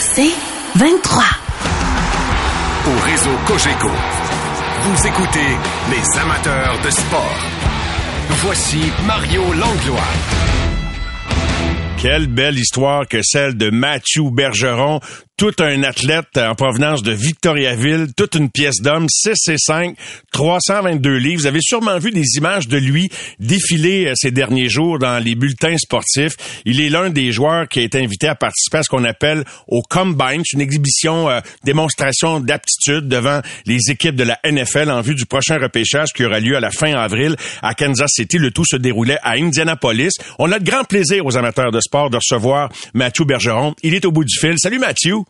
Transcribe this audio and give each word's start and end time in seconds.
C'est 0.00 0.34
23. 0.76 1.24
Au 2.86 3.00
réseau 3.04 3.30
Cogeco, 3.46 3.88
vous 4.82 5.06
écoutez 5.06 5.56
les 5.90 6.20
amateurs 6.20 6.78
de 6.84 6.90
sport. 6.90 7.38
Voici 8.28 8.80
Mario 9.06 9.42
Langlois. 9.52 10.00
Quelle 11.98 12.26
belle 12.26 12.58
histoire 12.58 13.06
que 13.06 13.22
celle 13.22 13.56
de 13.56 13.70
Mathieu 13.70 14.30
Bergeron, 14.32 14.98
tout 15.36 15.52
un 15.60 15.82
athlète 15.82 16.36
en 16.36 16.54
provenance 16.54 17.02
de 17.02 17.12
Victoriaville, 17.12 18.08
toute 18.16 18.34
une 18.34 18.50
pièce 18.50 18.80
d'homme, 18.80 19.06
6 19.08 19.48
et 19.48 19.58
5, 19.58 19.96
322 20.32 21.16
livres. 21.16 21.40
Vous 21.40 21.46
avez 21.46 21.60
sûrement 21.60 21.98
vu 21.98 22.10
des 22.10 22.36
images 22.36 22.68
de 22.68 22.76
lui 22.76 23.10
défiler 23.40 24.06
euh, 24.06 24.12
ces 24.14 24.30
derniers 24.30 24.68
jours 24.68 24.98
dans 24.98 25.18
les 25.18 25.34
bulletins 25.34 25.76
sportifs. 25.78 26.36
Il 26.64 26.80
est 26.80 26.90
l'un 26.90 27.10
des 27.10 27.32
joueurs 27.32 27.66
qui 27.66 27.80
a 27.80 27.82
été 27.82 27.98
invité 27.98 28.28
à 28.28 28.34
participer 28.34 28.78
à 28.78 28.82
ce 28.82 28.88
qu'on 28.88 29.04
appelle 29.04 29.44
au 29.66 29.82
Combine, 29.82 30.42
une 30.52 30.60
exhibition 30.60 31.28
euh, 31.28 31.40
démonstration 31.64 32.38
d'aptitude 32.38 33.08
devant 33.08 33.40
les 33.66 33.90
équipes 33.90 34.16
de 34.16 34.24
la 34.24 34.38
NFL 34.44 34.90
en 34.90 35.00
vue 35.00 35.14
du 35.14 35.26
prochain 35.26 35.58
repêchage 35.58 36.10
qui 36.14 36.24
aura 36.24 36.40
lieu 36.40 36.56
à 36.56 36.60
la 36.60 36.70
fin 36.70 36.92
avril 36.94 37.36
à 37.62 37.74
Kansas 37.74 38.10
City. 38.12 38.38
Le 38.38 38.50
tout 38.50 38.64
se 38.64 38.76
déroulait 38.76 39.18
à 39.22 39.32
Indianapolis. 39.32 40.12
On 40.38 40.52
a 40.52 40.58
de 40.58 40.64
grand 40.64 40.84
plaisir 40.84 41.26
aux 41.26 41.36
amateurs 41.36 41.72
de 41.72 41.80
sport 41.80 42.10
de 42.10 42.16
recevoir 42.16 42.68
Mathieu 42.94 43.24
Bergeron. 43.24 43.74
Il 43.82 43.94
est 43.94 44.04
au 44.04 44.12
bout 44.12 44.24
du 44.24 44.38
fil. 44.38 44.54
Salut 44.58 44.78
Mathieu. 44.78 45.22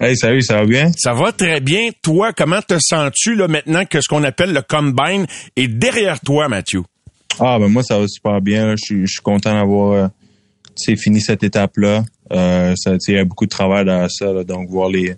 Hey, 0.00 0.16
salut, 0.16 0.42
ça 0.42 0.58
va 0.58 0.66
bien? 0.66 0.92
Ça 0.96 1.12
va 1.12 1.32
très 1.32 1.60
bien. 1.60 1.90
Toi, 2.02 2.32
comment 2.32 2.62
te 2.62 2.78
sens-tu 2.78 3.34
là 3.34 3.48
maintenant 3.48 3.84
que 3.84 4.00
ce 4.00 4.08
qu'on 4.08 4.22
appelle 4.22 4.52
le 4.52 4.62
combine 4.62 5.26
est 5.56 5.66
derrière 5.66 6.20
toi, 6.20 6.48
Mathieu? 6.48 6.82
Ah 7.40 7.58
ben 7.58 7.68
moi 7.68 7.82
ça 7.82 7.98
va 7.98 8.06
super 8.06 8.40
bien. 8.40 8.74
Je 8.76 9.06
suis 9.06 9.22
content 9.22 9.54
d'avoir 9.54 9.92
euh, 9.92 10.96
fini 10.96 11.20
cette 11.20 11.42
étape-là. 11.42 12.04
Euh, 12.32 12.74
ça 12.76 12.94
il 13.08 13.14
y 13.14 13.18
a 13.18 13.24
beaucoup 13.24 13.46
de 13.46 13.50
travail 13.50 13.84
dans 13.84 14.08
ça, 14.08 14.44
donc 14.44 14.68
voir 14.68 14.88
les 14.88 15.14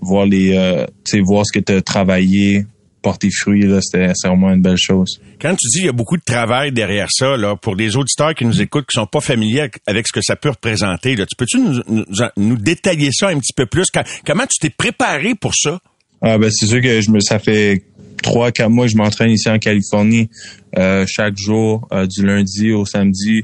voir 0.00 0.26
les 0.26 0.56
euh, 0.56 0.86
voir 1.22 1.44
ce 1.46 1.58
que 1.58 1.64
tu 1.64 1.72
as 1.72 1.82
travaillé, 1.82 2.66
porter 3.02 3.28
fruit, 3.30 3.62
là, 3.62 3.80
c'était 3.82 4.12
vraiment 4.24 4.52
une 4.52 4.62
belle 4.62 4.78
chose. 4.78 5.20
Quand 5.40 5.54
tu 5.54 5.68
dis 5.68 5.78
il 5.80 5.86
y 5.86 5.88
a 5.88 5.92
beaucoup 5.92 6.16
de 6.16 6.22
travail 6.24 6.72
derrière 6.72 7.08
ça, 7.10 7.36
là, 7.36 7.56
pour 7.56 7.76
des 7.76 7.96
auditeurs 7.96 8.34
qui 8.34 8.44
nous 8.44 8.62
écoutent, 8.62 8.86
qui 8.86 8.94
sont 8.94 9.06
pas 9.06 9.20
familiers 9.20 9.68
avec 9.86 10.06
ce 10.06 10.12
que 10.12 10.22
ça 10.22 10.36
peut 10.36 10.50
représenter, 10.50 11.16
là, 11.16 11.26
tu 11.26 11.36
peux-tu 11.36 11.58
nous, 11.58 12.04
nous, 12.36 12.56
détailler 12.56 13.10
ça 13.12 13.28
un 13.28 13.38
petit 13.38 13.52
peu 13.52 13.66
plus? 13.66 13.86
comment 14.24 14.44
tu 14.46 14.58
t'es 14.60 14.70
préparé 14.70 15.34
pour 15.34 15.54
ça? 15.54 15.80
Ah 16.22 16.38
ben 16.38 16.50
c'est 16.50 16.66
sûr 16.66 16.80
que 16.80 17.00
je 17.00 17.10
me 17.10 17.20
ça 17.20 17.40
fait 17.40 17.82
trois, 18.22 18.52
quatre 18.52 18.70
mois 18.70 18.86
que 18.86 18.92
je 18.92 18.96
m'entraîne 18.96 19.30
ici 19.30 19.50
en 19.50 19.58
Californie. 19.58 20.30
Euh, 20.78 21.04
chaque 21.08 21.36
jour, 21.36 21.88
euh, 21.92 22.06
du 22.06 22.24
lundi 22.24 22.72
au 22.72 22.86
samedi 22.86 23.42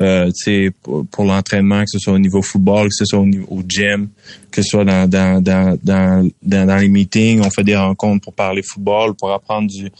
euh, 0.00 0.30
pour, 0.82 1.06
pour 1.06 1.24
l'entraînement, 1.24 1.80
que 1.80 1.90
ce 1.90 1.98
soit 1.98 2.14
au 2.14 2.18
niveau 2.18 2.42
football, 2.42 2.88
que 2.88 2.94
ce 2.94 3.04
soit 3.04 3.18
au, 3.18 3.26
niveau, 3.26 3.46
au 3.50 3.62
gym, 3.66 4.08
que 4.50 4.62
ce 4.62 4.68
soit 4.70 4.84
dans, 4.84 5.08
dans, 5.08 5.42
dans, 5.42 5.78
dans, 5.82 6.30
dans, 6.42 6.76
les 6.78 6.88
meetings, 6.88 7.40
on 7.40 7.50
fait 7.50 7.64
des 7.64 7.76
rencontres 7.76 8.24
pour 8.24 8.32
parler 8.32 8.62
football, 8.62 9.14
pour 9.14 9.30
apprendre 9.32 9.68
du, 9.68 9.90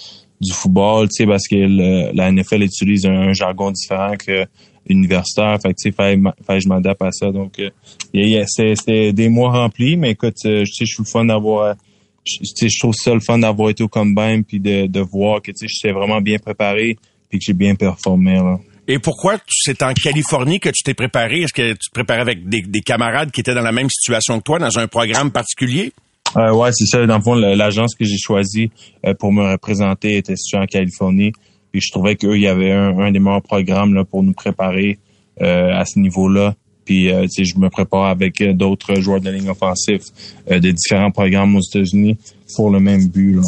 du 0.41 0.53
football, 0.53 1.09
tu 1.09 1.17
sais, 1.17 1.27
parce 1.27 1.47
que 1.47 1.57
le, 1.57 2.15
la 2.15 2.33
NFL 2.33 2.62
utilise 2.62 3.07
un, 3.07 3.33
jargon 3.33 3.71
différent 3.71 4.15
que 4.17 4.47
universitaire. 4.89 5.59
Fait 5.62 5.75
que, 5.75 5.81
tu 5.81 5.93
sais, 5.93 6.61
je 6.61 6.69
m'adapte 6.69 7.03
à 7.03 7.12
ça. 7.12 7.31
Donc, 7.31 7.61
euh, 7.61 8.45
c'était 8.47 9.12
des 9.12 9.29
mois 9.29 9.53
remplis, 9.53 9.97
mais 9.97 10.11
écoute, 10.12 10.37
euh, 10.47 10.65
je 10.65 10.84
suis 10.84 10.87
le 10.99 11.05
fun 11.05 11.27
d'avoir, 11.27 11.77
je, 12.25 12.39
je 12.43 12.79
trouve 12.79 12.95
ça 12.95 13.15
le 13.15 13.21
fun 13.21 13.39
d'avoir 13.39 13.71
été 13.71 13.84
au 13.84 13.89
combine 13.89 14.43
puis 14.43 14.59
de, 14.59 14.87
de 14.87 15.01
voir 15.01 15.41
que, 15.43 15.53
tu 15.53 15.59
sais, 15.59 15.67
je 15.69 15.75
suis 15.77 15.93
vraiment 15.93 16.21
bien 16.21 16.39
préparé 16.39 16.97
puis 17.29 17.39
que 17.39 17.45
j'ai 17.45 17.53
bien 17.53 17.75
performé, 17.75 18.34
là. 18.34 18.59
Et 18.88 18.98
pourquoi 18.98 19.38
c'est 19.48 19.83
en 19.83 19.92
Californie 19.92 20.58
que 20.58 20.69
tu 20.69 20.83
t'es 20.83 20.94
préparé? 20.94 21.42
Est-ce 21.42 21.52
que 21.52 21.72
tu 21.72 21.88
te 21.88 21.94
préparais 21.94 22.20
avec 22.20 22.48
des, 22.48 22.80
camarades 22.80 23.30
qui 23.30 23.41
étaient 23.41 23.55
dans 23.55 23.62
la 23.62 23.72
même 23.72 23.88
situation 23.88 24.38
que 24.38 24.44
toi, 24.44 24.58
dans 24.58 24.78
un 24.78 24.88
programme 24.88 25.30
particulier? 25.30 25.92
Euh, 26.36 26.52
ouais, 26.52 26.70
c'est 26.72 26.86
ça. 26.86 27.06
Dans 27.06 27.19
le 27.19 27.22
fond, 27.22 27.34
l'agence 27.34 27.94
que 27.94 28.05
j'ai 28.05 28.19
choisie 28.19 28.70
euh, 29.06 29.14
pour 29.14 29.33
me 29.33 29.53
représenter 29.53 30.16
était 30.16 30.37
située 30.37 30.59
en 30.59 30.66
Californie. 30.66 31.32
Puis 31.71 31.81
je 31.81 31.91
trouvais 31.92 32.16
qu'il 32.16 32.41
y 32.41 32.48
avait 32.48 32.72
un, 32.72 33.10
des 33.10 33.19
meilleurs 33.19 33.42
programmes 33.42 33.94
là, 33.94 34.04
pour 34.04 34.22
nous 34.22 34.32
préparer 34.32 34.98
euh, 35.41 35.71
à 35.72 35.84
ce 35.84 35.98
niveau-là. 35.98 36.54
Puis 36.84 37.12
euh, 37.12 37.26
je 37.37 37.59
me 37.59 37.69
prépare 37.69 38.06
avec 38.06 38.41
euh, 38.41 38.53
d'autres 38.53 38.97
joueurs 38.97 39.20
de 39.20 39.31
ligne 39.31 39.48
offensif 39.48 40.03
euh, 40.50 40.59
de 40.59 40.70
différents 40.70 41.10
programmes 41.10 41.56
aux 41.56 41.60
États-Unis 41.60 42.19
pour 42.56 42.70
le 42.70 42.81
même 42.81 43.09
but. 43.09 43.37
Là. 43.37 43.43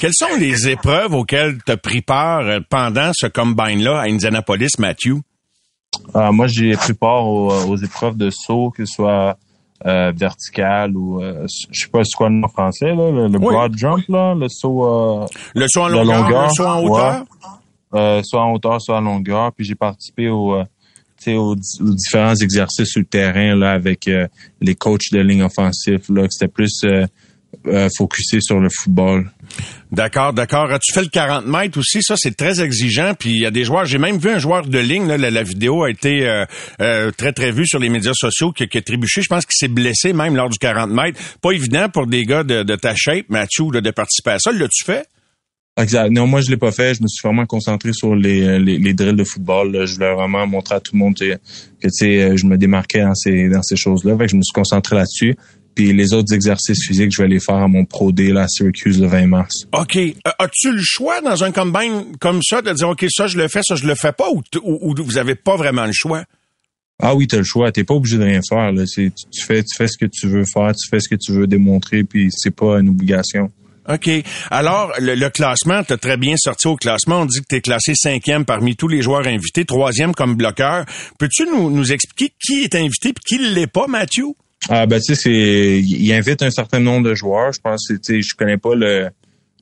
Quelles 0.00 0.12
sont 0.14 0.36
les 0.38 0.68
épreuves 0.68 1.14
auxquelles 1.14 1.58
tu 1.64 1.72
as 1.72 1.76
pris 1.76 2.02
part 2.02 2.44
pendant 2.68 3.10
ce 3.14 3.26
combine-là 3.26 4.00
à 4.00 4.04
Indianapolis, 4.04 4.72
Matthew? 4.78 5.20
Ah, 6.12 6.32
moi, 6.32 6.46
j'ai 6.46 6.76
pris 6.76 6.92
part 6.92 7.26
aux, 7.26 7.76
épreuves 7.76 8.16
de 8.16 8.30
saut, 8.30 8.70
que 8.70 8.84
ce 8.84 8.94
soit 8.94 9.38
euh, 9.86 10.12
vertical 10.14 10.96
ou 10.96 11.22
euh, 11.22 11.46
je 11.70 11.84
sais 11.84 11.90
pas 11.90 12.04
c'est 12.04 12.16
quoi 12.16 12.28
le 12.28 12.36
nom 12.36 12.48
français 12.48 12.94
là, 12.94 13.10
le, 13.10 13.38
broad 13.38 13.76
jump 13.76 14.02
là, 14.08 14.34
le 14.34 14.48
saut 14.48 15.26
le 15.54 15.66
saut 15.68 15.82
en 15.82 15.88
longueur, 15.88 16.46
le 16.46 16.54
saut 16.54 16.64
en 16.64 16.82
hauteur, 16.82 17.24
soit 18.24 18.42
en 18.42 18.52
hauteur, 18.52 18.80
soit 18.80 18.96
en 18.96 19.00
longueur. 19.02 19.52
Puis 19.52 19.66
j'ai 19.66 19.74
participé 19.74 20.28
au 20.28 20.64
aux, 21.28 21.56
différents 21.56 22.34
exercices 22.34 22.88
sur 22.88 23.00
le 23.00 23.06
terrain 23.06 23.56
là 23.56 23.72
avec 23.72 24.08
euh, 24.08 24.26
les 24.60 24.74
coachs 24.74 25.12
de 25.12 25.20
ligne 25.20 25.42
offensive 25.42 26.00
là 26.10 26.26
c'était 26.30 26.52
plus 26.52 26.82
euh, 26.84 27.06
euh, 27.66 27.88
focusé 27.96 28.40
sur 28.40 28.58
le 28.58 28.68
football. 28.68 29.30
D'accord, 29.92 30.32
d'accord. 30.32 30.68
Tu 30.82 30.92
fais 30.92 31.02
le 31.02 31.08
40 31.08 31.46
mètres 31.46 31.78
aussi, 31.78 32.02
ça 32.02 32.16
c'est 32.18 32.36
très 32.36 32.60
exigeant. 32.60 33.14
Puis 33.16 33.30
il 33.30 33.40
y 33.40 33.46
a 33.46 33.52
des 33.52 33.62
joueurs, 33.62 33.84
j'ai 33.84 33.98
même 33.98 34.18
vu 34.18 34.30
un 34.30 34.38
joueur 34.38 34.66
de 34.66 34.78
ligne, 34.78 35.06
là, 35.06 35.16
la, 35.16 35.42
vidéo 35.44 35.84
a 35.84 35.90
été 35.90 36.44
très 36.78 37.32
très 37.32 37.52
vue 37.52 37.66
sur 37.66 37.78
les 37.78 37.88
médias 37.88 38.12
sociaux 38.12 38.50
qui, 38.50 38.66
qui 38.66 38.78
a 38.78 38.82
trébuché. 38.82 39.22
Je 39.22 39.28
pense 39.28 39.46
qu'il 39.46 39.56
s'est 39.56 39.72
blessé 39.72 40.12
même 40.12 40.34
lors 40.34 40.50
du 40.50 40.58
40 40.58 40.90
mètres. 40.90 41.20
Pas 41.40 41.52
évident 41.52 41.88
pour 41.88 42.08
des 42.08 42.24
gars 42.24 42.42
de, 42.42 42.74
ta 42.74 42.94
shape, 42.96 43.26
Mathieu, 43.28 43.66
de 43.70 43.90
participer 43.92 44.32
à 44.32 44.38
ça. 44.40 44.50
L'as-tu 44.50 44.84
fait? 44.84 45.06
Exact. 45.76 46.10
Non, 46.10 46.26
moi 46.26 46.40
je 46.40 46.50
l'ai 46.50 46.56
pas 46.56 46.70
fait. 46.70 46.94
Je 46.94 47.02
me 47.02 47.08
suis 47.08 47.26
vraiment 47.26 47.46
concentré 47.46 47.92
sur 47.92 48.14
les, 48.14 48.58
les, 48.60 48.78
les 48.78 48.94
drills 48.94 49.16
de 49.16 49.24
football. 49.24 49.86
Je 49.86 49.94
voulais 49.94 50.14
vraiment 50.14 50.46
montrer 50.46 50.76
à 50.76 50.80
tout 50.80 50.92
le 50.94 50.98
monde 50.98 51.16
que 51.16 51.34
tu 51.34 51.90
sais, 51.90 52.36
je 52.36 52.46
me 52.46 52.56
démarquais 52.56 53.00
dans 53.00 53.14
ces 53.14 53.48
dans 53.48 53.62
ces 53.62 53.76
choses-là. 53.76 54.16
Fait 54.16 54.28
je 54.28 54.36
me 54.36 54.42
suis 54.42 54.52
concentré 54.52 54.94
là-dessus. 54.96 55.34
Puis 55.74 55.92
les 55.92 56.14
autres 56.14 56.32
exercices 56.32 56.86
physiques, 56.86 57.10
je 57.12 57.22
vais 57.22 57.28
les 57.28 57.40
faire 57.40 57.56
à 57.56 57.68
mon 57.68 57.84
Pro 57.84 58.12
D 58.12 58.32
là, 58.32 58.42
à 58.42 58.48
Syracuse 58.48 59.00
le 59.00 59.08
20 59.08 59.26
mars. 59.26 59.66
OK. 59.72 59.96
Euh, 59.96 60.10
as-tu 60.38 60.72
le 60.72 60.82
choix 60.82 61.20
dans 61.20 61.42
un 61.42 61.50
combine 61.50 62.16
comme 62.20 62.40
ça 62.42 62.62
de 62.62 62.72
dire 62.72 62.88
OK, 62.88 63.04
ça 63.10 63.26
je 63.26 63.36
le 63.36 63.48
fais, 63.48 63.62
ça 63.62 63.74
je 63.74 63.86
le 63.86 63.94
fais 63.94 64.12
pas 64.12 64.30
ou, 64.30 64.42
ou, 64.62 64.94
vous 64.96 65.18
avez 65.18 65.34
pas 65.34 65.56
vraiment 65.56 65.86
le 65.86 65.92
choix? 65.92 66.24
Ah 67.02 67.14
oui, 67.16 67.26
tu 67.26 67.34
as 67.34 67.38
le 67.38 67.44
choix. 67.44 67.72
T'es 67.72 67.82
pas 67.82 67.94
obligé 67.94 68.18
de 68.18 68.22
rien 68.22 68.40
faire. 68.48 68.70
Là. 68.70 68.84
Tu, 68.86 69.10
tu, 69.10 69.44
fais, 69.44 69.64
tu 69.64 69.74
fais 69.76 69.88
ce 69.88 69.98
que 69.98 70.06
tu 70.06 70.28
veux 70.28 70.44
faire, 70.44 70.72
tu 70.76 70.88
fais 70.88 71.00
ce 71.00 71.08
que 71.08 71.16
tu 71.16 71.32
veux 71.32 71.48
démontrer, 71.48 72.04
puis 72.04 72.28
c'est 72.30 72.54
pas 72.54 72.78
une 72.78 72.90
obligation. 72.90 73.50
OK. 73.88 74.10
Alors, 74.50 74.92
le, 74.98 75.28
classement, 75.28 75.82
tu 75.84 75.96
très 75.98 76.16
bien 76.16 76.36
sorti 76.36 76.68
au 76.68 76.76
classement. 76.76 77.20
On 77.20 77.26
dit 77.26 77.40
que 77.40 77.46
tu 77.48 77.56
es 77.56 77.60
classé 77.60 77.92
cinquième 77.94 78.44
parmi 78.44 78.76
tous 78.76 78.88
les 78.88 79.02
joueurs 79.02 79.26
invités, 79.26 79.64
troisième 79.64 80.14
comme 80.14 80.36
bloqueur. 80.36 80.86
Peux-tu 81.18 81.44
nous, 81.46 81.92
expliquer 81.92 82.34
qui 82.40 82.62
est 82.62 82.74
invité 82.74 83.10
et 83.10 83.14
qui 83.26 83.38
l'est 83.38 83.66
pas, 83.66 83.86
Mathieu? 83.86 84.26
Ah 84.70 84.86
ben 84.86 84.98
tu 84.98 85.14
sais, 85.14 85.14
c'est 85.14 85.82
il 85.84 86.12
invite 86.12 86.42
un 86.42 86.50
certain 86.50 86.80
nombre 86.80 87.10
de 87.10 87.14
joueurs. 87.14 87.52
Je 87.52 87.60
pense 87.60 87.86
sais, 88.02 88.22
je 88.22 88.34
connais 88.34 88.56
pas 88.56 88.74
le 88.74 89.10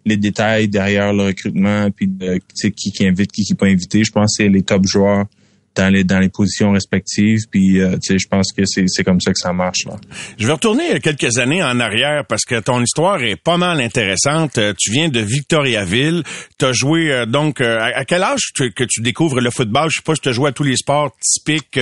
les 0.05 0.16
détails 0.16 0.69
derrière 0.69 1.12
le 1.12 1.25
recrutement 1.27 1.88
puis 1.91 2.09
de, 2.09 2.41
qui 2.55 2.93
qui 2.93 3.06
invite, 3.06 3.32
qui 3.32 3.43
qui 3.44 3.55
pas 3.55 3.66
invité. 3.66 4.05
Je 4.05 4.12
pense 4.12 4.37
que 4.37 4.44
c'est 4.44 4.49
les 4.49 4.62
top 4.62 4.84
joueurs 4.87 5.27
dans 5.75 5.88
les 5.88 6.05
dans 6.05 6.19
les 6.19 6.28
positions 6.28 6.72
respectives. 6.72 7.41
Puis 7.50 7.81
euh, 7.81 7.93
tu 7.93 8.12
sais, 8.12 8.19
je 8.19 8.28
pense 8.28 8.53
que 8.53 8.62
c'est 8.66 8.84
c'est 8.87 9.05
comme 9.05 9.21
ça 9.21 9.33
que 9.33 9.38
ça 9.38 9.53
marche. 9.53 9.84
Là. 9.87 9.97
Je 10.38 10.47
vais 10.47 10.53
retourner 10.53 11.00
quelques 11.00 11.38
années 11.38 11.62
en 11.62 11.81
arrière 11.81 12.25
parce 12.28 12.44
que 12.44 12.60
ton 12.60 12.83
histoire 12.83 13.22
est 13.22 13.37
pas 13.37 13.56
mal 13.56 13.81
intéressante. 13.81 14.59
Euh, 14.59 14.75
tu 14.77 14.91
viens 14.91 15.09
de 15.09 15.21
Victoriaville. 15.21 16.22
Tu 16.59 16.65
as 16.65 16.72
joué 16.72 17.11
euh, 17.11 17.27
donc 17.27 17.61
à 17.61 18.05
quel 18.05 18.22
âge 18.22 18.53
que 18.55 18.84
tu 18.84 19.00
découvres 19.00 19.41
le 19.41 19.50
football? 19.50 19.88
Je 19.91 19.97
sais 19.97 20.03
pas, 20.05 20.15
si 20.15 20.21
tu 20.21 20.28
as 20.28 20.32
joué 20.32 20.49
à 20.49 20.53
tous 20.53 20.62
les 20.62 20.77
sports 20.77 21.12
typiques 21.21 21.78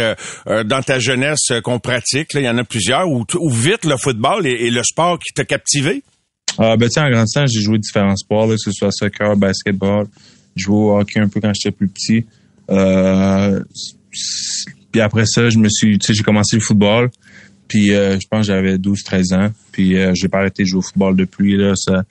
dans 0.47 0.83
ta 0.83 0.99
jeunesse 0.99 1.53
qu'on 1.63 1.79
pratique. 1.79 2.29
il 2.35 2.43
y 2.43 2.49
en 2.49 2.59
a 2.59 2.65
plusieurs. 2.65 3.09
Ou, 3.09 3.25
vite 3.51 3.85
le 3.85 3.97
football 3.97 4.47
et, 4.47 4.71
le 4.71 4.83
sport 4.83 5.19
qui 5.19 5.33
t'a 5.35 5.45
captivé? 5.45 6.03
Ah, 6.59 6.77
ben, 6.77 6.89
tu 6.89 7.01
en 7.01 7.11
grandissant, 7.11 7.47
j'ai 7.47 7.61
joué 7.61 7.79
différents 7.79 8.17
sports, 8.17 8.49
que 8.49 8.57
ce 8.59 8.73
soit 8.73 8.91
soccer, 8.91 9.37
basketball. 9.37 10.07
Jouais 10.57 10.77
au 10.77 10.99
hockey 10.99 11.21
un 11.21 11.29
peu 11.29 11.41
quand 11.41 11.53
j'étais 11.55 11.75
plus 11.75 11.89
petit. 11.89 12.25
Euh, 12.71 13.61
puis 14.93 15.01
après 15.01 15.25
ça, 15.27 15.49
je 15.51 15.59
me 15.59 15.69
suis, 15.69 15.99
tu 15.99 16.07
sais, 16.07 16.15
j'ai 16.15 16.23
commencé 16.23 16.57
le 16.57 16.63
football. 16.63 17.11
Puis 17.69 17.93
euh, 17.95 18.19
je 18.19 18.27
pense 18.29 18.47
que 18.47 18.53
j'avais 18.53 18.77
12-13 18.77 19.35
ans. 19.35 19.51
Puis 19.73 19.97
euh, 19.97 20.13
j'ai 20.15 20.29
pas 20.29 20.39
arrêté 20.39 20.65
de 20.65 20.69
jouer 20.69 20.79
au 20.79 20.83
football 20.83 21.17
depuis. 21.17 21.57
Là, 21.57 21.75
ça, 21.77 22.05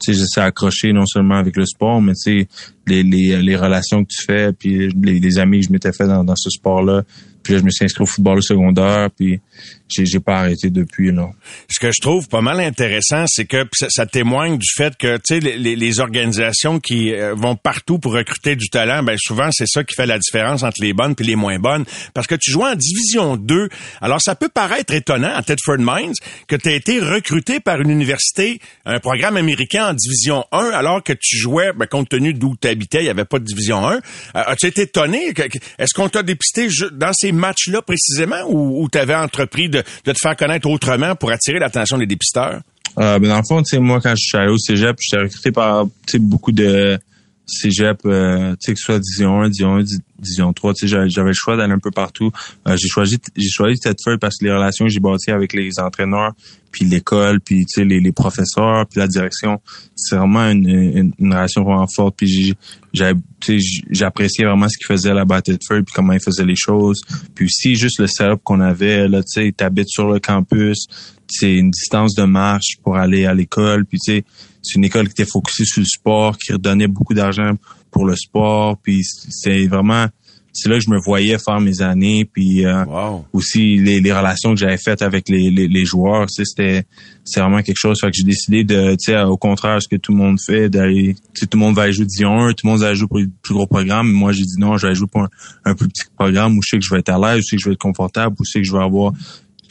tu 0.00 0.12
sais, 0.12 0.18
j'essaie 0.18 0.40
accroché 0.40 0.92
non 0.92 1.04
seulement 1.06 1.36
avec 1.36 1.56
le 1.56 1.66
sport, 1.66 2.00
mais 2.00 2.14
tu 2.14 2.40
sais, 2.40 2.48
les, 2.86 3.02
les, 3.02 3.40
les 3.42 3.56
relations 3.56 4.02
que 4.02 4.08
tu 4.08 4.24
fais, 4.24 4.52
puis 4.52 4.88
les, 4.88 5.20
les 5.20 5.38
amis 5.38 5.60
que 5.60 5.66
je 5.66 5.72
m'étais 5.72 5.92
fait 5.92 6.06
dans, 6.06 6.24
dans 6.24 6.36
ce 6.36 6.48
sport-là, 6.50 7.02
Puis 7.44 7.58
je 7.58 7.62
me 7.62 7.70
suis 7.70 7.84
inscrit 7.84 8.02
au 8.02 8.06
football 8.06 8.42
secondaire, 8.42 9.10
puis 9.16 9.40
j'ai, 9.88 10.06
j'ai 10.06 10.18
pas 10.18 10.38
arrêté 10.38 10.70
depuis 10.70 11.12
là. 11.12 11.30
Ce 11.70 11.78
que 11.78 11.92
je 11.92 12.00
trouve 12.00 12.26
pas 12.28 12.40
mal 12.40 12.58
intéressant, 12.58 13.26
c'est 13.28 13.44
que 13.44 13.66
ça, 13.72 13.86
ça 13.90 14.06
témoigne 14.06 14.58
du 14.58 14.66
fait 14.74 14.96
que 14.96 15.18
les, 15.30 15.76
les, 15.76 16.00
organisations 16.00 16.80
qui 16.80 17.12
euh, 17.12 17.34
vont 17.34 17.54
partout 17.54 17.98
pour 17.98 18.14
recruter 18.14 18.56
du 18.56 18.68
talent, 18.68 19.02
ben 19.02 19.16
souvent 19.18 19.50
c'est 19.52 19.66
ça 19.68 19.84
qui 19.84 19.94
fait 19.94 20.06
la 20.06 20.18
différence 20.18 20.62
entre 20.62 20.80
les 20.80 20.92
bonnes 20.92 21.14
et 21.18 21.22
les 21.22 21.36
moins 21.36 21.58
bonnes. 21.58 21.84
Parce 22.14 22.26
que 22.26 22.34
tu 22.34 22.50
joues 22.50 22.64
en 22.64 22.74
division 22.74 23.36
2. 23.36 23.68
Alors 24.00 24.20
ça 24.20 24.34
peut 24.34 24.48
paraître 24.48 24.94
étonnant 24.94 25.34
à 25.34 25.42
Tedford 25.42 25.78
Mines 25.78 26.14
que 26.48 26.56
tu 26.56 26.68
as 26.70 26.72
été 26.72 26.98
recruté 26.98 27.60
par 27.60 27.80
une 27.80 27.90
université, 27.90 28.60
un 28.86 29.00
programme 29.00 29.36
américain 29.36 29.90
en 29.90 29.92
division 29.92 30.44
1, 30.50 30.70
alors 30.70 31.02
que 31.02 31.12
tu 31.12 31.36
jouais, 31.36 31.72
ben, 31.74 31.86
compte 31.86 32.08
tenu 32.08 32.32
d'où 32.32 32.54
tu 32.60 32.68
habitais, 32.68 33.02
il 33.02 33.06
y 33.06 33.10
avait 33.10 33.24
pas 33.26 33.38
de 33.38 33.44
division 33.44 33.86
1. 33.86 33.94
Euh, 33.94 33.98
as-tu 34.32 34.66
été 34.66 34.82
étonné? 34.82 35.34
Est-ce 35.78 35.92
qu'on 35.94 36.08
t'a 36.08 36.22
dépisté 36.22 36.68
dans 36.92 37.12
ces 37.12 37.33
matchs-là 37.34 37.82
précisément 37.82 38.42
ou, 38.48 38.88
tu 38.90 38.98
avais 38.98 39.14
entrepris 39.14 39.68
de, 39.68 39.82
te 40.04 40.12
faire 40.20 40.36
connaître 40.36 40.68
autrement 40.68 41.14
pour 41.14 41.30
attirer 41.30 41.58
l'attention 41.58 41.98
des 41.98 42.06
dépisteurs? 42.06 42.60
Euh, 42.98 43.18
ben 43.18 43.28
dans 43.28 43.38
le 43.38 43.42
fond, 43.48 43.62
moi, 43.80 44.00
quand 44.00 44.14
je 44.16 44.22
suis 44.22 44.38
allé 44.38 44.50
au 44.50 44.58
cégep, 44.58 44.96
j'étais 45.00 45.22
recruté 45.22 45.50
par 45.50 45.86
beaucoup 46.20 46.52
de 46.52 46.98
cégep, 47.46 48.00
euh, 48.06 48.52
tu 48.52 48.56
sais, 48.60 48.72
que 48.72 48.78
ce 48.78 48.84
soit 48.84 48.98
Division 48.98 49.42
1, 49.42 49.48
Division 49.48 49.76
1, 49.76 49.82
Division 50.18 50.52
3, 50.52 50.74
tu 50.74 50.88
sais, 50.88 51.08
j'avais 51.08 51.28
le 51.28 51.34
choix 51.34 51.56
d'aller 51.56 51.74
un 51.74 51.78
peu 51.78 51.90
partout. 51.90 52.30
Euh, 52.66 52.76
j'ai 52.76 52.88
choisi 52.88 53.18
j'ai 53.36 53.50
choisi 53.50 53.78
Tedford 53.78 54.18
parce 54.18 54.38
que 54.38 54.46
les 54.46 54.52
relations 54.52 54.86
que 54.86 54.90
j'ai 54.90 55.00
bâties 55.00 55.30
avec 55.30 55.52
les 55.52 55.78
entraîneurs, 55.78 56.32
puis 56.70 56.84
l'école, 56.86 57.40
puis 57.40 57.66
tu 57.66 57.80
sais, 57.80 57.84
les, 57.84 58.00
les, 58.00 58.12
professeurs, 58.12 58.86
puis 58.86 58.98
la 58.98 59.06
direction, 59.06 59.60
c'est 59.94 60.16
vraiment 60.16 60.50
une, 60.50 61.12
une, 61.18 61.32
relation 61.32 61.62
vraiment 61.62 61.86
forte. 61.94 62.16
Puis 62.16 62.54
j'appréciais 62.92 64.44
vraiment 64.44 64.68
ce 64.68 64.78
qu'ils 64.78 64.86
faisaient 64.86 65.14
là-bas 65.14 65.36
à 65.36 65.42
Tedford, 65.42 65.82
puis 65.84 65.92
comment 65.94 66.14
ils 66.14 66.22
faisaient 66.22 66.44
les 66.44 66.56
choses. 66.56 67.00
Puis 67.34 67.44
aussi, 67.44 67.76
juste 67.76 68.00
le 68.00 68.06
setup 68.06 68.40
qu'on 68.42 68.60
avait, 68.60 69.06
là, 69.06 69.22
tu 69.22 69.42
sais, 69.42 69.52
t'habites 69.52 69.88
sur 69.88 70.08
le 70.08 70.18
campus, 70.18 70.86
c'est 71.28 71.54
une 71.54 71.70
distance 71.70 72.14
de 72.14 72.24
marche 72.24 72.78
pour 72.82 72.96
aller 72.96 73.26
à 73.26 73.34
l'école, 73.34 73.84
puis 73.84 73.98
tu 73.98 74.14
sais, 74.14 74.24
c'est 74.64 74.76
une 74.76 74.84
école 74.84 75.06
qui 75.06 75.22
était 75.22 75.30
focusée 75.30 75.64
sur 75.64 75.80
le 75.80 75.86
sport, 75.86 76.38
qui 76.38 76.52
redonnait 76.52 76.88
beaucoup 76.88 77.14
d'argent 77.14 77.52
pour 77.90 78.06
le 78.06 78.16
sport. 78.16 78.76
Puis 78.78 79.02
c'est 79.04 79.66
vraiment 79.66 80.08
c'est 80.56 80.68
là 80.68 80.76
que 80.78 80.84
je 80.84 80.90
me 80.90 80.98
voyais 80.98 81.36
faire 81.38 81.60
mes 81.60 81.82
années. 81.82 82.24
Puis 82.24 82.64
euh, 82.64 82.84
aussi 83.32 83.76
les, 83.76 84.00
les, 84.00 84.12
relations 84.12 84.54
que 84.54 84.60
j'avais 84.60 84.78
faites 84.78 85.02
avec 85.02 85.28
les, 85.28 85.50
les, 85.50 85.66
les 85.66 85.84
joueurs 85.84 86.30
c'était 86.30 86.84
c'est 87.24 87.40
vraiment 87.40 87.62
quelque 87.62 87.78
chose. 87.78 87.98
Fait 88.00 88.10
que 88.10 88.16
j'ai 88.16 88.22
décidé 88.22 88.64
de 88.64 88.92
tu 88.92 89.12
sais 89.12 89.20
au 89.22 89.36
contraire 89.36 89.82
ce 89.82 89.88
que 89.88 89.96
tout 89.96 90.12
le 90.12 90.18
monde 90.18 90.38
fait 90.40 90.68
d'aller 90.68 91.16
tout 91.34 91.48
le 91.52 91.58
monde 91.58 91.74
va 91.74 91.82
aller 91.82 91.92
jouer 91.92 92.06
Dion 92.06 92.44
1 92.44 92.52
tout 92.52 92.66
le 92.66 92.70
monde 92.70 92.80
va 92.80 92.88
aller 92.88 92.96
jouer 92.96 93.08
pour 93.08 93.18
le 93.18 93.28
plus 93.42 93.54
gros 93.54 93.66
programme 93.66 94.10
moi 94.10 94.32
j'ai 94.32 94.44
dit 94.44 94.58
non 94.58 94.76
je 94.76 94.82
vais 94.82 94.88
aller 94.88 94.96
jouer 94.96 95.08
pour 95.10 95.26
un, 95.64 95.74
plus 95.74 95.88
petit 95.88 96.04
programme 96.16 96.56
où 96.56 96.62
je 96.62 96.68
sais 96.70 96.78
que 96.78 96.84
je 96.84 96.90
vais 96.94 97.00
être 97.00 97.08
à 97.08 97.18
l'aise 97.18 97.38
où 97.38 97.42
je 97.42 97.48
sais 97.48 97.56
que 97.56 97.62
je 97.62 97.68
vais 97.68 97.74
être 97.74 97.80
confortable 97.80 98.36
où 98.38 98.44
je 98.44 98.50
sais 98.50 98.60
que 98.60 98.66
je 98.66 98.72
vais 98.72 98.82
avoir 98.82 99.12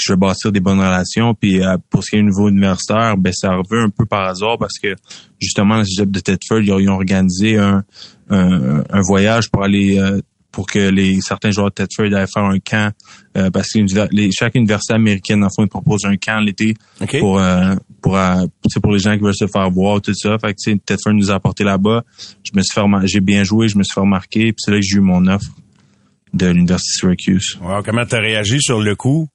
je 0.03 0.13
vais 0.13 0.17
bâtir 0.17 0.51
des 0.51 0.59
bonnes 0.59 0.79
relations. 0.79 1.33
Puis 1.33 1.63
euh, 1.63 1.77
pour 1.89 2.03
ce 2.03 2.11
qui 2.11 2.15
est 2.17 2.19
au 2.19 2.23
niveau 2.23 2.49
universitaire, 2.49 3.17
ben 3.17 3.33
ça 3.33 3.51
revient 3.51 3.85
un 3.85 3.89
peu 3.89 4.05
par 4.05 4.27
hasard 4.27 4.57
parce 4.57 4.77
que 4.81 4.95
justement 5.39 5.77
le 5.77 5.85
cégep 5.85 6.11
de 6.11 6.19
Tedford, 6.19 6.59
ils 6.59 6.89
ont, 6.89 6.93
organisé 6.93 7.57
un, 7.57 7.83
un, 8.29 9.01
voyage 9.01 9.49
pour 9.49 9.63
aller 9.63 9.97
euh, 9.97 10.19
pour 10.51 10.67
que 10.67 10.79
les 10.79 11.19
certains 11.21 11.51
joueurs 11.51 11.69
de 11.69 11.73
Tedford 11.73 12.13
aillent 12.13 12.27
faire 12.31 12.43
un 12.43 12.59
camp 12.59 12.93
euh, 13.37 13.49
parce 13.49 13.69
que 13.69 14.15
les, 14.15 14.29
chaque 14.31 14.55
université 14.55 14.93
américaine 14.93 15.43
en 15.43 15.49
fond 15.49 15.63
ils 15.63 15.69
proposent 15.69 16.05
un 16.05 16.15
camp 16.17 16.39
l'été 16.39 16.75
pour 17.19 17.41
pour 18.01 18.17
pour 18.81 18.91
les 18.93 18.99
gens 18.99 19.15
qui 19.15 19.23
veulent 19.23 19.35
se 19.35 19.47
faire 19.47 19.69
voir 19.71 20.01
tout 20.01 20.13
ça. 20.13 20.37
Fait 20.39 20.53
que 20.53 20.75
Tedford 20.75 21.13
nous 21.13 21.31
a 21.31 21.35
apporté 21.35 21.63
là-bas. 21.63 22.03
Je 22.43 22.51
me 22.55 22.61
suis 22.61 22.73
fait 22.73 22.85
j'ai 23.05 23.21
bien 23.21 23.43
joué, 23.43 23.67
je 23.67 23.77
me 23.77 23.83
suis 23.83 23.93
fait 23.93 24.01
remarquer, 24.01 24.53
puis 24.53 24.57
c'est 24.57 24.71
là 24.71 24.77
que 24.77 24.85
j'ai 24.85 24.97
eu 24.97 25.01
mon 25.01 25.25
offre 25.27 25.49
de 26.33 26.47
l'université 26.47 26.99
Syracuse. 26.99 27.57
Wow, 27.61 27.83
comment 27.83 28.05
t'as 28.05 28.19
réagi 28.19 28.59
sur 28.61 28.81
le 28.81 28.95
coup? 28.95 29.29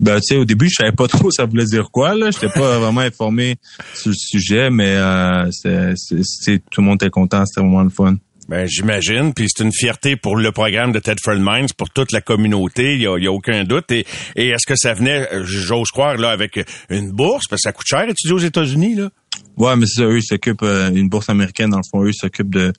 Ben, 0.00 0.20
tu 0.20 0.34
sais, 0.34 0.36
au 0.36 0.44
début, 0.44 0.68
je 0.68 0.76
savais 0.76 0.92
pas 0.92 1.08
trop 1.08 1.30
ça 1.30 1.44
voulait 1.44 1.64
dire 1.64 1.90
quoi, 1.90 2.14
là. 2.14 2.30
J'étais 2.30 2.48
pas 2.48 2.78
vraiment 2.80 3.00
informé 3.00 3.56
sur 3.94 4.10
le 4.10 4.16
sujet, 4.16 4.70
mais 4.70 4.94
euh, 4.96 5.50
c'est, 5.52 6.58
tout 6.70 6.80
le 6.80 6.86
monde 6.86 6.96
était 7.02 7.10
content, 7.10 7.44
c'était 7.44 7.60
vraiment 7.60 7.82
le 7.82 7.90
fun. 7.90 8.16
Ben, 8.48 8.66
j'imagine, 8.66 9.34
puis 9.34 9.46
c'est 9.48 9.62
une 9.62 9.72
fierté 9.72 10.16
pour 10.16 10.34
le 10.36 10.52
programme 10.52 10.92
de 10.92 11.00
Ted 11.00 11.20
Mines, 11.26 11.66
pour 11.76 11.90
toute 11.90 12.12
la 12.12 12.22
communauté, 12.22 12.94
il 12.94 13.02
y 13.02 13.06
a, 13.06 13.18
y 13.18 13.26
a, 13.26 13.32
aucun 13.32 13.64
doute. 13.64 13.92
Et, 13.92 14.06
et 14.36 14.48
est-ce 14.48 14.66
que 14.66 14.74
ça 14.74 14.94
venait, 14.94 15.28
j'ose 15.42 15.90
croire, 15.90 16.16
là, 16.16 16.30
avec 16.30 16.58
une 16.88 17.12
bourse, 17.12 17.46
parce 17.46 17.60
que 17.60 17.68
ça 17.68 17.72
coûte 17.72 17.86
cher 17.86 18.08
étudier 18.08 18.32
aux 18.32 18.38
États-Unis, 18.38 18.94
là? 18.94 19.10
Ouais, 19.58 19.76
mais 19.76 19.84
c'est 19.86 20.00
ça, 20.00 20.06
eux, 20.06 20.16
ils 20.16 20.22
s'occupent, 20.22 20.62
euh, 20.62 20.90
une 20.94 21.10
bourse 21.10 21.28
américaine, 21.28 21.70
dans 21.70 21.78
le 21.78 21.82
fond, 21.90 22.02
eux, 22.04 22.08
ils 22.08 22.14
s'occupent 22.14 22.54
de, 22.54 22.72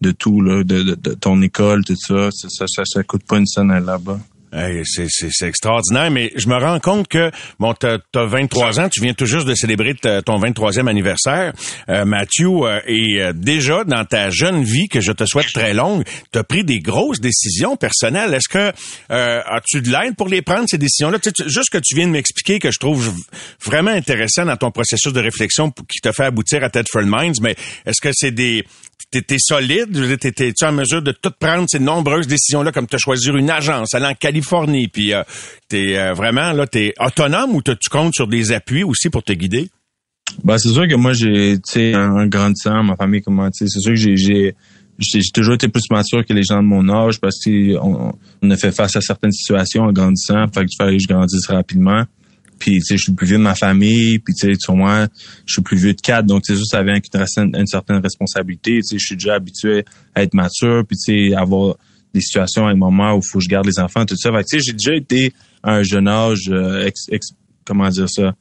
de 0.00 0.12
tout, 0.12 0.40
là, 0.40 0.62
de, 0.62 0.82
de, 0.82 0.94
de, 0.94 1.14
ton 1.14 1.40
école, 1.42 1.84
tout 1.84 1.96
ça. 1.96 2.28
Ça, 2.30 2.66
ça, 2.68 2.82
ça, 2.84 3.02
coûte 3.02 3.22
pas 3.26 3.38
une 3.38 3.46
scène 3.46 3.68
là-bas. 3.68 4.20
Hey, 4.50 4.82
c'est 4.84 5.46
extraordinaire, 5.46 6.10
mais 6.10 6.32
je 6.34 6.48
me 6.48 6.56
rends 6.56 6.80
compte 6.80 7.06
que 7.06 7.30
bon, 7.58 7.74
tu 7.74 7.86
as, 7.86 7.98
23 8.14 8.80
ans, 8.80 8.88
tu 8.88 9.02
viens 9.02 9.12
tout 9.12 9.26
juste 9.26 9.46
de 9.46 9.54
célébrer 9.54 9.94
ton 9.94 10.40
23e 10.40 10.88
anniversaire, 10.88 11.52
euh, 11.90 12.06
Mathieu, 12.06 12.48
euh, 12.48 12.80
et 12.86 13.20
euh, 13.20 13.32
déjà 13.34 13.84
dans 13.84 14.06
ta 14.06 14.30
jeune 14.30 14.64
vie 14.64 14.88
que 14.88 15.02
je 15.02 15.12
te 15.12 15.26
souhaite 15.26 15.52
très 15.52 15.74
longue, 15.74 16.02
tu 16.32 16.38
as 16.38 16.44
pris 16.44 16.64
des 16.64 16.80
grosses 16.80 17.20
décisions 17.20 17.76
personnelles. 17.76 18.32
Est-ce 18.32 18.48
que 18.48 18.72
as-tu 19.10 19.82
de 19.82 19.90
l'aide 19.90 20.16
pour 20.16 20.28
les 20.28 20.40
prendre 20.40 20.64
ces 20.66 20.78
décisions-là? 20.78 21.18
Juste 21.46 21.70
que 21.70 21.78
tu 21.78 21.94
viens 21.94 22.06
de 22.06 22.12
m'expliquer 22.12 22.58
que 22.58 22.70
je 22.70 22.78
trouve 22.78 23.12
vraiment 23.62 23.90
intéressant 23.90 24.46
dans 24.46 24.56
ton 24.56 24.70
processus 24.70 25.12
de 25.12 25.20
réflexion 25.20 25.70
qui 25.70 26.00
te 26.00 26.10
fait 26.12 26.24
aboutir 26.24 26.64
à 26.64 26.70
Ted 26.70 26.86
Minds, 26.94 27.40
mais 27.42 27.54
est-ce 27.84 28.00
que 28.00 28.10
c'est 28.14 28.30
des 28.30 28.64
t'es 29.10 29.36
solide, 29.38 30.18
t'es-tu 30.18 30.64
en 30.64 30.72
mesure 30.72 31.02
de 31.02 31.12
tout 31.12 31.32
prendre 31.38 31.66
ces 31.68 31.78
nombreuses 31.78 32.26
décisions-là, 32.26 32.72
comme 32.72 32.86
te 32.86 32.98
choisir 32.98 33.36
une 33.36 33.50
agence, 33.50 33.94
aller 33.94 34.06
en 34.06 34.14
Californie, 34.14 34.37
puis 34.40 35.14
euh, 35.14 35.22
t'es 35.68 35.98
euh, 35.98 36.12
vraiment 36.12 36.52
là, 36.52 36.66
t'es 36.66 36.94
autonome 37.00 37.54
ou 37.54 37.62
tu 37.62 37.74
comptes 37.90 38.14
sur 38.14 38.26
des 38.26 38.52
appuis 38.52 38.84
aussi 38.84 39.10
pour 39.10 39.22
te 39.22 39.32
guider? 39.32 39.68
Ben, 40.44 40.58
c'est 40.58 40.70
sûr 40.70 40.86
que 40.86 40.94
moi, 40.94 41.12
j'ai, 41.12 41.56
tu 41.56 41.62
sais, 41.64 41.94
un 41.94 42.26
grandissant, 42.26 42.82
ma 42.82 42.96
famille, 42.96 43.22
comment, 43.22 43.50
tu 43.50 43.66
sais, 43.66 43.68
c'est 43.68 43.80
sûr 43.80 43.92
que 43.92 44.16
j'ai, 44.16 44.54
j'ai, 44.98 45.22
toujours 45.32 45.54
été 45.54 45.68
plus 45.68 45.84
mature 45.90 46.24
que 46.24 46.34
les 46.34 46.42
gens 46.42 46.62
de 46.62 46.66
mon 46.68 46.88
âge 46.88 47.18
parce 47.18 47.42
qu'on 47.42 48.14
on 48.42 48.50
a 48.50 48.56
fait 48.56 48.72
face 48.72 48.94
à 48.96 49.00
certaines 49.00 49.32
situations 49.32 49.84
en 49.84 49.92
grandissant, 49.92 50.46
fait 50.52 50.66
qu'il 50.66 50.76
fallait 50.76 50.96
que 50.98 51.02
je 51.02 51.08
grandisse 51.08 51.46
rapidement. 51.46 52.04
Puis, 52.58 52.78
tu 52.78 52.80
sais, 52.80 52.96
je 52.96 53.04
suis 53.04 53.12
plus 53.12 53.26
vieux 53.26 53.38
de 53.38 53.42
ma 53.42 53.54
famille. 53.54 54.18
Puis, 54.18 54.34
tu 54.34 54.48
sais, 54.48 54.58
sur 54.58 54.74
moi, 54.74 55.06
je 55.46 55.52
suis 55.54 55.62
plus 55.62 55.76
vieux 55.76 55.94
de 55.94 56.00
quatre. 56.00 56.26
Donc, 56.26 56.42
c'est 56.44 56.54
juste, 56.54 56.72
ça 56.72 56.82
vient 56.82 56.94
avec 56.94 57.06
une, 57.14 57.56
une, 57.56 57.66
certaine 57.66 57.98
responsabilité. 57.98 58.80
Tu 58.80 58.82
sais, 58.82 58.98
je 58.98 59.06
suis 59.06 59.16
déjà 59.16 59.34
habitué 59.34 59.84
à 60.14 60.22
être 60.22 60.34
mature. 60.34 60.82
Puis, 60.86 60.96
tu 60.96 61.30
sais, 61.30 61.34
avoir 61.36 61.76
des 62.14 62.20
situations 62.20 62.66
à 62.66 62.70
un 62.70 62.74
moment 62.74 63.14
où 63.14 63.22
faut 63.22 63.38
que 63.38 63.44
je 63.44 63.48
garde 63.48 63.66
les 63.66 63.78
enfants, 63.78 64.04
tout 64.04 64.16
ça. 64.16 64.30
Fait 64.30 64.44
tu 64.44 64.58
sais, 64.58 64.64
j'ai 64.64 64.72
déjà 64.72 64.94
été 64.94 65.32
à 65.62 65.76
un 65.76 65.82
jeune 65.82 66.08
âge, 66.08 66.48
euh, 66.50 66.88
comment 67.64 67.88
dire 67.88 68.08
ça? 68.08 68.34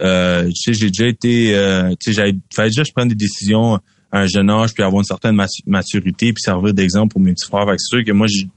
Euh, 0.00 0.48
tu 0.48 0.54
sais, 0.54 0.74
j'ai 0.74 0.88
déjà 0.88 1.06
été, 1.06 1.54
euh, 1.54 1.94
tu 2.00 2.12
sais, 2.12 2.34
fallait 2.54 2.70
déjà 2.70 2.82
que 2.82 2.88
je 2.88 2.92
prenne 2.92 3.08
des 3.08 3.14
décisions 3.14 3.74
à 4.10 4.20
un 4.20 4.26
jeune 4.26 4.50
âge, 4.50 4.74
puis 4.74 4.82
avoir 4.82 5.00
une 5.00 5.06
certaine 5.06 5.38
maturité, 5.66 6.32
puis 6.32 6.42
servir 6.42 6.74
d'exemple 6.74 7.12
pour 7.12 7.20
mes 7.20 7.32
petits 7.32 7.46
frères. 7.46 7.66
C'est 7.78 7.96
sûr 7.96 8.04
que 8.04 8.12
moi, 8.12 8.26
j'ai 8.26 8.48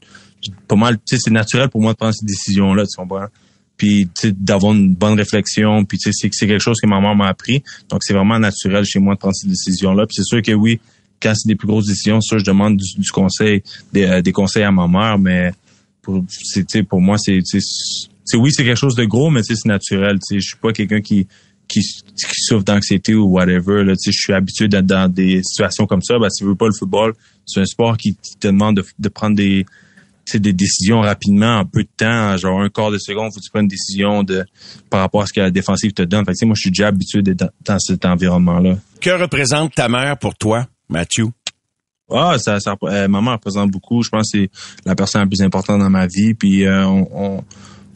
pas 0.68 0.76
mal, 0.76 0.96
tu 0.98 1.16
sais, 1.16 1.18
c'est 1.20 1.32
naturel 1.32 1.70
pour 1.70 1.82
moi 1.82 1.94
de 1.94 1.98
prendre 1.98 2.14
ces 2.14 2.26
décisions-là, 2.26 2.86
tu 2.86 2.96
comprends? 2.98 3.28
puis 3.78 4.10
d'avoir 4.24 4.74
une 4.74 4.94
bonne 4.96 5.18
réflexion, 5.18 5.84
puis 5.86 5.98
c'est 6.00 6.12
c'est 6.14 6.48
quelque 6.48 6.60
chose 6.60 6.80
que 6.82 6.88
ma 6.88 7.02
mère 7.02 7.16
m'a 7.16 7.28
appris. 7.28 7.64
Donc 7.90 8.04
c'est 8.04 8.14
vraiment 8.14 8.40
naturel 8.40 8.86
chez 8.86 9.00
moi 9.00 9.16
de 9.16 9.20
prendre 9.20 9.36
ces 9.36 9.48
décisions 9.48 9.94
là. 9.94 10.06
Puis 10.06 10.16
c'est 10.16 10.24
sûr 10.24 10.42
que 10.42 10.54
oui, 10.54 10.80
quand 11.22 11.34
c'est 11.36 11.48
des 11.48 11.56
plus 11.56 11.68
grosses 11.68 11.88
décisions, 11.88 12.22
ça 12.22 12.38
je 12.38 12.44
demande 12.44 12.78
du, 12.78 13.12
conseil 13.12 13.64
euh, 13.96 14.22
des, 14.22 14.32
conseils 14.32 14.64
à 14.64 14.72
ma 14.72 14.88
mère, 14.88 15.18
mais 15.18 15.52
pour 16.02 16.24
c'est 16.30 16.84
pour 16.84 17.02
moi 17.02 17.18
c'est 17.18 17.40
oui, 18.34 18.52
c'est 18.52 18.64
quelque 18.64 18.78
chose 18.78 18.96
de 18.96 19.06
gros 19.06 19.30
mais 19.30 19.42
c'est 19.44 19.66
naturel, 19.66 20.20
je 20.32 20.40
suis 20.40 20.58
pas 20.58 20.72
quelqu'un 20.72 21.02
qui 21.02 21.28
qui, 21.68 21.80
qui 21.80 22.42
souffre 22.42 22.64
d'anxiété 22.64 23.16
ou 23.16 23.26
whatever 23.26 23.84
je 23.88 24.12
suis 24.12 24.34
habitué 24.34 24.68
d'être 24.68 24.86
dans 24.86 25.12
des 25.12 25.42
situations 25.44 25.88
comme 25.88 26.02
ça, 26.02 26.20
ben 26.20 26.30
si 26.30 26.44
tu 26.44 26.48
veux 26.48 26.56
pas 26.56 26.68
le 26.68 26.74
football, 26.78 27.14
c'est 27.46 27.62
un 27.62 27.66
sport 27.66 27.98
qui, 27.98 28.16
te 28.16 28.48
demande 28.48 28.84
de, 29.00 29.10
prendre 29.10 29.36
des 29.36 29.66
des 30.34 30.54
décisions 30.54 31.02
rapidement 31.02 31.60
en 31.60 31.66
peu 31.66 31.84
de 31.84 31.90
temps, 31.96 32.36
genre 32.38 32.62
un 32.62 32.70
quart 32.70 32.92
de 32.92 32.98
seconde, 32.98 33.32
faut 33.32 33.40
que 33.40 33.46
tu 33.46 33.52
prennes 33.52 33.66
une 33.66 33.70
décision 33.70 34.24
de 34.24 34.44
par 34.90 35.02
rapport 35.02 35.22
à 35.22 35.28
ce 35.28 35.34
que 35.34 35.40
la 35.40 35.52
défensive 35.52 35.94
te 35.94 36.02
donne. 36.02 36.26
Fait 36.26 36.46
moi, 36.46 36.56
je 36.56 36.62
suis 36.62 36.72
déjà 36.72 36.88
habitué 36.88 37.22
d'être 37.22 37.52
dans, 37.64 37.80
cet 37.80 38.06
environnement-là. 38.06 38.78
Que 39.02 39.22
représente 39.22 39.76
ta 39.76 39.88
mère 39.88 40.18
pour 40.18 40.36
toi, 40.36 40.68
Mathieu? 40.90 41.28
Ah, 42.12 42.36
ça, 42.38 42.60
ça 42.60 42.76
euh, 42.84 43.08
maman 43.08 43.32
représente 43.32 43.72
beaucoup. 43.72 44.04
Je 44.04 44.10
pense 44.10 44.32
que 44.32 44.40
c'est 44.40 44.50
la 44.86 44.96
personne 44.96 45.22
la 45.22 45.28
plus 45.28 45.42
importante 45.42 45.80
dans 45.80 45.90
ma 45.90 46.08
vie. 46.08 46.34
Puis 46.34 46.66
euh, 46.66 46.86
on, 46.86 47.44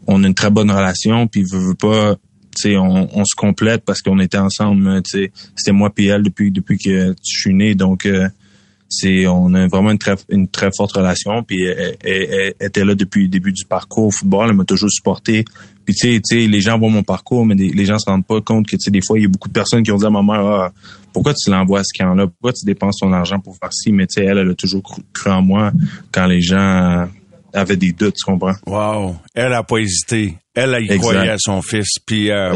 on, 0.08 0.24
a 0.24 0.28
une 0.28 0.34
très 0.34 0.50
bonne 0.50 0.72
relation. 0.72 1.28
Puis 1.28 1.44
veut, 1.44 1.60
veut 1.60 1.76
pas, 1.76 2.16
tu 2.60 2.76
on, 2.76 3.08
on 3.14 3.24
se 3.24 3.36
complète 3.36 3.84
parce 3.86 4.02
qu'on 4.02 4.20
était 4.20 4.38
ensemble. 4.38 5.02
Tu 5.04 5.32
c'était 5.56 5.72
moi 5.72 5.92
et 5.98 6.06
elle 6.06 6.24
depuis 6.24 6.52
depuis 6.52 6.78
que 6.78 7.10
je 7.10 7.40
suis 7.40 7.54
né. 7.54 7.76
Donc 7.76 8.08
euh, 8.08 8.28
c'est 8.90 9.28
on 9.28 9.54
a 9.54 9.68
vraiment 9.68 9.92
une 9.92 10.00
très 10.00 10.16
une 10.30 10.48
très 10.48 10.72
forte 10.76 10.94
relation 10.94 11.44
puis 11.44 11.64
elle, 11.64 12.56
était 12.60 12.84
là 12.84 12.96
depuis 12.96 13.24
le 13.24 13.28
début 13.28 13.52
du 13.52 13.66
parcours 13.66 14.08
au 14.08 14.12
football 14.12 14.48
elle 14.50 14.56
m'a 14.56 14.66
toujours 14.66 14.90
supporté 14.90 15.46
puis 15.90 15.96
tu 15.96 16.14
sais 16.14 16.22
tu 16.22 16.42
sais 16.42 16.48
les 16.48 16.62
gens 16.62 16.78
voient 16.78 16.90
mon 16.90 17.04
parcours 17.04 17.46
mais 17.46 17.56
les 17.56 17.86
gens 17.86 17.98
se 17.98 18.10
rendent 18.10 18.26
pas 18.26 18.42
compte 18.42 18.68
que 18.68 18.76
tu 18.76 18.84
sais 18.84 18.92
des 18.92 19.02
fois 19.02 19.18
il 19.18 19.24
y 19.24 19.26
a 19.26 19.28
beaucoup 19.28 19.48
de 19.48 19.54
personnes 19.54 19.82
qui 19.82 19.92
ont 19.92 19.98
dit 19.98 20.06
à 20.06 20.10
ma 20.10 20.22
mère 20.22 20.46
ah, 20.46 20.72
pourquoi 21.14 21.34
tu 21.34 21.50
l'envoies 21.50 21.80
à 21.80 21.84
ce 21.84 21.98
camp 21.98 22.14
là 22.14 22.28
pourquoi 22.28 22.54
tu 22.54 22.66
dépenses 22.66 22.98
ton 22.98 23.12
argent 23.12 23.40
pour 23.40 23.58
faire 23.58 23.74
ci? 23.74 23.92
Mais 23.92 24.06
tu 24.06 24.22
sais 24.22 24.26
elle 24.26 24.38
elle 24.38 24.52
a 24.52 24.56
toujours 24.56 24.84
cru, 25.14 25.32
en 25.32 25.42
moi 25.42 25.72
quand 26.12 26.28
les 26.28 26.42
gens 26.42 27.08
avait 27.54 27.78
des 27.78 27.92
doutes, 27.92 28.16
tu 28.16 28.26
comprends? 28.26 28.56
Wow. 28.68 29.16
Elle 29.34 29.54
a 29.54 29.64
pas 29.64 29.78
hésité. 29.78 30.36
Elle 30.54 30.74
a 30.76 30.80
y 30.80 30.88
croyait 31.00 31.30
à 31.30 31.38
son 31.40 31.62
fils. 31.62 31.98
Puis 32.06 32.30
euh, 32.32 32.54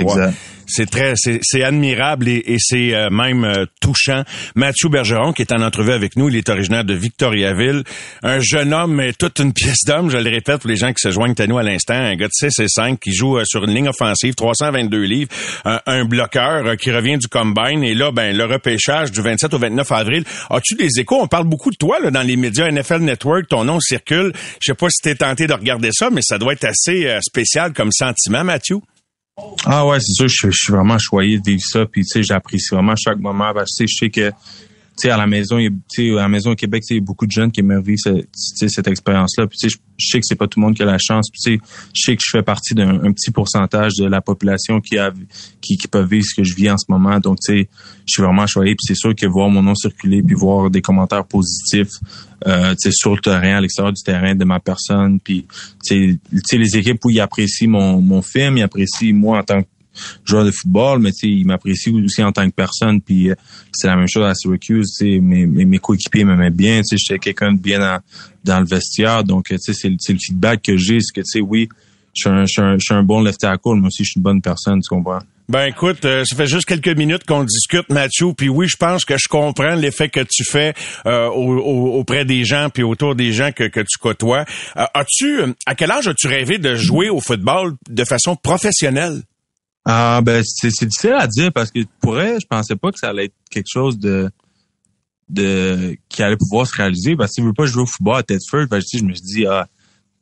c'est 0.67 0.89
très, 0.89 1.13
c'est 1.15 1.63
admirable 1.63 2.27
et, 2.27 2.43
et 2.45 2.57
c'est 2.59 2.93
euh, 2.93 3.09
même 3.09 3.43
euh, 3.43 3.65
touchant. 3.81 4.23
Mathieu 4.55 4.89
Bergeron, 4.89 5.33
qui 5.33 5.41
est 5.41 5.51
en 5.51 5.61
entrevue 5.61 5.91
avec 5.91 6.15
nous, 6.15 6.29
il 6.29 6.35
est 6.35 6.49
originaire 6.49 6.85
de 6.85 6.93
Victoriaville. 6.93 7.83
Un 8.23 8.39
jeune 8.39 8.73
homme, 8.73 8.95
mais 8.95 9.13
toute 9.13 9.39
une 9.39 9.53
pièce 9.53 9.83
d'homme, 9.85 10.09
je 10.09 10.17
le 10.17 10.29
répète 10.29 10.61
pour 10.61 10.69
les 10.69 10.75
gens 10.75 10.93
qui 10.93 11.01
se 11.01 11.11
joignent 11.11 11.35
à 11.37 11.47
nous 11.47 11.57
à 11.57 11.63
l'instant. 11.63 11.93
Un 11.93 12.15
gars 12.15 12.27
de 12.27 12.33
6 12.33 12.59
et 12.59 12.67
5 12.67 12.99
qui 12.99 13.13
joue 13.13 13.43
sur 13.45 13.63
une 13.63 13.73
ligne 13.73 13.89
offensive, 13.89 14.35
322 14.35 15.01
livres. 15.03 15.29
Un, 15.65 16.05
bloqueur 16.05 16.75
qui 16.77 16.91
revient 16.91 17.17
du 17.17 17.27
combine. 17.27 17.83
Et 17.83 17.93
là, 17.93 18.11
ben 18.11 18.35
le 18.35 18.43
repêchage 18.45 19.11
du 19.11 19.21
27 19.21 19.53
au 19.53 19.57
29 19.57 19.91
avril. 19.91 20.23
As-tu 20.49 20.75
des 20.75 20.89
échos? 20.99 21.21
On 21.21 21.27
parle 21.27 21.45
beaucoup 21.45 21.71
de 21.71 21.77
toi 21.77 21.99
là, 21.99 22.11
dans 22.11 22.21
les 22.21 22.35
médias 22.35 22.69
NFL 22.69 22.99
Network. 22.99 23.47
Ton 23.47 23.63
nom 23.63 23.79
circule. 23.79 24.33
Je 24.59 24.71
sais 24.71 24.75
pas 24.75 24.89
si 24.89 25.01
t'es 25.01 25.15
tenté 25.15 25.47
de 25.47 25.53
regarder 25.53 25.89
ça, 25.93 26.09
mais 26.11 26.21
ça 26.21 26.37
doit 26.37 26.53
être 26.53 26.65
assez 26.65 27.17
spécial 27.21 27.73
comme 27.73 27.91
sentiment, 27.91 28.43
Mathieu? 28.43 28.79
Ah 29.65 29.87
ouais, 29.87 29.97
c'est 29.99 30.27
sûr, 30.27 30.51
je, 30.51 30.57
suis 30.57 30.73
vraiment 30.73 30.97
choyé 30.99 31.39
de 31.39 31.43
vivre 31.43 31.63
ça. 31.63 31.85
Puis 31.85 32.01
tu 32.01 32.07
sais, 32.07 32.23
j'apprécie 32.23 32.73
vraiment 32.73 32.95
chaque 32.95 33.17
moment 33.17 33.51
parce 33.53 33.75
que 33.77 33.85
je 33.87 33.95
sais 33.95 34.09
que 34.09 34.29
tu 34.29 34.35
sais, 34.97 35.09
à 35.09 35.17
la 35.17 35.27
maison, 35.27 35.57
il 35.57 35.71
à 36.17 36.21
la 36.21 36.27
maison 36.27 36.51
au 36.51 36.55
Québec, 36.55 36.83
il 36.89 36.95
y 36.95 36.99
a 36.99 37.01
beaucoup 37.01 37.25
de 37.25 37.31
jeunes 37.31 37.51
qui 37.51 37.61
aimeraient 37.61 37.81
vivre 37.81 37.99
cette, 38.33 38.87
expérience-là. 38.87 39.47
Puis, 39.47 39.57
sais, 39.57 39.69
je, 39.69 39.77
sais 40.05 40.19
que 40.19 40.25
c'est 40.25 40.35
pas 40.35 40.47
tout 40.47 40.59
le 40.59 40.65
monde 40.65 40.75
qui 40.75 40.83
a 40.83 40.85
la 40.85 40.97
chance. 40.99 41.29
Puis, 41.31 41.59
je 41.93 42.01
sais 42.01 42.15
que 42.15 42.21
je 42.23 42.29
fais 42.31 42.43
partie 42.43 42.73
d'un 42.75 43.11
petit 43.11 43.31
pourcentage 43.31 43.93
de 43.97 44.05
la 44.05 44.21
population 44.21 44.81
qui 44.81 44.97
a, 44.97 45.11
qui, 45.61 45.77
qui 45.77 45.87
peut 45.87 46.03
vivre 46.03 46.25
ce 46.25 46.35
que 46.35 46.43
je 46.43 46.55
vis 46.55 46.69
en 46.69 46.77
ce 46.77 46.85
moment. 46.89 47.19
Donc, 47.19 47.39
tu 47.39 47.53
sais, 47.53 47.69
je 48.05 48.13
suis 48.13 48.21
vraiment 48.21 48.45
choyé. 48.47 48.75
Puis, 48.75 48.85
c'est 48.85 48.95
sûr 48.95 49.15
que 49.15 49.25
voir 49.25 49.49
mon 49.49 49.63
nom 49.63 49.75
circuler, 49.75 50.21
puis 50.21 50.35
voir 50.35 50.69
des 50.69 50.81
commentaires 50.81 51.25
positifs, 51.25 51.93
euh, 52.45 52.71
tu 52.71 52.89
sais, 52.89 52.91
sur 52.91 53.15
le 53.15 53.21
terrain, 53.21 53.57
à 53.57 53.61
l'extérieur 53.61 53.93
du 53.93 54.03
terrain 54.03 54.35
de 54.35 54.45
ma 54.45 54.59
personne. 54.59 55.19
Puis, 55.19 55.45
tu 55.85 56.19
sais, 56.45 56.57
les 56.57 56.77
équipes 56.77 57.03
où 57.05 57.09
ils 57.09 57.19
apprécient 57.19 57.69
mon, 57.69 58.01
mon 58.01 58.21
film, 58.21 58.57
ils 58.57 58.63
apprécient 58.63 59.13
moi 59.13 59.39
en 59.39 59.43
tant 59.43 59.61
que 59.61 59.67
joueur 60.25 60.45
de 60.45 60.51
football, 60.51 60.99
mais 60.99 61.11
il 61.23 61.45
m'apprécie 61.45 61.91
aussi 61.91 62.23
en 62.23 62.31
tant 62.31 62.47
que 62.49 62.55
personne. 62.55 63.01
Puis 63.01 63.29
euh, 63.29 63.35
c'est 63.71 63.87
la 63.87 63.95
même 63.95 64.07
chose 64.07 64.25
à 64.25 64.33
Syracuse. 64.33 64.97
Mes, 65.01 65.19
mes, 65.19 65.65
mes 65.65 65.79
coéquipiers 65.79 66.23
m'aimaient 66.23 66.49
bien. 66.49 66.81
J'étais 66.89 67.19
quelqu'un 67.19 67.53
de 67.53 67.59
bien 67.59 67.79
dans, 67.79 67.99
dans, 68.43 68.59
le 68.59 68.65
vestiaire. 68.65 69.23
Donc, 69.23 69.53
c'est 69.57 69.89
le, 69.89 70.17
feedback 70.19 70.61
que 70.61 70.77
j'ai. 70.77 70.99
C'est 70.99 71.13
que, 71.13 71.21
tu 71.21 71.39
sais, 71.39 71.41
oui, 71.41 71.69
je 72.13 72.45
suis 72.45 72.61
un, 72.61 72.77
un, 72.91 73.03
bon 73.03 73.21
left 73.21 73.39
tackle, 73.39 73.75
mais 73.75 73.87
aussi 73.87 74.03
je 74.03 74.11
suis 74.11 74.17
une 74.17 74.23
bonne 74.23 74.41
personne, 74.41 74.79
tu 74.81 74.89
comprends? 74.89 75.19
Ben 75.49 75.65
écoute, 75.65 76.05
euh, 76.05 76.23
ça 76.23 76.37
fait 76.37 76.47
juste 76.47 76.65
quelques 76.65 76.95
minutes 76.97 77.25
qu'on 77.25 77.43
discute, 77.43 77.89
Mathieu. 77.89 78.27
Puis 78.35 78.47
oui, 78.47 78.67
je 78.67 78.77
pense 78.77 79.03
que 79.03 79.17
je 79.17 79.27
comprends 79.27 79.75
l'effet 79.75 80.07
que 80.07 80.21
tu 80.21 80.45
fais 80.45 80.73
euh, 81.05 81.27
auprès 81.27 82.23
des 82.23 82.45
gens, 82.45 82.69
puis 82.69 82.83
autour 82.83 83.15
des 83.15 83.33
gens 83.33 83.51
que, 83.51 83.65
que 83.65 83.81
tu 83.81 83.97
côtoies. 83.99 84.45
as-tu, 84.75 85.41
à 85.65 85.75
quel 85.75 85.91
âge 85.91 86.07
as-tu 86.07 86.27
rêvé 86.27 86.59
de 86.59 86.75
jouer 86.75 87.09
au 87.09 87.19
football 87.19 87.73
de 87.89 88.05
façon 88.05 88.37
professionnelle? 88.37 89.21
Ah 89.85 90.21
ben 90.23 90.41
c'est 90.45 90.69
difficile 90.69 91.15
à 91.17 91.27
dire 91.27 91.51
parce 91.51 91.69
que 91.69 91.79
pour 91.99 92.19
elle, 92.19 92.39
je 92.41 92.47
pensais 92.47 92.75
pas 92.75 92.91
que 92.91 92.99
ça 92.99 93.09
allait 93.09 93.25
être 93.25 93.35
quelque 93.49 93.67
chose 93.71 93.99
de 93.99 94.29
de 95.29 95.97
qui 96.09 96.23
allait 96.23 96.37
pouvoir 96.37 96.67
se 96.67 96.75
réaliser 96.75 97.15
parce 97.15 97.35
que 97.35 97.41
je 97.41 97.47
veux 97.47 97.53
pas 97.53 97.65
jouer 97.65 97.83
au 97.83 97.85
football 97.85 98.19
à 98.19 98.23
Tedford, 98.23 98.67
ben, 98.69 98.79
je 98.81 99.03
me 99.03 99.13
suis 99.13 99.25
dit 99.25 99.45
ah 99.45 99.67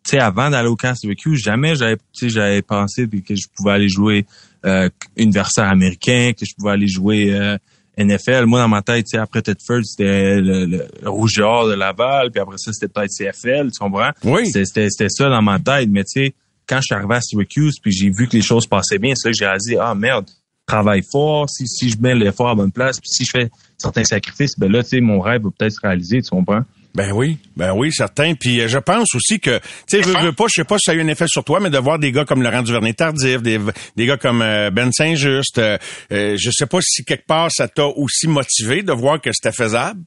tu 0.04 0.12
sais 0.12 0.20
avant 0.20 0.50
d'aller 0.50 0.68
au 0.68 0.76
camp 0.76 0.96
CVQ, 0.96 1.38
jamais 1.38 1.76
j'avais 1.76 1.98
j'avais 2.24 2.62
pensé 2.64 3.08
que 3.08 3.36
je 3.36 3.48
pouvais 3.56 3.74
aller 3.74 3.90
jouer 3.90 4.26
euh, 4.66 4.90
universitaire 5.16 5.70
américain, 5.70 6.32
que 6.38 6.46
je 6.46 6.54
pouvais 6.58 6.72
aller 6.72 6.88
jouer 6.88 7.32
euh, 7.32 7.58
NFL. 8.00 8.46
Moi 8.46 8.62
dans 8.62 8.68
ma 8.68 8.82
tête, 8.82 9.06
tu 9.06 9.12
sais 9.12 9.22
après 9.22 9.44
Tedford, 9.44 9.84
c'était 9.84 10.42
le, 10.42 10.66
le, 10.66 10.88
Rouge 11.08 11.36
de 11.36 11.74
Laval, 11.76 12.32
puis 12.32 12.42
après 12.42 12.58
ça 12.58 12.74
c'était 12.74 12.92
peut-être 12.92 13.12
CFL, 13.16 13.72
tu 13.72 13.78
comprends? 13.78 14.12
Oui. 14.24 14.48
C'était 14.52 14.88
c'était 14.90 15.10
ça 15.10 15.30
dans 15.30 15.42
ma 15.44 15.60
tête, 15.60 15.90
mais 15.92 16.04
tu 16.04 16.26
sais 16.26 16.34
quand 16.72 16.78
je 16.78 16.86
suis 16.86 16.96
arrivé 16.96 17.16
à 17.16 17.22
Syracuse, 17.22 17.76
puis 17.82 17.92
j'ai 17.92 18.10
vu 18.10 18.30
que 18.30 18.38
les 18.38 18.42
choses 18.42 18.66
passaient 18.66 18.98
bien, 18.98 19.14
c'est 19.14 19.28
là 19.28 19.32
que 19.34 19.38
j'ai 19.38 19.46
réalisé, 19.46 19.78
ah 19.78 19.94
merde, 19.94 20.30
travaille 20.66 21.02
fort, 21.12 21.50
si, 21.50 21.68
si 21.68 21.90
je 21.90 21.98
mets 22.00 22.16
l'effort 22.16 22.48
à 22.48 22.56
bonne 22.56 22.72
place, 22.72 22.98
puis 22.98 23.10
si 23.10 23.26
je 23.26 23.32
fais 23.32 23.50
certains 23.78 24.06
sacrifices, 24.06 24.58
ben 24.58 24.72
là, 24.72 24.82
tu 24.82 24.90
sais, 24.90 25.02
mon 25.02 25.20
rêve 25.20 25.42
va 25.44 25.50
peut-être 25.58 25.74
se 25.74 25.82
réaliser, 25.82 26.22
tu 26.22 26.30
comprends? 26.30 26.62
Ben 26.96 27.12
oui, 27.12 27.38
ben 27.58 27.74
oui, 27.74 27.92
certain. 27.92 28.36
Puis 28.36 28.62
euh, 28.62 28.68
je 28.68 28.78
pense 28.78 29.16
aussi 29.16 29.40
que, 29.40 29.60
tu 29.60 29.64
sais, 29.88 30.02
veux, 30.02 30.18
veux 30.22 30.34
pas, 30.34 30.46
je 30.50 30.62
sais 30.62 30.64
pas 30.64 30.78
si 30.78 30.86
ça 30.86 30.92
a 30.92 30.96
eu 30.96 31.02
un 31.02 31.08
effet 31.08 31.26
sur 31.28 31.44
toi, 31.44 31.60
mais 31.60 31.70
de 31.70 31.78
voir 31.78 32.00
des 32.00 32.12
gars 32.12 32.24
comme 32.24 32.42
Laurent 32.42 32.64
Duvernay-Tardif, 32.64 33.42
des, 33.42 33.60
des 33.98 34.06
gars 34.06 34.18
comme 34.18 34.42
euh, 34.42 34.72
Ben 34.72 34.92
Saint-Just, 34.92 35.58
euh, 35.58 35.78
je 36.10 36.52
sais 36.52 36.66
pas 36.66 36.80
si 36.82 37.04
quelque 37.04 37.26
part 37.26 37.50
ça 37.52 37.68
t'a 37.68 37.86
aussi 37.86 38.28
motivé 38.28 38.82
de 38.84 38.94
voir 38.94 39.20
que 39.20 39.32
c'était 39.34 39.54
faisable. 39.54 40.02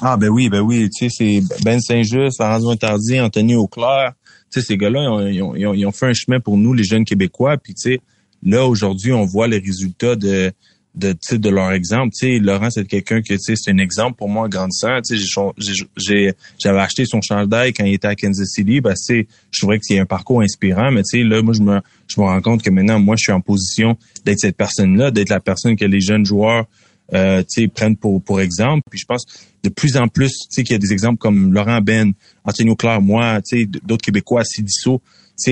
Ah 0.00 0.16
ben 0.16 0.28
oui, 0.28 0.48
ben 0.48 0.60
oui, 0.60 0.88
tu 0.90 1.08
sais, 1.08 1.14
c'est 1.16 1.64
Ben 1.64 1.80
Saint-Just, 1.80 2.38
Laurent 2.38 2.58
Duvernay-Tardif, 2.58 3.20
Anthony 3.20 3.56
Auclair, 3.56 4.12
sais, 4.50 4.62
ces 4.62 4.76
gars-là, 4.76 5.28
ils 5.30 5.42
ont, 5.42 5.54
ils, 5.54 5.86
ont, 5.86 5.92
fait 5.92 6.06
un 6.06 6.12
chemin 6.14 6.40
pour 6.40 6.56
nous, 6.56 6.72
les 6.72 6.84
jeunes 6.84 7.04
Québécois. 7.04 7.56
Puis, 7.56 7.74
tu 7.74 7.92
sais, 7.92 8.00
là, 8.42 8.66
aujourd'hui, 8.66 9.12
on 9.12 9.24
voit 9.24 9.48
les 9.48 9.58
résultats 9.58 10.16
de 10.16 10.52
de, 10.98 11.14
de 11.36 11.48
leur 11.48 11.72
exemple. 11.72 12.12
Tu 12.18 12.26
sais, 12.26 12.38
Laurent, 12.38 12.70
c'est 12.70 12.86
quelqu'un 12.86 13.20
que, 13.20 13.34
tu 13.34 13.38
sais, 13.38 13.54
c'est 13.56 13.70
un 13.70 13.78
exemple 13.78 14.16
pour 14.16 14.28
moi 14.28 14.44
en 14.44 14.48
grandissant. 14.48 15.00
Tu 15.02 15.18
sais, 15.18 16.34
j'avais 16.58 16.80
acheté 16.80 17.04
son 17.04 17.20
chandail 17.20 17.72
quand 17.72 17.84
il 17.84 17.94
était 17.94 18.08
à 18.08 18.14
Kansas 18.14 18.48
City. 18.48 18.80
Ben, 18.80 18.94
tu 18.94 18.96
sais, 19.02 19.28
je 19.52 19.60
trouvais 19.60 19.78
que 19.78 19.84
c'est 19.84 19.98
un 19.98 20.06
parcours 20.06 20.40
inspirant. 20.40 20.90
Mais, 20.90 21.02
tu 21.02 21.20
sais, 21.20 21.24
là, 21.24 21.40
moi, 21.42 21.54
je 21.54 21.62
me, 21.62 21.80
je 22.08 22.20
me 22.20 22.26
rends 22.26 22.40
compte 22.40 22.62
que 22.62 22.70
maintenant, 22.70 22.98
moi, 22.98 23.16
je 23.16 23.22
suis 23.24 23.32
en 23.32 23.40
position 23.40 23.96
d'être 24.24 24.40
cette 24.40 24.56
personne-là, 24.56 25.10
d'être 25.10 25.30
la 25.30 25.40
personne 25.40 25.76
que 25.76 25.84
les 25.84 26.00
jeunes 26.00 26.26
joueurs 26.26 26.66
euh, 27.14 27.42
prennent 27.74 27.96
pour, 27.96 28.22
pour 28.22 28.40
exemple. 28.40 28.82
Puis 28.90 29.00
je 29.00 29.06
pense 29.06 29.24
de 29.62 29.68
plus 29.68 29.96
en 29.96 30.08
plus 30.08 30.32
qu'il 30.54 30.70
y 30.70 30.74
a 30.74 30.78
des 30.78 30.92
exemples 30.92 31.18
comme 31.18 31.52
Laurent 31.52 31.80
Ben, 31.80 32.12
Antonio 32.44 32.76
Claire, 32.76 33.00
moi, 33.00 33.40
d'autres 33.82 34.04
Québécois, 34.04 34.44
Sidiso. 34.44 35.00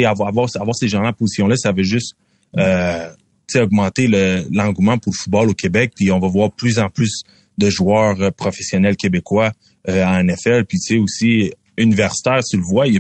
Avoir, 0.05 0.29
avoir, 0.29 0.49
avoir 0.57 0.75
ces 0.75 0.89
gens-là 0.89 1.11
en 1.11 1.13
position-là, 1.13 1.57
ça 1.57 1.71
veut 1.71 1.85
juste 1.85 2.17
euh, 2.59 3.09
augmenter 3.55 4.09
l'engouement 4.51 4.99
pour 4.99 5.13
le 5.13 5.17
football 5.17 5.51
au 5.51 5.55
Québec. 5.55 5.93
Puis 5.95 6.11
on 6.11 6.19
va 6.19 6.29
voir 6.29 6.51
plus 6.53 6.79
en 6.79 6.91
plus 6.91 7.23
de 7.59 7.71
joueurs 7.71 8.21
euh, 8.21 8.31
professionnels 8.31 8.97
québécois 8.97 9.53
euh, 9.89 10.05
en 10.05 10.23
NFL. 10.25 10.65
Puis 10.65 10.79
tu 10.79 10.95
sais 10.95 10.99
aussi 10.99 11.53
universitaire, 11.79 12.41
tu 12.43 12.57
le 12.57 12.63
vois, 12.63 12.87
il 12.87 12.95
y 12.95 12.97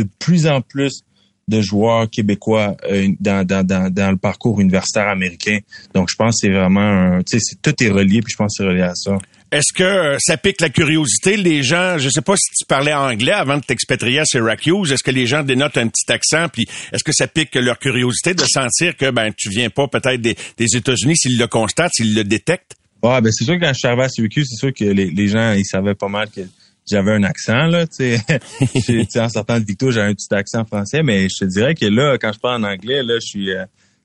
a 0.00 0.02
de 0.02 0.08
plus 0.18 0.46
en 0.46 0.60
plus 0.60 1.02
de 1.48 1.60
joueurs 1.60 2.08
québécois 2.08 2.76
euh, 2.90 3.08
dans, 3.20 3.44
dans, 3.44 3.66
dans, 3.66 3.92
dans, 3.92 4.10
le 4.10 4.16
parcours 4.16 4.60
universitaire 4.60 5.08
américain. 5.08 5.58
Donc, 5.94 6.08
je 6.10 6.16
pense 6.16 6.40
que 6.40 6.46
c'est 6.46 6.52
vraiment, 6.52 7.20
tu 7.22 7.40
sais, 7.40 7.56
tout 7.60 7.74
est 7.82 7.88
relié, 7.88 8.20
puis 8.20 8.32
je 8.32 8.36
pense 8.36 8.56
que 8.56 8.62
c'est 8.62 8.68
relié 8.68 8.82
à 8.82 8.94
ça. 8.94 9.18
Est-ce 9.50 9.72
que 9.72 9.82
euh, 9.82 10.16
ça 10.20 10.36
pique 10.36 10.60
la 10.60 10.68
curiosité? 10.68 11.38
Les 11.38 11.62
gens, 11.62 11.96
je 11.96 12.10
sais 12.10 12.20
pas 12.20 12.36
si 12.36 12.50
tu 12.54 12.66
parlais 12.66 12.92
anglais 12.92 13.32
avant 13.32 13.56
de 13.56 13.62
t'expatrier 13.62 14.20
à 14.20 14.24
Syracuse, 14.26 14.92
est-ce 14.92 15.02
que 15.02 15.10
les 15.10 15.26
gens 15.26 15.42
dénotent 15.42 15.78
un 15.78 15.88
petit 15.88 16.12
accent, 16.12 16.48
puis 16.52 16.66
est-ce 16.92 17.02
que 17.02 17.12
ça 17.12 17.26
pique 17.26 17.54
leur 17.54 17.78
curiosité 17.78 18.34
de 18.34 18.44
sentir 18.44 18.94
que 18.94 19.10
ben 19.10 19.32
tu 19.34 19.48
viens 19.48 19.70
pas 19.70 19.88
peut-être 19.88 20.20
des, 20.20 20.36
des 20.58 20.76
États-Unis 20.76 21.16
s'ils 21.16 21.38
le 21.38 21.46
constatent, 21.46 21.92
s'ils 21.94 22.14
le 22.14 22.24
détectent? 22.24 22.76
Ouais, 23.02 23.22
ben 23.22 23.32
c'est 23.32 23.44
sûr 23.44 23.54
que 23.54 23.60
quand 23.60 23.72
je 23.72 23.78
suis 23.78 23.88
arrivé 23.88 24.02
à 24.02 24.08
Syracuse, 24.10 24.46
c'est 24.50 24.66
sûr 24.66 24.74
que 24.74 24.84
les, 24.84 25.10
les 25.10 25.28
gens, 25.28 25.52
ils 25.52 25.64
savaient 25.64 25.94
pas 25.94 26.08
mal 26.08 26.28
que 26.28 26.42
j'avais 26.88 27.12
un 27.12 27.22
accent, 27.22 27.66
là, 27.66 27.86
tu 27.86 28.16
sais. 28.16 29.20
en 29.20 29.28
sortant 29.28 29.58
de 29.58 29.64
Victo, 29.64 29.90
j'avais 29.90 30.10
un 30.10 30.14
petit 30.14 30.32
accent 30.34 30.64
français, 30.64 31.02
mais 31.02 31.28
je 31.28 31.44
te 31.44 31.44
dirais 31.44 31.74
que 31.74 31.86
là, 31.86 32.16
quand 32.18 32.32
je 32.32 32.38
parle 32.38 32.64
en 32.64 32.68
anglais, 32.68 33.02
là, 33.02 33.14
je 33.14 33.26
suis, 33.26 33.50
euh, 33.50 33.64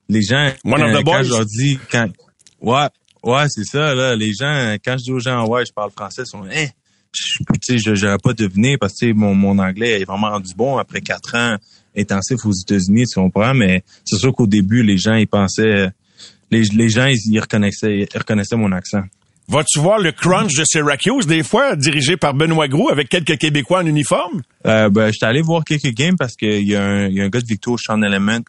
les 0.09 0.21
gens, 0.21 0.51
quand, 0.63 1.03
quand 1.03 1.23
je 1.23 1.29
leur 1.29 1.45
dis, 1.45 1.79
quand, 1.91 2.09
ouais, 2.61 2.87
ouais, 3.23 3.45
c'est 3.49 3.65
ça, 3.65 3.93
là, 3.93 4.15
les 4.15 4.33
gens, 4.33 4.75
quand 4.83 4.97
je 4.97 5.03
dis 5.03 5.11
aux 5.11 5.19
gens, 5.19 5.47
ouais, 5.47 5.65
je 5.65 5.73
parle 5.73 5.91
français, 5.91 6.23
ils 6.23 6.29
sont, 6.29 6.43
hein, 6.43 6.67
tu 7.13 7.43
sais, 7.61 7.77
je 7.77 8.05
n'aurais 8.05 8.17
pas 8.17 8.33
deviné 8.33 8.77
parce 8.77 8.93
que 8.99 9.13
mon, 9.13 9.35
mon 9.35 9.59
anglais 9.59 10.01
est 10.01 10.05
vraiment 10.05 10.31
rendu 10.31 10.53
bon 10.55 10.77
après 10.77 11.01
quatre 11.01 11.35
ans 11.35 11.57
intensifs 11.95 12.45
aux 12.45 12.51
États-Unis, 12.51 13.05
tu 13.05 13.19
comprends, 13.19 13.53
mais 13.53 13.83
c'est 14.03 14.17
sûr 14.17 14.33
qu'au 14.33 14.47
début, 14.47 14.83
les 14.83 14.97
gens, 14.97 15.15
ils 15.15 15.27
pensaient, 15.27 15.89
les, 16.51 16.63
les 16.75 16.89
gens, 16.89 17.05
ils, 17.05 17.39
reconnaissaient, 17.39 17.99
ils 17.99 18.17
reconnaissaient 18.17 18.55
mon 18.55 18.71
accent. 18.71 19.03
Vas-tu 19.49 19.79
voir 19.79 19.99
le 19.99 20.11
crunch 20.11 20.55
de 20.55 20.63
Syracuse 20.65 21.27
des 21.27 21.43
fois, 21.43 21.75
dirigé 21.75 22.15
par 22.15 22.33
Benoît 22.33 22.67
Gros 22.67 22.89
avec 22.89 23.09
quelques 23.09 23.37
Québécois 23.37 23.79
en 23.79 23.85
uniforme? 23.85 24.41
Euh, 24.65 24.89
ben, 24.89 25.11
j'étais 25.11 25.25
allé 25.25 25.41
voir 25.41 25.63
quelques 25.65 25.93
games 25.93 26.15
parce 26.17 26.35
qu'il 26.35 26.67
y, 26.67 26.75
a 26.75 26.83
un, 26.83 27.07
y 27.09 27.19
a 27.19 27.25
un 27.25 27.29
gars 27.29 27.41
de 27.41 27.45
Victor, 27.45 27.77
Sean 27.77 28.01
Element, 28.01 28.43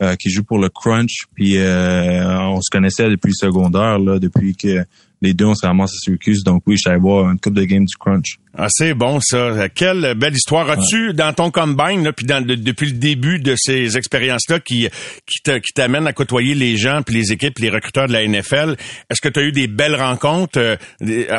euh, 0.00 0.16
qui 0.16 0.30
joue 0.30 0.44
pour 0.44 0.58
le 0.58 0.70
crunch. 0.70 1.26
Puis 1.34 1.58
euh, 1.58 2.24
on 2.48 2.60
se 2.62 2.70
connaissait 2.70 3.08
depuis 3.10 3.28
le 3.28 3.46
secondaire, 3.46 3.98
là, 3.98 4.18
depuis 4.18 4.56
que 4.56 4.84
les 5.20 5.34
deux, 5.34 5.46
on 5.46 5.54
se 5.54 5.66
ramasse 5.66 5.92
à 5.92 5.98
Syracuse. 5.98 6.44
Donc 6.44 6.62
oui, 6.66 6.76
je 6.76 6.90
voir 6.98 7.30
une 7.30 7.38
coupe 7.38 7.54
de 7.54 7.64
games 7.64 7.84
du 7.84 7.96
Crunch. 7.96 8.38
Ah, 8.56 8.68
c'est 8.70 8.94
bon, 8.94 9.20
ça. 9.20 9.68
Quelle 9.68 10.14
belle 10.14 10.34
histoire. 10.34 10.70
As-tu, 10.70 11.12
dans 11.12 11.32
ton 11.32 11.50
combine, 11.50 12.04
là, 12.04 12.12
puis 12.12 12.26
dans, 12.26 12.44
depuis 12.44 12.86
le 12.86 12.98
début 12.98 13.38
de 13.38 13.54
ces 13.56 13.96
expériences-là 13.96 14.60
qui, 14.60 14.88
qui 15.26 15.72
t'amènent 15.74 16.06
à 16.06 16.12
côtoyer 16.12 16.54
les 16.54 16.76
gens, 16.76 17.02
puis 17.02 17.14
les 17.14 17.32
équipes, 17.32 17.58
les 17.58 17.70
recruteurs 17.70 18.08
de 18.08 18.12
la 18.12 18.26
NFL, 18.26 18.76
est-ce 19.10 19.20
que 19.20 19.28
tu 19.28 19.40
as 19.40 19.42
eu 19.42 19.52
des 19.52 19.66
belles 19.66 19.96
rencontres, 19.96 20.58
euh, 20.58 20.76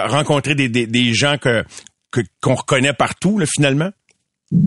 rencontré 0.08 0.56
des, 0.56 0.70
des, 0.70 0.88
des 0.88 1.14
gens 1.14 1.38
que 1.38 1.64
qu'on 2.42 2.56
reconnaît 2.56 2.94
partout, 2.94 3.38
là, 3.38 3.46
finalement? 3.48 3.92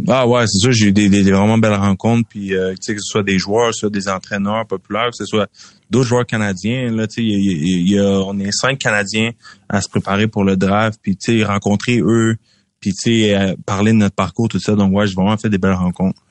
Ah 0.07 0.29
ouais, 0.29 0.45
c'est 0.47 0.59
sûr, 0.59 0.73
j'ai 0.73 0.87
eu 0.89 0.93
des, 0.93 1.09
des, 1.09 1.23
vraiment 1.33 1.59
belles 1.59 1.75
rencontres, 1.75 2.29
puis 2.29 2.55
euh, 2.55 2.75
que 2.75 2.95
ce 2.95 3.01
soit 3.01 3.25
des 3.25 3.39
joueurs, 3.39 3.75
soit 3.75 3.91
des 3.91 4.09
entraîneurs 4.09 4.65
populaires, 4.67 5.11
que 5.11 5.17
ce 5.17 5.25
soit 5.25 5.51
d'autres 5.91 6.07
joueurs 6.07 6.27
canadiens. 6.27 6.91
Là, 6.93 7.09
tu 7.09 7.29
sais, 7.29 8.01
on 8.01 8.39
est 8.39 8.53
cinq 8.53 8.79
Canadiens 8.79 9.31
à 9.69 9.81
se 9.81 9.89
préparer 9.89 10.29
pour 10.29 10.45
le 10.45 10.57
draft, 10.57 11.01
puis 11.03 11.17
tu 11.17 11.39
sais, 11.39 11.45
rencontrer 11.45 11.99
eux, 11.99 12.37
puis 12.79 12.93
tu 12.93 13.27
sais 13.27 13.57
parler 13.67 13.91
de 13.91 13.97
notre 13.97 14.15
parcours 14.15 14.49
tout 14.49 14.61
ça. 14.61 14.77
Donc 14.77 14.95
ouais, 14.95 15.09
j'ai 15.09 15.15
vraiment 15.15 15.37
fait 15.37 15.51
des 15.51 15.59
belles 15.59 15.73
rencontres. 15.73 16.23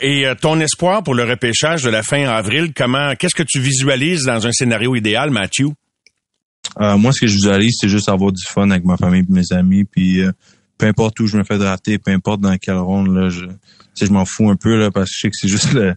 et 0.00 0.26
ton 0.40 0.58
espoir 0.58 1.04
pour 1.04 1.14
le 1.14 1.22
repêchage 1.22 1.84
de 1.84 1.90
la 1.90 2.02
fin 2.02 2.24
avril, 2.24 2.72
comment 2.74 3.14
qu'est-ce 3.14 3.34
que 3.36 3.44
tu 3.44 3.60
visualises 3.60 4.24
dans 4.24 4.44
un 4.44 4.52
scénario 4.52 4.96
idéal, 4.96 5.30
Matthew? 5.30 5.68
moi, 6.78 7.12
ce 7.12 7.20
que 7.20 7.26
je 7.28 7.34
visualise, 7.34 7.76
c'est 7.80 7.88
juste 7.88 8.08
avoir 8.08 8.32
du 8.32 8.42
fun 8.48 8.70
avec 8.70 8.84
ma 8.84 8.96
famille 8.96 9.22
et 9.22 9.32
mes 9.32 9.52
amis, 9.52 9.84
puis 9.84 10.22
peu 10.78 10.86
importe 10.86 11.20
où 11.20 11.26
je 11.26 11.36
me 11.36 11.44
fais 11.44 11.58
drafter, 11.58 11.98
peu 11.98 12.12
importe 12.12 12.40
dans 12.40 12.56
quelle 12.56 12.78
ronde, 12.78 13.14
là, 13.14 13.28
je, 13.28 13.46
je 14.00 14.12
m'en 14.12 14.24
fous 14.24 14.48
un 14.48 14.56
peu 14.56 14.78
là, 14.78 14.90
parce 14.90 15.10
que 15.10 15.14
je 15.14 15.20
sais 15.20 15.30
que 15.30 15.36
c'est 15.36 15.48
juste 15.48 15.72
le, 15.72 15.94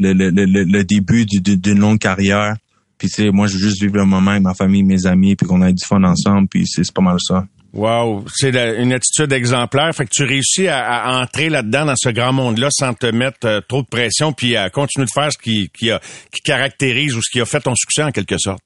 le, 0.00 0.12
le, 0.12 0.64
le, 0.64 0.84
début 0.84 1.26
d'une 1.26 1.78
longue 1.78 1.98
carrière. 1.98 2.56
Puis 2.98 3.08
tu 3.08 3.14
sais, 3.14 3.30
moi, 3.30 3.46
je 3.46 3.54
veux 3.54 3.68
juste 3.68 3.80
vivre 3.80 3.96
le 3.96 4.04
moment 4.04 4.32
avec 4.32 4.42
ma 4.42 4.54
famille, 4.54 4.82
mes 4.82 5.06
amis, 5.06 5.36
puis 5.36 5.46
qu'on 5.46 5.62
ait 5.62 5.72
du 5.72 5.84
fun 5.84 6.02
ensemble, 6.04 6.48
puis 6.48 6.66
c'est 6.66 6.90
pas 6.92 7.02
mal 7.02 7.16
ça. 7.20 7.46
Wow, 7.72 8.26
c'est 8.34 8.54
une 8.78 8.92
attitude 8.92 9.32
exemplaire. 9.32 9.94
Fait 9.94 10.04
que 10.04 10.10
tu 10.10 10.24
réussis 10.24 10.68
à, 10.68 11.20
entrer 11.20 11.48
là-dedans 11.48 11.86
dans 11.86 11.96
ce 11.96 12.10
grand 12.10 12.32
monde-là 12.32 12.68
sans 12.70 12.92
te 12.92 13.06
mettre 13.06 13.46
euh, 13.46 13.60
trop 13.66 13.82
de 13.82 13.86
pression, 13.86 14.32
puis 14.32 14.56
à 14.56 14.68
continuer 14.68 15.06
de 15.06 15.10
faire 15.12 15.32
ce 15.32 15.38
qui, 15.38 15.70
qui, 15.70 15.90
a, 15.90 16.00
qui 16.30 16.42
caractérise 16.42 17.16
ou 17.16 17.22
ce 17.22 17.30
qui 17.30 17.40
a 17.40 17.46
fait 17.46 17.60
ton 17.60 17.74
succès 17.74 18.02
en 18.02 18.12
quelque 18.12 18.36
sorte. 18.38 18.62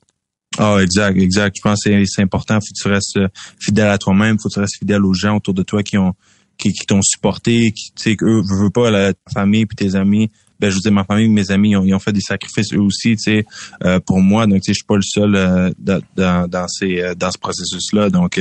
Ah, 0.58 0.78
exact, 0.80 1.18
exact. 1.18 1.56
Je 1.56 1.62
pense 1.62 1.84
que 1.84 2.04
c'est 2.06 2.22
important. 2.22 2.54
Faut 2.54 2.72
que 2.74 2.82
tu 2.82 2.88
restes 2.88 3.16
euh, 3.18 3.28
fidèle 3.60 3.88
à 3.88 3.98
toi-même. 3.98 4.38
Faut 4.38 4.48
que 4.48 4.54
tu 4.54 4.60
restes 4.60 4.78
fidèle 4.78 5.04
aux 5.04 5.14
gens 5.14 5.36
autour 5.36 5.54
de 5.54 5.62
toi 5.62 5.82
qui 5.82 5.98
ont 5.98 6.14
qui, 6.58 6.72
t'ont 6.86 7.02
supporté, 7.02 7.70
qui 7.72 7.92
tu 7.94 8.02
sais 8.02 8.16
qu'eux 8.16 8.40
veulent 8.42 8.70
pas 8.70 8.90
la 8.90 9.12
famille 9.32 9.66
puis 9.66 9.76
tes 9.76 9.94
amis. 9.94 10.30
Ben 10.58 10.70
je 10.70 10.76
veux 10.76 10.80
dire 10.80 10.92
ma 10.92 11.04
famille, 11.04 11.28
mes 11.28 11.50
amis, 11.50 11.72
ils 11.72 11.94
ont, 11.94 11.98
fait 11.98 12.14
des 12.14 12.22
sacrifices 12.22 12.72
eux 12.72 12.80
aussi, 12.80 13.14
tu 13.16 13.18
sais, 13.18 13.46
euh, 13.84 14.00
pour 14.00 14.20
moi. 14.20 14.46
Donc 14.46 14.62
tu 14.62 14.68
sais, 14.68 14.72
je 14.72 14.76
suis 14.76 14.86
pas 14.86 14.96
le 14.96 15.02
seul 15.02 15.34
euh, 15.34 15.70
dans, 15.78 16.48
dans 16.48 16.66
ces 16.66 17.12
dans 17.14 17.30
ce 17.30 17.36
processus-là. 17.36 18.08
Donc 18.08 18.40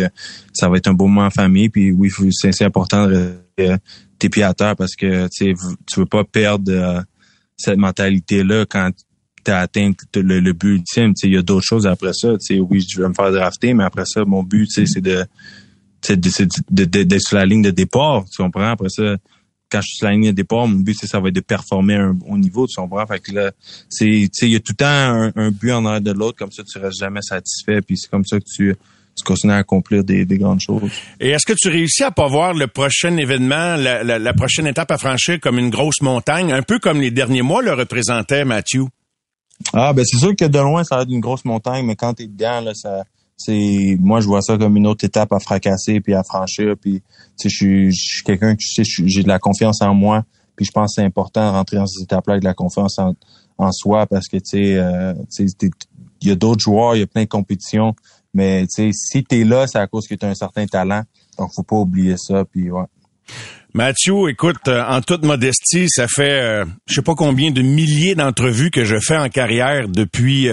ça 0.54 0.70
va 0.70 0.78
être 0.78 0.88
un 0.88 0.94
beau 0.94 1.08
moment 1.08 1.28
en 1.28 1.30
famille. 1.30 1.68
Puis 1.68 1.92
oui, 1.92 2.10
c'est 2.32 2.64
important 2.64 3.08
de 3.08 3.34
rester 3.58 3.78
tes 4.18 4.44
à 4.44 4.54
terre 4.54 4.78
parce 4.78 4.96
que 4.96 5.28
tu 5.28 5.48
sais, 5.48 5.54
tu 5.86 6.00
veux 6.00 6.06
pas 6.06 6.24
perdre 6.24 7.04
cette 7.58 7.78
mentalité-là 7.78 8.66
quand 8.66 8.92
t'as 9.46 9.60
atteint 9.60 9.92
le, 10.16 10.52
but 10.52 10.76
ultime. 10.76 11.14
Il 11.24 11.34
y 11.34 11.38
a 11.38 11.42
d'autres 11.42 11.66
choses 11.66 11.88
après 11.88 12.12
ça. 12.14 12.34
Oui, 12.50 12.86
je 12.88 13.02
vais 13.02 13.08
me 13.08 13.14
faire 13.14 13.32
drafter, 13.32 13.74
mais 13.74 13.86
après 13.86 14.06
ça, 14.06 14.26
mon 14.26 14.44
but, 14.44 14.68
c'est 14.70 15.02
de 15.02 15.26
d'être 16.08 17.20
sur 17.20 17.38
la 17.38 17.46
ligne 17.46 17.64
de 17.64 17.72
départ. 17.72 18.26
Tu 18.30 18.42
comprends? 18.42 18.70
Après 18.70 18.90
ça, 18.90 19.16
quand 19.72 19.82
je 19.82 19.88
suis 19.88 19.98
sur 19.98 20.08
la 20.08 20.14
ligne 20.14 20.28
de 20.28 20.32
départ, 20.32 20.68
mon 20.68 20.80
but, 20.80 20.96
c'est 21.00 21.08
ça 21.08 21.20
va 21.20 21.30
être 21.30 21.36
de 21.36 21.42
performer 21.42 21.96
un, 21.96 22.18
au 22.28 22.38
niveau, 22.38 22.68
tu 22.68 22.76
comprends? 22.76 23.06
Fait 23.08 23.20
que 23.20 23.32
là, 23.32 23.52
c'est, 23.90 24.06
il 24.08 24.50
y 24.50 24.56
a 24.56 24.60
tout 24.60 24.74
le 24.74 24.76
temps 24.76 25.32
un, 25.36 25.52
but 25.52 25.72
en 25.72 25.86
arrière 25.86 26.02
de 26.02 26.12
l'autre, 26.12 26.38
comme 26.38 26.52
ça, 26.52 26.64
tu 26.64 26.78
restes 26.78 27.00
jamais 27.00 27.22
satisfait, 27.22 27.82
puis 27.82 27.98
c'est 27.98 28.10
comme 28.10 28.26
ça 28.26 28.40
que 28.40 28.46
tu, 28.46 28.76
tu 29.16 29.24
continues 29.24 29.54
à 29.54 29.58
accomplir 29.58 30.04
des, 30.04 30.26
grandes 30.26 30.62
choses. 30.62 30.92
Et 31.20 31.30
est-ce 31.30 31.46
que 31.46 31.54
tu 31.58 31.70
réussis 31.70 32.04
à 32.04 32.12
pas 32.12 32.28
voir 32.28 32.54
le 32.54 32.68
prochain 32.68 33.18
événement, 33.18 33.76
la, 33.76 34.04
la, 34.04 34.34
prochaine 34.34 34.68
étape 34.68 34.92
à 34.92 34.98
franchir 34.98 35.40
comme 35.40 35.58
une 35.58 35.72
grosse 35.72 36.02
montagne, 36.02 36.52
un 36.52 36.62
peu 36.62 36.78
comme 36.78 37.02
les 37.02 37.12
derniers 37.12 37.42
mois 37.42 37.64
le 37.64 37.74
représentaient, 37.74 38.46
Mathieu? 38.46 38.86
Ah, 39.74 39.94
ben 39.94 40.04
c'est 40.06 40.18
sûr 40.18 40.36
que 40.36 40.46
de 40.46 40.60
loin, 40.60 40.84
ça 40.84 40.98
va 40.98 41.02
être 41.04 41.12
une 41.12 41.22
grosse 41.22 41.46
montagne, 41.46 41.86
mais 41.86 41.96
quand 41.96 42.14
tu 42.14 42.24
es 42.24 42.28
dedans, 42.28 42.62
là, 42.62 42.74
ça, 42.74 43.04
c'est, 43.38 43.98
moi, 44.00 44.22
je 44.22 44.28
vois 44.28 44.42
ça 44.42 44.58
comme 44.58 44.78
une 44.78 44.88
autre 44.88 45.06
étape 45.06 45.32
à 45.34 45.40
fracasser 45.40 46.00
puis 46.00 46.14
à 46.14 46.24
franchir. 46.24 46.76
Puis, 46.80 47.02
tu 47.40 47.50
sais, 47.50 47.90
je 47.90 47.92
suis, 47.92 48.24
quelqu'un 48.24 48.56
j'ai 48.58 49.24
de 49.24 49.28
la 49.28 49.40
confiance 49.40 49.82
en 49.82 49.94
moi. 49.94 50.24
Puis, 50.56 50.66
je 50.66 50.72
pense 50.72 50.96
que 50.96 51.02
c'est 51.02 51.06
important 51.06 51.46
de 51.46 51.52
rentrer 51.56 51.78
dans 51.78 51.86
cette 51.86 52.04
étape-là 52.04 52.34
avec 52.34 52.44
de 52.44 52.48
la 52.48 52.54
confiance 52.54 52.98
en, 52.98 53.14
en 53.58 53.72
soi 53.72 54.06
parce 54.06 54.28
que, 54.28 54.38
tu 54.38 54.44
sais, 54.46 54.76
euh, 54.78 55.14
il 56.22 56.28
y 56.30 56.32
a 56.32 56.36
d'autres 56.36 56.62
joueurs, 56.62 56.96
il 56.96 57.00
y 57.00 57.04
a 57.04 57.08
plein 57.08 57.24
de 57.24 57.30
compétitions. 57.30 57.94
Mais, 58.34 58.68
tu 58.68 58.92
sais, 58.92 58.92
si 58.94 59.24
t'es 59.24 59.44
là, 59.44 59.68
c'est 59.68 59.80
à 59.80 59.88
cause 59.88 60.08
que 60.08 60.16
tu 60.16 60.26
as 60.26 60.30
un 60.30 60.36
certain 60.36 60.66
talent. 60.66 61.04
Donc, 61.38 61.52
faut 61.54 61.64
pas 61.64 61.78
oublier 61.78 62.16
ça. 62.18 62.46
Puis, 62.46 62.72
ouais. 62.72 62.86
Mathieu, 63.76 64.30
écoute, 64.30 64.70
euh, 64.70 64.82
en 64.88 65.02
toute 65.02 65.26
modestie, 65.26 65.90
ça 65.90 66.08
fait 66.08 66.32
euh, 66.32 66.64
je 66.88 66.94
sais 66.94 67.02
pas 67.02 67.14
combien 67.14 67.52
de 67.52 67.62
milliers 67.62 68.16
d'entrevues 68.16 68.72
que 68.72 68.86
je 68.86 68.96
fais 69.06 69.18
en 69.18 69.28
carrière 69.28 69.90
depuis 69.90 70.48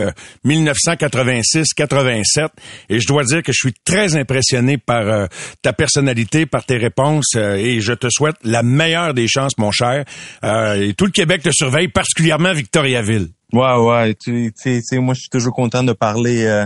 1986-87 0.45 2.41
euh, 2.41 2.49
et 2.89 2.99
je 2.99 3.07
dois 3.07 3.23
dire 3.23 3.45
que 3.45 3.53
je 3.53 3.59
suis 3.59 3.75
très 3.85 4.17
impressionné 4.17 4.77
par 4.77 5.29
ta 5.63 5.73
personnalité, 5.73 6.47
par 6.47 6.67
tes 6.67 6.79
réponses 6.79 7.37
et 7.37 7.81
je 7.81 7.93
te 7.93 8.09
souhaite 8.11 8.35
la 8.43 8.65
meilleure 8.65 9.15
des 9.15 9.29
chances, 9.29 9.57
mon 9.57 9.71
cher. 9.71 10.05
et 10.43 10.93
tout 10.95 11.05
le 11.05 11.13
Québec 11.13 11.45
te 11.45 11.51
surveille, 11.53 11.87
particulièrement 11.87 12.53
Victoriaville. 12.53 13.29
Ouais, 13.53 13.77
ouais, 13.77 14.17
tu 14.21 14.53
moi 14.95 15.15
je 15.15 15.21
suis 15.21 15.31
toujours 15.31 15.55
content 15.55 15.85
de 15.85 15.93
parler 15.93 16.65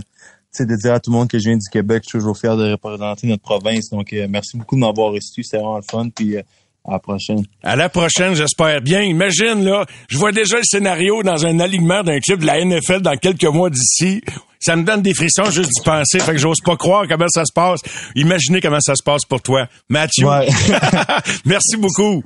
de 0.64 0.76
dire 0.76 0.94
à 0.94 1.00
tout 1.00 1.10
le 1.10 1.16
monde 1.16 1.28
que 1.28 1.38
je 1.38 1.48
viens 1.48 1.56
du 1.56 1.68
Québec, 1.70 2.02
je 2.04 2.10
suis 2.10 2.18
toujours 2.18 2.38
fier 2.38 2.56
de 2.56 2.72
représenter 2.72 3.26
notre 3.26 3.42
province. 3.42 3.90
Donc, 3.90 4.12
euh, 4.12 4.26
merci 4.30 4.56
beaucoup 4.56 4.76
de 4.76 4.80
m'avoir 4.80 5.12
reçu. 5.12 5.42
C'est 5.42 5.58
vraiment 5.58 5.76
le 5.76 5.82
fun. 5.82 6.08
Puis, 6.08 6.36
euh, 6.36 6.42
à 6.86 6.92
la 6.92 6.98
prochaine. 7.00 7.42
À 7.62 7.76
la 7.76 7.88
prochaine, 7.88 8.34
j'espère 8.34 8.80
bien. 8.80 9.02
Imagine, 9.02 9.64
là, 9.64 9.84
je 10.08 10.16
vois 10.16 10.32
déjà 10.32 10.56
le 10.56 10.62
scénario 10.64 11.22
dans 11.22 11.44
un 11.44 11.58
alignement 11.58 12.02
d'un 12.02 12.20
club 12.20 12.40
de 12.40 12.46
la 12.46 12.64
NFL 12.64 13.00
dans 13.00 13.16
quelques 13.16 13.44
mois 13.44 13.70
d'ici. 13.70 14.20
Ça 14.60 14.76
me 14.76 14.84
donne 14.84 15.02
des 15.02 15.12
frissons 15.12 15.50
juste 15.50 15.70
d'y 15.70 15.82
penser. 15.84 16.20
Fait 16.20 16.32
que 16.32 16.38
j'ose 16.38 16.60
pas 16.64 16.76
croire 16.76 17.06
comment 17.08 17.28
ça 17.28 17.44
se 17.44 17.52
passe. 17.52 17.80
Imaginez 18.14 18.60
comment 18.60 18.80
ça 18.80 18.94
se 18.94 19.02
passe 19.02 19.22
pour 19.28 19.42
toi. 19.42 19.66
Mathieu. 19.88 20.26
merci 21.44 21.76
beaucoup. 21.76 22.22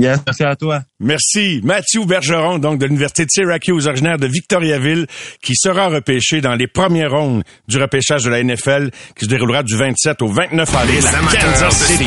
Yes, 0.00 0.20
merci 0.24 0.44
à 0.44 0.54
toi. 0.54 0.82
Merci. 1.00 1.60
Mathieu 1.64 2.04
Bergeron, 2.04 2.58
donc 2.58 2.78
de 2.78 2.86
l'Université 2.86 3.24
de 3.24 3.30
Syracuse, 3.30 3.88
originaire 3.88 4.16
de 4.16 4.28
Victoriaville, 4.28 5.08
qui 5.42 5.54
sera 5.56 5.88
repêché 5.88 6.40
dans 6.40 6.54
les 6.54 6.68
premières 6.68 7.10
rondes 7.10 7.42
du 7.66 7.78
repêchage 7.78 8.22
de 8.22 8.30
la 8.30 8.42
NFL, 8.42 8.90
qui 9.16 9.24
se 9.24 9.30
déroulera 9.30 9.64
du 9.64 9.76
27 9.76 10.22
au 10.22 10.28
29 10.28 10.74
avril 10.74 11.04
à 11.04 11.36
Kansas 11.36 11.84
City. 11.84 12.06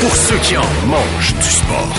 Pour 0.00 0.14
ceux 0.14 0.38
qui 0.38 0.56
en 0.58 0.86
mangent 0.86 1.34
du 1.34 1.50
sport. 1.50 1.96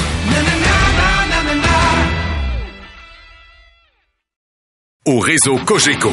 Au 5.05 5.19
réseau 5.19 5.57
Cogeco, 5.65 6.11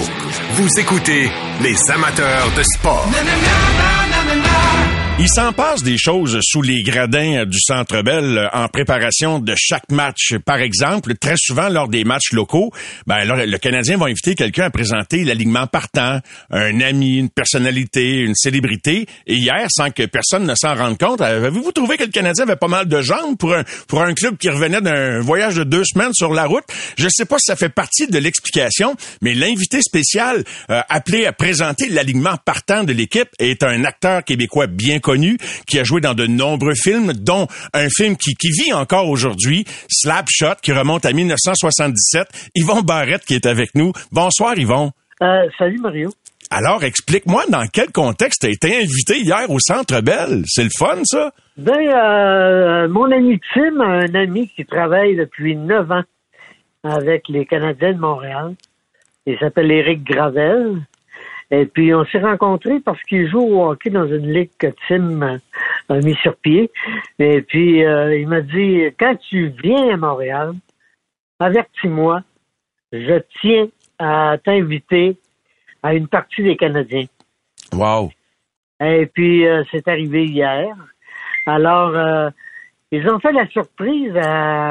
vous 0.53 0.81
écoutez 0.81 1.31
les 1.61 1.91
amateurs 1.91 2.51
de 2.57 2.63
sport. 2.63 3.07
Il 5.19 5.31
s'en 5.31 5.55
passe 5.55 5.83
des 5.83 5.97
choses 5.97 6.39
sous 6.43 6.61
les 6.61 6.83
gradins 6.83 7.39
euh, 7.39 7.45
du 7.47 7.59
Centre 7.59 8.03
Bell 8.03 8.37
euh, 8.37 8.49
en 8.53 8.69
préparation 8.69 9.39
de 9.39 9.55
chaque 9.57 9.91
match. 9.91 10.35
Par 10.45 10.59
exemple, 10.59 11.15
très 11.15 11.37
souvent 11.39 11.71
lors 11.71 11.89
des 11.89 12.05
matchs 12.05 12.33
locaux, 12.33 12.71
ben 13.07 13.25
le 13.25 13.57
Canadien 13.57 13.97
va 13.97 14.07
inviter 14.07 14.35
quelqu'un 14.35 14.65
à 14.65 14.71
présenter 14.71 15.25
l'alignement 15.25 15.67
partant, 15.67 16.21
un 16.51 16.81
ami, 16.83 17.17
une 17.17 17.31
personnalité, 17.31 18.19
une 18.19 18.35
célébrité. 18.35 19.07
Et 19.27 19.37
hier, 19.37 19.67
sans 19.71 19.91
que 19.91 20.05
personne 20.05 20.45
ne 20.45 20.55
s'en 20.55 20.75
rende 20.75 20.99
compte, 20.99 21.23
avez-vous 21.23 21.73
trouvé 21.73 21.97
que 21.97 22.05
le 22.05 22.11
Canadien 22.11 22.45
avait 22.45 22.57
pas 22.57 22.69
mal 22.69 22.87
de 22.87 23.01
jambes 23.01 23.39
pour 23.39 23.55
un 23.55 23.65
pour 23.89 24.03
un 24.03 24.13
club 24.13 24.37
qui 24.37 24.51
revenait 24.51 24.83
d'un 24.83 25.21
voyage 25.21 25.55
de 25.55 25.65
deux 25.65 25.85
semaines 25.85 26.13
sur 26.13 26.35
la 26.35 26.45
route? 26.45 26.65
Je 26.99 27.09
sais 27.09 27.25
pas 27.25 27.39
si 27.39 27.47
ça 27.47 27.57
fait 27.57 27.71
partie 27.71 28.07
de 28.07 28.19
l'explication, 28.19 28.95
mais 29.23 29.33
l'invité 29.33 29.81
spécial 29.81 30.45
euh, 30.69 30.83
appelé 30.91 31.25
à 31.25 31.33
présenter 31.33 31.89
l'alignement 31.89 32.37
partant 32.45 32.85
de 32.85 32.93
l'équipe 32.93 33.31
est 33.39 33.63
un 33.63 33.83
acteur 33.85 34.23
québécois 34.23 34.67
bien 34.67 35.01
connu, 35.07 35.39
qui 35.69 35.79
a 35.79 35.85
joué 35.85 36.01
dans 36.01 36.15
de 36.15 36.27
nombreux 36.27 36.75
films, 36.75 37.13
dont 37.13 37.47
un 37.73 37.87
film 37.89 38.17
qui, 38.17 38.35
qui 38.35 38.49
vit 38.51 38.73
encore 38.73 39.09
aujourd'hui, 39.09 39.65
Slapshot, 39.89 40.57
qui 40.63 40.73
remonte 40.73 41.07
à 41.07 41.13
1977. 41.13 42.51
Yvon 42.57 42.83
Barrette 42.83 43.25
qui 43.25 43.35
est 43.35 43.47
avec 43.47 43.77
nous. 43.77 43.93
Bonsoir 44.11 44.59
Yvon. 44.59 44.91
Euh, 45.23 45.49
salut 45.59 45.79
Mario. 45.79 46.11
Alors, 46.51 46.83
explique-moi 46.83 47.45
dans 47.49 47.67
quel 47.73 47.93
contexte 47.93 48.41
tu 48.43 48.47
as 48.49 48.51
été 48.51 48.77
invité 48.77 49.19
hier 49.19 49.49
au 49.49 49.61
Centre 49.61 50.01
Bell. 50.01 50.43
C'est 50.47 50.65
le 50.65 50.71
fun, 50.77 51.01
ça? 51.05 51.31
Ben, 51.57 51.73
euh, 51.79 52.89
mon 52.89 53.11
ami 53.13 53.41
Tim, 53.55 53.81
un 53.81 54.15
ami 54.15 54.49
qui 54.49 54.65
travaille 54.65 55.15
depuis 55.15 55.57
neuf 55.57 55.89
ans 55.91 56.05
avec 56.83 57.29
les 57.29 57.47
Canadiens 57.47 57.93
de 57.93 58.01
Montréal. 58.01 58.55
Il 59.27 59.39
s'appelle 59.39 59.71
Éric 59.71 60.05
Gravel. 60.05 60.83
Et 61.51 61.67
puis, 61.67 61.95
on 61.95 62.05
s'est 62.07 62.19
rencontrés 62.19 62.81
parce 62.81 63.01
qu'il 63.03 63.29
joue 63.29 63.39
au 63.39 63.71
hockey 63.71 63.91
dans 63.91 64.07
une 64.07 64.33
ligue 64.33 64.51
que 64.59 64.69
Tim 64.89 65.39
a 65.89 65.99
mis 66.01 66.15
sur 66.17 66.37
pied. 66.37 66.71
Et 67.19 67.43
puis, 67.43 67.85
euh, 67.85 68.19
il 68.19 68.27
m'a 68.27 68.41
dit, 68.41 68.83
quand 68.99 69.17
tu 69.29 69.53
viens 69.63 69.95
à 69.95 69.97
Montréal, 69.97 70.55
avertis-moi, 71.39 72.23
je 72.93 73.21
tiens 73.41 73.69
à 73.99 74.37
t'inviter 74.45 75.17
à 75.83 75.95
une 75.95 76.09
partie 76.09 76.43
des 76.43 76.57
Canadiens. 76.57 77.07
Wow. 77.73 78.11
Et 78.81 79.07
puis, 79.07 79.47
euh, 79.47 79.63
c'est 79.71 79.87
arrivé 79.87 80.25
hier. 80.25 80.75
Alors, 81.47 81.95
euh, 81.95 82.31
ils 82.91 83.09
ont 83.09 83.21
fait 83.21 83.33
la 83.33 83.47
surprise 83.49 84.13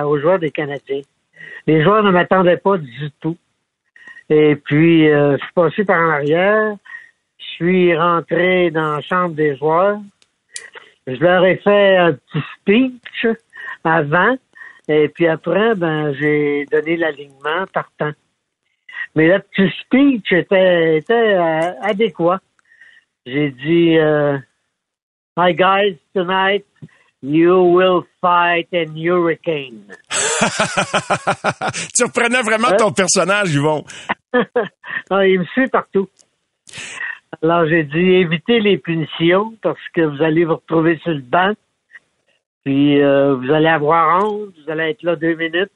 aux 0.06 0.20
joueurs 0.20 0.40
des 0.40 0.52
Canadiens. 0.52 1.02
Les 1.68 1.84
joueurs 1.84 2.04
ne 2.04 2.12
m'attendaient 2.12 2.58
pas 2.58 2.78
du 2.78 3.12
tout. 3.22 3.38
Et 4.30 4.56
puis, 4.56 5.10
euh, 5.10 5.38
je 5.38 5.44
suis 5.44 5.54
passé 5.54 5.86
par 5.86 6.00
en 6.00 6.10
arrière. 6.10 6.76
Je 7.38 7.46
suis 7.46 7.96
rentré 7.96 8.72
dans 8.72 8.96
la 8.96 9.02
chambre 9.02 9.36
des 9.36 9.56
joueurs. 9.56 10.00
Je 11.08 11.16
leur 11.18 11.46
ai 11.46 11.58
fait 11.58 11.98
un 11.98 12.14
petit 12.14 12.44
speech 12.60 13.28
avant. 13.84 14.36
Et 14.88 15.10
puis 15.10 15.28
après, 15.28 15.76
ben, 15.76 16.14
j'ai 16.14 16.66
donné 16.72 16.98
l'alignement 16.98 17.66
partant. 17.72 18.12
Mais 19.16 19.28
le 19.28 19.40
petit 19.40 19.72
speech 19.82 20.32
était, 20.32 20.98
était 20.98 21.14
euh, 21.14 21.72
adéquat. 21.82 22.40
J'ai 23.26 23.52
dit, 23.52 23.98
euh, 23.98 24.38
Hi 25.38 25.54
guys, 25.54 25.98
tonight 26.14 26.66
you 27.22 27.64
will 27.64 28.04
fight 28.22 28.68
an 28.74 28.96
hurricane. 28.96 29.92
tu 31.96 32.04
reprenais 32.04 32.42
vraiment 32.42 32.72
ton 32.78 32.92
personnage, 32.92 33.54
Yvon. 33.54 33.84
ah, 35.10 35.26
il 35.26 35.40
me 35.40 35.46
suit 35.46 35.68
partout. 35.68 36.08
Alors 37.42 37.68
j'ai 37.68 37.84
dit 37.84 37.98
évitez 37.98 38.60
les 38.60 38.78
punitions 38.78 39.54
parce 39.62 39.80
que 39.94 40.02
vous 40.02 40.24
allez 40.24 40.46
vous 40.46 40.56
retrouver 40.56 40.98
sur 41.04 41.12
le 41.12 41.22
banc. 41.22 41.54
Puis 42.64 43.02
euh, 43.02 43.36
vous 43.36 43.52
allez 43.52 43.68
avoir 43.68 44.24
honte, 44.24 44.54
vous 44.64 44.72
allez 44.72 44.92
être 44.92 45.04
là 45.04 45.16
deux 45.16 45.36
minutes. 45.36 45.72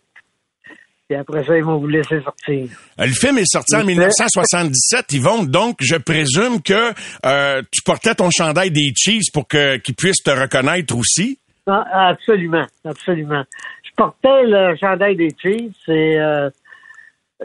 Et 1.12 1.16
après 1.16 1.44
ça, 1.44 1.58
ils 1.58 1.64
vont 1.64 1.80
vous 1.80 1.88
laisser 1.88 2.22
sortir. 2.22 2.70
Euh, 3.00 3.06
le 3.06 3.14
film 3.14 3.40
est 3.40 3.52
sorti 3.52 3.76
en 3.76 3.84
1977, 3.84 5.12
Yvon. 5.14 5.44
Donc, 5.44 5.78
je 5.82 5.96
présume 5.96 6.62
que 6.62 6.94
euh, 7.26 7.64
tu 7.72 7.82
portais 7.84 8.14
ton 8.14 8.30
chandail 8.30 8.70
des 8.70 8.92
Chiefs 8.96 9.32
pour 9.34 9.48
qu'ils 9.48 9.96
puissent 9.98 10.22
te 10.24 10.30
reconnaître 10.30 10.96
aussi. 10.96 11.40
Ah, 11.66 12.10
absolument, 12.10 12.66
absolument. 12.86 13.44
Je 13.84 13.90
portais 13.96 14.44
le 14.44 14.76
chandail 14.80 15.16
des 15.16 15.30
Chiefs 15.42 15.88
et 15.88 16.20
euh, 16.20 16.52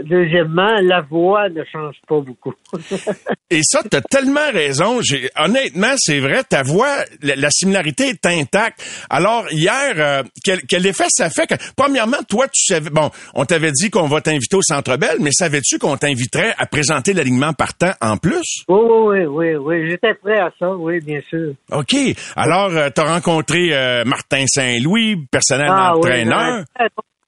Deuxièmement, 0.03 0.75
la 0.83 1.03
voix 1.03 1.49
ne 1.49 1.63
change 1.65 1.95
pas 2.09 2.21
beaucoup. 2.21 2.53
Et 3.51 3.61
ça, 3.63 3.81
tu 3.89 3.97
as 3.97 4.01
tellement 4.01 4.51
raison. 4.53 4.99
Honnêtement, 5.37 5.95
c'est 5.97 6.19
vrai, 6.19 6.43
ta 6.43 6.65
voix, 6.65 6.97
la, 7.23 7.49
similarité 7.51 8.09
est 8.09 8.27
intacte. 8.27 8.85
Alors, 9.09 9.45
hier, 9.53 9.95
euh, 9.97 10.23
quel, 10.43 10.87
effet 10.87 11.07
ça 11.09 11.31
fait? 11.31 11.47
Que, 11.47 11.55
premièrement, 11.77 12.17
toi, 12.29 12.47
tu 12.53 12.65
savais... 12.65 12.91
Bon, 12.91 13.11
on 13.35 13.45
t'avait 13.45 13.71
dit 13.71 13.91
qu'on 13.91 14.09
va 14.09 14.21
t'inviter 14.21 14.57
au 14.57 14.63
Centre 14.63 14.97
Bell, 14.97 15.19
mais 15.21 15.31
savais-tu 15.31 15.79
qu'on 15.79 15.97
t'inviterait 15.97 16.55
à 16.59 16.67
présenter 16.67 17.13
l'alignement 17.13 17.53
partant 17.53 17.93
en 18.01 18.17
plus? 18.17 18.65
Oui, 18.69 18.81
oui, 18.81 19.27
oui, 19.27 19.55
oui. 19.55 19.91
J'étais 19.91 20.15
prêt 20.15 20.41
à 20.41 20.51
ça, 20.59 20.75
oui, 20.75 20.99
bien 21.01 21.21
sûr. 21.29 21.53
OK. 21.71 21.95
Alors, 22.35 22.71
euh, 22.71 22.89
tu 22.93 23.01
as 23.01 23.05
rencontré 23.05 23.69
euh, 23.73 24.05
Martin 24.05 24.45
Saint-Louis, 24.49 25.25
personnel 25.31 25.69
ah, 25.71 25.95
entraîneur 25.95 26.65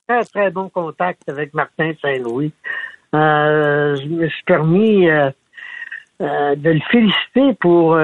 très, 0.06 0.24
très 0.24 0.50
bon 0.50 0.68
contact 0.68 1.28
avec 1.28 1.54
Martin 1.54 1.92
Saint-Louis. 2.00 2.52
Euh, 3.14 3.96
je 3.96 4.06
me 4.06 4.28
suis 4.28 4.44
permis 4.44 5.08
euh, 5.08 5.30
euh, 6.20 6.54
de 6.54 6.70
le 6.70 6.80
féliciter 6.90 7.54
pour 7.54 7.96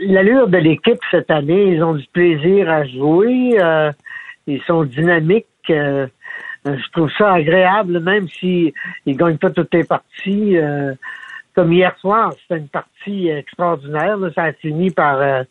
l'allure 0.00 0.48
de 0.48 0.58
l'équipe 0.58 1.00
cette 1.10 1.30
année. 1.30 1.72
Ils 1.72 1.82
ont 1.82 1.94
du 1.94 2.06
plaisir 2.12 2.70
à 2.70 2.84
jouer. 2.84 3.58
ils 4.46 4.62
sont 4.62 4.84
dynamiques. 4.84 5.46
je 5.68 6.90
trouve 6.92 7.10
ça 7.18 7.34
agréable, 7.34 8.00
même 8.00 8.28
s'ils 8.28 8.72
ne 9.06 9.14
gagnent 9.14 9.38
pas 9.38 9.50
toutes 9.50 9.74
les 9.74 9.84
parties. 9.84 10.56
comme 11.54 11.72
hier 11.72 11.96
soir, 11.98 12.32
c'était 12.42 12.58
une 12.60 12.68
partie 12.68 13.28
extraordinaire. 13.28 14.18
Ça 14.34 14.44
a 14.44 14.52
fini 14.52 14.90
par 14.90 15.44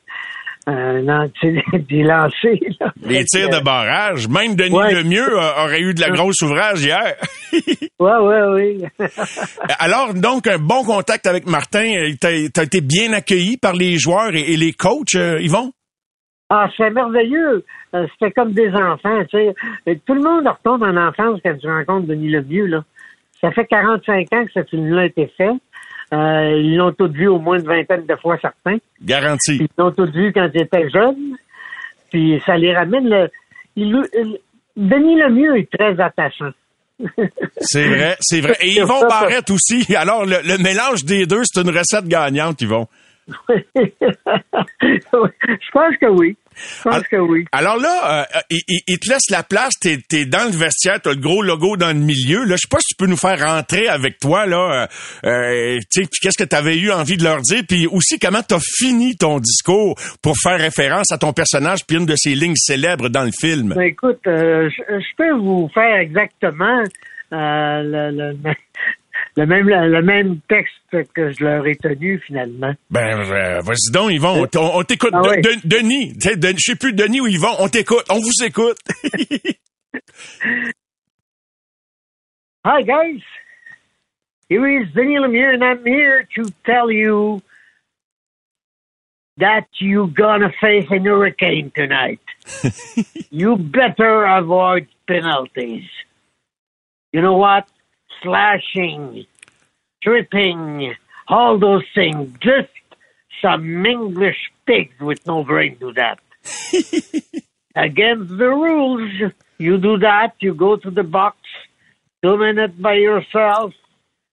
euh, 0.68 1.02
non, 1.02 1.32
des 1.74 2.04
lancers. 2.04 2.92
Les 3.02 3.24
tirs 3.24 3.50
de 3.50 3.64
barrage. 3.64 4.28
Même 4.28 4.56
Denis 4.56 4.94
Lemieux 4.94 5.38
aurait 5.38 5.80
eu 5.80 5.94
de 5.94 6.02
la 6.02 6.10
grosse 6.10 6.42
ouvrage 6.42 6.84
hier. 6.84 7.16
oui, 7.54 7.62
oui, 8.00 8.36
oui. 9.00 9.08
Alors, 9.80 10.14
donc, 10.14 10.48
un 10.48 10.58
bon 10.58 10.84
contact 10.84 11.26
avec 11.26 11.48
Martin. 11.48 11.90
Tu 12.20 12.28
as, 12.28 12.64
été 12.64 12.82
bien 12.82 13.14
accueilli 13.14 13.56
par 13.58 13.74
les 13.74 13.98
joueurs 13.98 14.36
et, 14.36 14.58
les 14.58 14.74
coachs, 14.74 15.16
euh, 15.16 15.40
Yvon? 15.40 15.72
Ah, 16.50 16.68
c'est 16.76 16.90
merveilleux. 16.90 17.64
Euh, 17.94 18.06
c'était 18.14 18.32
comme 18.32 18.52
des 18.52 18.70
enfants, 18.70 19.24
tu 19.30 19.38
sais. 19.38 20.00
Tout 20.06 20.14
le 20.14 20.22
monde 20.22 20.48
retombe 20.48 20.84
en 20.84 20.98
enfance 20.98 21.40
quand 21.44 21.58
tu 21.58 21.68
rencontres 21.68 22.08
Denis 22.08 22.30
Lemieux, 22.30 22.66
là. 22.66 22.84
Ça 23.40 23.52
fait 23.52 23.66
45 23.66 24.34
ans 24.34 24.46
que 24.46 24.52
ce 24.54 24.64
film-là 24.64 25.04
a 25.04 25.06
été 25.06 25.32
fait. 25.38 25.52
Euh, 26.14 26.60
ils 26.62 26.78
l'ont 26.78 26.94
tous 26.94 27.12
vu 27.12 27.28
au 27.28 27.40
moins 27.40 27.60
une 27.60 27.66
vingtaine 27.66 28.06
de 28.06 28.16
fois 28.16 28.38
certains. 28.42 28.78
Garanti. 29.02 29.58
Ils 29.58 29.68
l'ont 29.78 29.92
tous 29.92 30.10
vu 30.12 30.32
quand 30.34 30.50
ils 30.54 30.62
étaient 30.62 30.90
jeunes. 30.90 31.36
Puis 32.12 32.42
ça 32.46 32.58
les 32.58 32.74
ramène. 32.74 33.10
Le, 33.10 33.30
il, 33.76 33.94
Denis 34.76 35.16
Lemieux 35.16 35.58
est 35.58 35.72
très 35.72 36.00
attachant. 36.00 36.52
c'est 37.60 37.88
vrai, 37.88 38.16
c'est 38.22 38.42
vrai. 38.42 38.56
Et 38.62 38.78
Yvon 38.78 39.08
Barrette 39.08 39.52
aussi. 39.52 39.96
Alors, 39.96 40.26
le, 40.26 40.38
le 40.44 40.58
mélange 40.64 41.04
des 41.04 41.26
deux, 41.26 41.42
c'est 41.44 41.62
une 41.62 41.70
recette 41.70 42.08
gagnante, 42.08 42.62
Yvon. 42.62 42.88
Je 43.28 43.34
pense 45.74 45.98
que 46.00 46.08
oui. 46.08 46.38
Je 46.58 46.90
pense 46.90 47.08
que 47.08 47.18
oui. 47.18 47.46
Alors 47.52 47.78
là, 47.78 48.22
euh, 48.22 48.42
il, 48.50 49.00
te 49.00 49.10
laisse 49.10 49.30
la 49.30 49.44
place, 49.44 49.74
t'es 49.80 50.00
es 50.14 50.26
dans 50.26 50.46
le 50.46 50.58
vestiaire, 50.58 51.00
t'as 51.02 51.12
le 51.12 51.20
gros 51.20 51.42
logo 51.42 51.78
dans 51.78 51.90
le 51.90 52.00
milieu. 52.00 52.44
Là, 52.44 52.56
je 52.56 52.62
sais 52.62 52.70
pas 52.70 52.80
si 52.80 52.94
tu 52.94 52.96
peux 52.98 53.08
nous 53.08 53.18
faire 53.18 53.40
rentrer 53.40 53.88
avec 53.88 54.20
toi 54.20 54.46
là. 54.46 54.88
Euh, 55.26 55.28
euh 55.30 55.80
qu'est-ce 55.92 56.38
que 56.38 56.48
tu 56.48 56.56
avais 56.56 56.78
eu 56.78 56.92
envie 56.92 57.18
de 57.18 57.24
leur 57.24 57.42
dire, 57.42 57.64
puis 57.68 57.88
aussi 57.88 58.20
comment 58.20 58.42
t'as 58.42 58.60
fini 58.60 59.16
ton 59.16 59.40
discours 59.40 59.96
pour 60.22 60.36
faire 60.42 60.60
référence 60.60 61.12
à 61.12 61.18
ton 61.18 61.34
personnage 61.34 61.86
puis 61.88 61.98
une 61.98 62.06
de 62.06 62.16
ses 62.16 62.36
lignes 62.36 62.56
célèbres 62.56 63.10
dans 63.10 63.24
le 63.24 63.32
film. 63.32 63.74
Ben, 63.76 63.84
écoute, 63.84 64.22
euh, 64.28 64.70
je, 64.70 65.16
peux 65.18 65.32
vous 65.38 65.70
faire 65.74 65.98
exactement 65.98 66.84
le, 67.32 68.12
le, 68.12 68.54
le 69.38 69.46
même, 69.46 69.68
le 69.68 70.02
même 70.02 70.40
texte 70.50 70.74
que 71.14 71.32
je 71.32 71.44
leur 71.44 71.66
ai 71.68 71.76
tenu 71.76 72.20
finalement. 72.20 72.74
Ben, 72.90 73.20
euh, 73.20 73.62
vas-y 73.62 73.92
donc, 73.94 74.12
Yvon, 74.12 74.48
on, 74.56 74.80
on 74.80 74.84
t'écoute. 74.84 75.14
Ah 75.14 75.22
Denis, 75.64 76.14
je 76.20 76.56
sais 76.58 76.76
plus 76.76 76.94
Denis 76.94 77.22
ou 77.22 77.28
Yvon, 77.28 77.56
on 77.60 77.70
t'écoute, 77.70 78.04
on 78.10 78.20
vous 78.20 78.44
écoute. 78.44 78.78
Hi 82.66 82.84
guys, 82.84 83.22
here 84.50 84.68
is 84.68 84.88
Denis 84.94 85.20
Lemieux 85.20 85.54
and 85.54 85.64
I'm 85.64 85.86
here 85.86 86.28
to 86.36 86.50
tell 86.66 86.92
you 86.92 87.42
that 89.38 89.68
you're 89.80 90.08
gonna 90.08 90.52
face 90.60 90.90
a 90.92 90.98
hurricane 90.98 91.72
tonight. 91.76 92.20
you 93.30 93.56
better 93.56 94.26
avoid 94.26 94.88
penalties. 95.08 95.86
You 97.14 97.22
know 97.22 97.38
what? 97.38 97.68
Slashing, 98.22 99.26
tripping, 100.04 100.94
all 101.28 101.58
those 101.58 101.84
things. 101.94 102.32
Just 102.40 102.70
some 103.42 103.86
English 103.86 104.52
pigs 104.66 105.00
with 105.00 105.26
no 105.26 105.44
brain 105.44 105.78
do 105.80 105.94
that. 105.94 106.20
Against 107.76 108.30
the 108.30 108.50
rules, 108.50 109.12
you 109.58 109.78
do 109.78 109.98
that, 110.00 110.36
you 110.40 110.54
go 110.54 110.76
to 110.78 110.90
the 110.90 111.04
box, 111.04 111.38
two 112.24 112.38
minutes 112.38 112.74
by 112.76 112.94
yourself, 112.94 113.74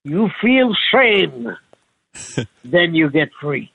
you 0.05 0.31
feel 0.40 0.75
shame, 0.90 1.57
then 2.64 2.94
you 2.94 3.11
get 3.11 3.31
free. 3.40 3.70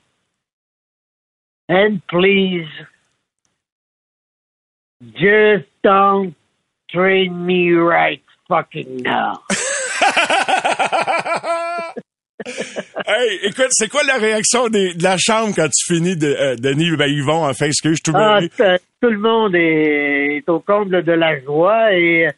And 1.68 2.04
please, 2.08 2.66
just 5.12 5.66
don't 5.82 6.34
train 6.90 7.46
me 7.46 7.70
right 7.70 8.22
fucking 8.48 8.98
now. 8.98 9.44
hey, 13.06 13.38
écoute, 13.42 13.68
c'est 13.70 13.88
quoi 13.88 14.02
la 14.04 14.18
réaction 14.18 14.68
de 14.68 15.02
la 15.02 15.16
chambre 15.18 15.54
quand 15.54 15.68
tu 15.68 15.94
finis, 15.94 16.16
de, 16.16 16.26
euh, 16.26 16.56
Denis? 16.56 16.96
Ben, 16.96 17.06
ils 17.06 17.22
vont, 17.22 17.44
enfin, 17.44 17.66
excuse, 17.66 18.00
tout 18.02 18.12
ah, 18.14 18.40
Tout 19.00 19.10
le 19.10 19.18
monde 19.18 19.54
est, 19.54 20.48
au 20.48 20.60
comble 20.60 21.02
de 21.02 21.12
la 21.12 21.40
joie 21.40 21.92
et 21.92 22.28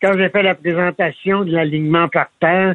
quand 0.00 0.12
j'ai 0.18 0.28
fait 0.30 0.42
la 0.42 0.54
présentation 0.54 1.44
de 1.44 1.52
l'alignement 1.52 2.08
partant, 2.08 2.72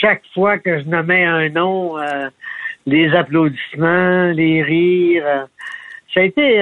chaque 0.00 0.22
fois 0.32 0.58
que 0.58 0.80
je 0.80 0.84
nommais 0.84 1.24
un 1.24 1.48
nom, 1.48 1.98
euh, 1.98 2.28
les 2.86 3.12
applaudissements, 3.14 4.32
les 4.32 4.62
rires, 4.62 5.26
euh, 5.26 5.44
ça 6.14 6.20
a 6.20 6.24
été 6.24 6.60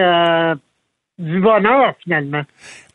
du 1.21 1.39
bonheur, 1.39 1.95
finalement. 2.03 2.43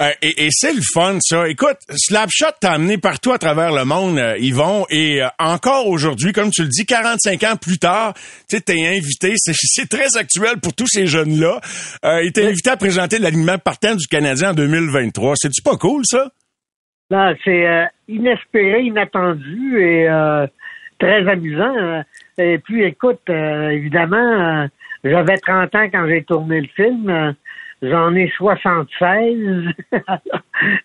Euh, 0.02 0.10
et, 0.22 0.48
c'est 0.50 0.74
le 0.74 0.82
fun, 0.94 1.18
ça. 1.22 1.48
Écoute, 1.48 1.78
Slapshot 1.90 2.58
t'a 2.60 2.72
amené 2.72 2.98
partout 2.98 3.32
à 3.32 3.38
travers 3.38 3.72
le 3.72 3.86
monde, 3.86 4.18
euh, 4.18 4.36
Yvon, 4.40 4.86
et 4.90 5.22
euh, 5.22 5.28
encore 5.38 5.88
aujourd'hui, 5.88 6.34
comme 6.34 6.50
tu 6.50 6.64
le 6.64 6.70
dis, 6.70 6.86
45 6.86 7.44
ans 7.44 7.56
plus 7.56 7.78
tard, 7.78 8.14
tu 8.50 8.58
sais, 8.58 8.62
t'es 8.62 8.88
invité, 8.88 9.34
c'est 9.38 9.88
très 9.88 10.18
actuel 10.18 10.60
pour 10.62 10.74
tous 10.74 10.88
ces 10.88 11.06
jeunes-là. 11.06 11.60
il 12.24 12.32
t'a 12.34 12.42
invité 12.42 12.72
à 12.72 12.78
présenter 12.78 13.20
l'alignement 13.20 13.60
partant 13.60 13.96
du 13.96 14.08
Canadien 14.08 14.50
en 14.52 14.54
2023. 14.54 15.36
C'est-tu 15.36 15.62
pas 15.62 15.78
cool, 15.78 16.02
ça? 16.06 16.30
Non, 17.12 17.36
c'est 17.44 17.88
inespéré, 18.08 18.82
inattendu 18.82 19.80
et 19.80 20.08
très 21.00 21.28
amusant. 21.28 22.04
Et 22.40 22.58
puis, 22.58 22.84
écoute, 22.84 23.22
évidemment, 23.30 24.68
j'avais 25.04 25.38
30 25.38 25.76
ans 25.76 25.88
quand 25.92 26.08
j'ai 26.08 26.24
tourné 26.24 26.62
le 26.62 26.68
film. 26.76 27.36
J'en 27.82 28.16
ai 28.16 28.32
76. 28.38 29.74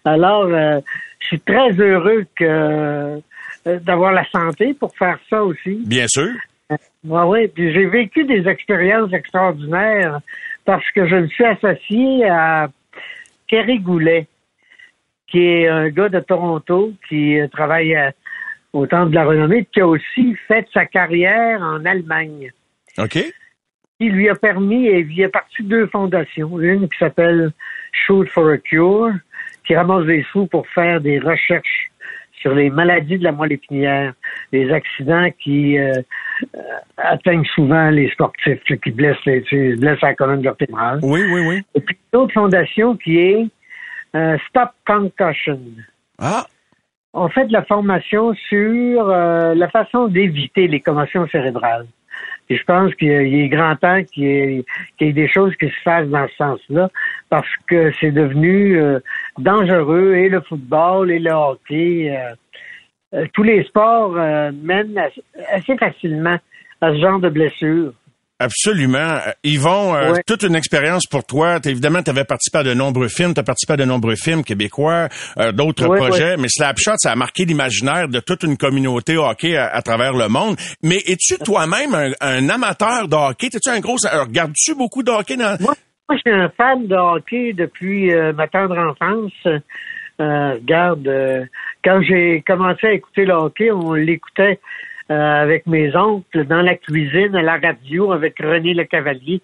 Alors, 0.05 0.47
euh, 0.47 0.81
je 1.21 1.27
suis 1.27 1.41
très 1.41 1.71
heureux 1.73 2.27
que 2.35 2.45
euh, 2.45 3.21
d'avoir 3.65 4.13
la 4.13 4.25
santé 4.31 4.75
pour 4.75 4.95
faire 4.97 5.19
ça 5.29 5.43
aussi. 5.43 5.83
Bien 5.87 6.07
sûr. 6.09 6.33
Euh, 6.73 6.77
oui, 7.05 7.49
puis 7.49 7.73
j'ai 7.73 7.87
vécu 7.87 8.25
des 8.25 8.47
expériences 8.49 9.13
extraordinaires 9.13 10.21
parce 10.65 10.89
que 10.91 11.07
je 11.07 11.17
me 11.17 11.27
suis 11.29 11.45
associé 11.45 12.29
à 12.29 12.69
Kerry 13.49 13.81
Goulet, 13.81 14.27
qui 15.27 15.39
est 15.39 15.69
un 15.69 15.89
gars 15.89 16.09
de 16.09 16.21
Toronto 16.21 16.93
qui 17.09 17.39
travaille 17.53 17.97
au 18.73 18.87
Temple 18.87 19.11
de 19.11 19.15
la 19.15 19.25
Renommée, 19.25 19.67
qui 19.73 19.81
a 19.81 19.87
aussi 19.87 20.37
fait 20.47 20.67
sa 20.73 20.87
carrière 20.87 21.61
en 21.61 21.85
Allemagne. 21.85 22.53
OK. 22.99 23.19
Qui 24.01 24.09
lui 24.09 24.31
a 24.31 24.35
permis, 24.35 24.87
et 24.87 25.01
il 25.01 25.25
a 25.25 25.29
parti 25.29 25.63
deux 25.63 25.87
fondations. 25.89 26.59
Une 26.59 26.89
qui 26.89 26.99
s'appelle 26.99 27.53
Shoot 27.93 28.29
for 28.31 28.49
a 28.49 28.57
Cure, 28.57 29.11
qui 29.67 29.77
ramasse 29.77 30.07
des 30.07 30.25
sous 30.33 30.47
pour 30.47 30.67
faire 30.69 31.03
des 31.03 31.19
recherches 31.19 31.91
sur 32.41 32.55
les 32.55 32.71
maladies 32.71 33.19
de 33.19 33.25
la 33.25 33.33
moelle 33.33 33.53
épinière, 33.53 34.15
les 34.53 34.73
accidents 34.73 35.29
qui 35.39 35.79
euh, 35.79 35.93
euh, 36.57 36.61
atteignent 36.97 37.45
souvent 37.55 37.91
les 37.91 38.09
sportifs, 38.11 38.63
qui 38.65 38.91
blessent, 38.91 39.23
les, 39.27 39.43
qui 39.43 39.75
blessent 39.77 40.01
la 40.01 40.15
colonne 40.15 40.41
vertébrale. 40.41 41.01
Oui, 41.03 41.21
oui, 41.31 41.47
oui. 41.47 41.63
Et 41.75 41.81
puis 41.81 41.99
une 42.15 42.21
autre 42.21 42.33
fondation 42.33 42.97
qui 42.97 43.19
est 43.19 43.47
euh, 44.15 44.39
Stop 44.49 44.71
Concussion. 44.87 45.61
Ah, 46.19 46.47
On 47.13 47.29
fait 47.29 47.45
de 47.45 47.53
la 47.53 47.65
formation 47.65 48.33
sur 48.49 49.11
euh, 49.11 49.55
la 49.55 49.69
façon 49.69 50.09
d'éviter 50.09 50.69
les 50.69 50.81
commotions 50.81 51.29
cérébrales. 51.29 51.87
Et 52.51 52.57
je 52.57 52.65
pense 52.65 52.93
qu'il 52.97 53.11
est- 53.11 53.49
grand 53.49 53.77
temps 53.77 54.03
qu'il 54.03 54.25
y, 54.25 54.65
ait, 55.01 55.13
des 55.13 55.29
choses 55.29 55.55
qui 55.57 55.69
se 55.69 55.81
fassent 55.85 56.09
dans 56.09 56.27
ce 56.29 56.35
sens-là, 56.37 56.91
parce 57.29 57.49
que 57.69 57.93
c'est 58.01 58.11
devenu 58.11 58.77
euh, 58.77 58.99
dangereux, 59.39 60.15
et 60.17 60.29
le 60.29 60.41
football, 60.43 61.11
et 61.11 61.21
le 61.21 61.31
hockey. 61.31 62.11
euh, 62.11 62.35
euh, 63.15 63.27
tous 63.33 63.43
les 63.43 63.65
sports 63.65 64.13
mènent 64.13 65.01
assez 65.53 65.77
facilement 65.77 66.39
à 66.81 66.93
ce 66.93 67.01
genre 67.01 67.19
de 67.21 67.29
blessures. 67.29 67.93
Absolument. 68.41 68.99
Euh, 68.99 69.31
Yvon, 69.45 69.95
euh, 69.95 70.13
Ouais. 70.15 70.23
toute 70.27 70.43
une 70.43 70.57
expérience 70.57 71.07
pour 71.07 71.25
toi. 71.25 71.59
Évidemment, 71.65 72.03
tu 72.03 72.11
avais 72.11 72.25
participé 72.25 72.59
à 72.59 72.63
de 72.65 72.75
nombreux 72.75 73.09
films. 73.09 73.35
Tu 73.35 73.41
as 73.41 73.45
participé 73.45 73.75
à 73.75 73.77
de 73.77 73.85
nombreux 73.85 74.17
films 74.17 74.43
québécois, 74.43 75.09
euh, 75.39 75.53
d'autres 75.53 75.87
Ouais, 75.87 75.99
projets. 75.99 76.37
Mais 76.37 76.49
Slapshot, 76.49 76.97
ça 76.99 77.13
a 77.13 77.17
marqué 77.17 77.45
l'imaginaire 77.45 78.09
de 78.09 78.19
toute 78.21 78.43
une 78.43 78.57
communauté 78.57 79.17
hockey 79.17 79.57
à, 79.57 79.69
à 79.69 79.83
travers 79.83 80.15
le 80.15 80.29
monde. 80.29 80.57
Mais 80.83 80.97
es-tu 81.07 81.37
toi-même 81.39 81.95
un, 81.95 82.11
un 82.21 82.49
amateur 82.49 83.07
de 83.07 83.15
hockey? 83.15 83.47
Es-tu 83.55 83.69
un 83.71 83.81
gros... 83.81 83.97
euh, 84.13 84.23
Regardes-tu 84.25 84.75
beaucoup 84.75 85.03
de 85.03 85.11
hockey 85.11 85.37
dans... 85.37 85.57
Moi, 85.61 85.75
moi, 86.09 86.17
je 86.17 86.29
suis 86.29 86.37
un 86.41 86.49
fan 86.57 86.89
de 86.89 86.97
hockey 86.97 87.53
depuis 87.53 88.13
euh, 88.13 88.33
ma 88.33 88.49
tendre 88.49 88.77
enfance. 88.77 89.33
Euh, 90.21 90.55
regarde, 90.55 91.07
euh, 91.07 91.45
quand 91.85 92.03
j'ai 92.03 92.43
commencé 92.47 92.87
à 92.89 92.93
écouter 92.93 93.25
le 93.25 93.33
hockey, 93.35 93.71
on 93.71 93.95
l'écoutait 93.95 94.59
avec 95.11 95.67
mes 95.67 95.95
oncles 95.97 96.45
dans 96.47 96.63
la 96.63 96.77
cuisine, 96.77 97.35
à 97.35 97.43
la 97.43 97.59
radio, 97.59 98.13
avec 98.13 98.39
René 98.39 98.75
Le 98.75 98.85
Cavalier. 98.85 99.41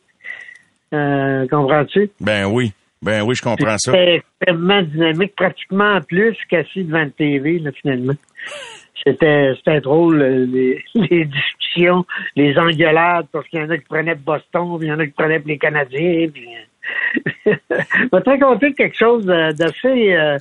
Euh, 0.95 1.47
Comprends-tu? 1.49 2.11
Ben 2.21 2.47
oui. 2.47 2.73
Ben 3.03 3.23
oui, 3.23 3.35
je 3.35 3.43
comprends 3.43 3.77
ça. 3.79 3.93
C'était 3.93 4.17
extrêmement 4.17 4.83
dynamique, 4.83 5.35
pratiquement 5.37 6.01
plus 6.01 6.37
qu'assis 6.49 6.85
devant 6.85 7.05
le 7.05 7.11
TV, 7.11 7.59
là, 7.59 7.71
finalement. 7.73 8.15
C'était, 9.05 9.53
c'était 9.57 9.81
drôle, 9.81 10.23
euh, 10.23 10.47
les, 10.47 10.83
les 10.95 11.25
discussions, 11.25 12.05
les 12.35 12.57
engueulades, 12.59 13.27
parce 13.31 13.47
qu'il 13.49 13.61
y 13.61 13.63
en 13.63 13.71
a 13.71 13.79
qui 13.79 13.85
prenaient 13.85 14.15
Boston, 14.15 14.79
puis 14.79 14.89
il 14.89 14.91
y 14.91 14.93
en 14.93 14.99
a 14.99 15.07
qui 15.07 15.13
prenaient 15.13 15.43
les 15.45 15.59
Canadiens. 15.59 16.29
Puis... 16.33 16.49
euh, 16.49 16.67
Je 17.47 18.09
vais 18.13 18.23
te 18.23 18.31
raconter 18.31 18.73
quelque 18.73 18.97
chose 18.97 19.29
euh, 19.29 19.53
d'assez, 19.53 20.15
euh, 20.15 20.39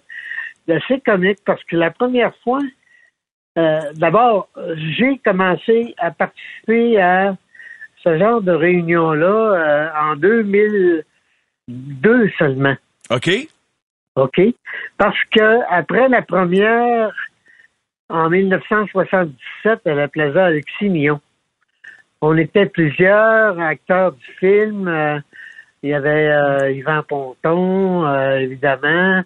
d'assez 0.68 1.00
comique, 1.02 1.40
parce 1.46 1.64
que 1.66 1.76
la 1.76 1.92
première 1.92 2.34
fois, 2.44 2.60
euh, 3.58 3.80
d'abord, 3.96 4.50
j'ai 4.98 5.20
commencé 5.24 5.96
à 5.98 6.12
participer 6.12 7.02
à 7.02 7.36
ce 8.04 8.18
genre 8.18 8.42
de 8.42 8.52
réunion-là 8.52 9.28
euh, 9.28 10.12
en 10.12 10.16
2002 10.16 12.30
seulement. 12.38 12.76
OK? 13.10 13.30
OK? 14.16 14.42
Parce 14.98 15.18
que 15.32 15.62
après 15.70 16.08
la 16.10 16.22
première, 16.22 17.12
en 18.10 18.30
1977, 18.30 19.82
à 19.86 19.94
la 19.94 20.08
Plaza 20.08 20.46
Alexis 20.46 20.90
Millon, 20.90 21.20
on 22.22 22.38
était 22.38 22.68
plusieurs 22.68 23.60
acteurs 23.60 24.14
du 24.14 24.26
film. 24.40 24.88
euh, 24.88 25.20
il 25.84 25.90
y 25.90 25.94
avait 25.94 26.30
euh, 26.30 26.72
Yvan 26.72 27.04
Ponton, 27.04 28.08
euh, 28.08 28.38
évidemment. 28.38 29.22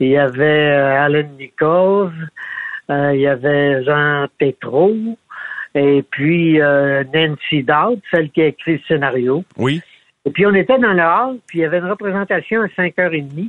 Il 0.00 0.08
y 0.08 0.16
avait 0.16 0.70
Alan 0.70 1.28
Nichols. 1.38 2.30
Euh, 2.90 3.14
il 3.14 3.20
y 3.20 3.26
avait 3.26 3.84
Jean 3.84 4.26
Tétrault. 4.38 5.16
Et 5.74 6.02
puis 6.10 6.60
euh, 6.60 7.04
Nancy 7.14 7.62
Dowd, 7.62 8.00
celle 8.10 8.30
qui 8.30 8.42
a 8.42 8.46
écrit 8.46 8.74
le 8.74 8.80
scénario. 8.88 9.44
Oui. 9.56 9.80
Et 10.24 10.30
puis 10.30 10.44
on 10.44 10.54
était 10.54 10.78
dans 10.78 10.92
le 10.92 11.02
hall, 11.02 11.38
puis 11.46 11.58
il 11.58 11.62
y 11.62 11.64
avait 11.64 11.78
une 11.78 11.90
représentation 11.90 12.62
à 12.62 12.66
5h30. 12.66 13.48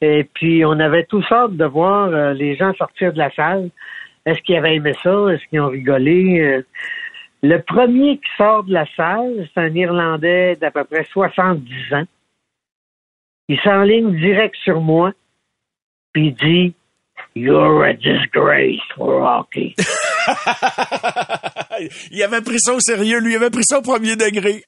Et 0.00 0.24
puis 0.32 0.64
on 0.64 0.78
avait 0.78 1.04
tous 1.04 1.24
hâte 1.30 1.56
de 1.56 1.64
voir 1.64 2.08
euh, 2.08 2.32
les 2.32 2.56
gens 2.56 2.72
sortir 2.74 3.12
de 3.12 3.18
la 3.18 3.30
salle. 3.32 3.70
Est-ce 4.24 4.40
qu'ils 4.42 4.56
avaient 4.56 4.76
aimé 4.76 4.92
ça? 5.02 5.26
Est-ce 5.30 5.44
qu'ils 5.48 5.60
ont 5.60 5.68
rigolé? 5.68 6.40
Euh, 6.40 6.62
le 7.42 7.58
premier 7.58 8.18
qui 8.18 8.30
sort 8.36 8.64
de 8.64 8.72
la 8.72 8.86
salle, 8.96 9.48
c'est 9.52 9.60
un 9.60 9.74
Irlandais 9.74 10.56
d'à 10.56 10.70
peu 10.70 10.84
près 10.84 11.04
70 11.04 11.94
ans. 11.94 12.04
Il 13.48 13.58
s'enligne 13.60 14.14
direct 14.16 14.56
sur 14.56 14.80
moi, 14.80 15.12
puis 16.12 16.28
il 16.28 16.34
dit 16.34 16.74
You're 17.38 17.84
a 17.84 17.92
disgrace 17.94 18.80
for 18.96 19.22
hockey. 19.22 19.74
il 22.10 22.22
avait 22.22 22.40
pris 22.42 22.58
ça 22.58 22.74
au 22.74 22.80
sérieux, 22.80 23.20
lui, 23.20 23.32
il 23.32 23.36
avait 23.36 23.50
pris 23.50 23.64
ça 23.64 23.78
au 23.78 23.82
premier 23.82 24.16
degré. 24.16 24.64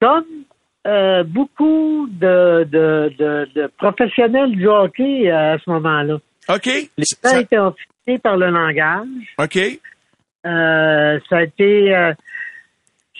comme 0.00 0.24
euh, 0.86 1.22
beaucoup 1.24 2.08
de, 2.10 2.64
de, 2.64 3.12
de, 3.18 3.48
de 3.54 3.66
professionnels 3.78 4.52
du 4.52 4.68
hockey 4.68 5.30
euh, 5.30 5.54
à 5.54 5.58
ce 5.58 5.70
moment-là. 5.70 6.18
OK? 6.48 6.66
Les 6.66 6.88
Ça- 7.04 7.34
gens 7.34 7.40
étaient 7.40 7.58
offusqués 7.58 8.18
par 8.22 8.36
le 8.36 8.50
langage. 8.50 9.06
OK? 9.38 9.56
Euh, 10.46 11.18
ça 11.28 11.36
a 11.38 11.42
été 11.42 12.12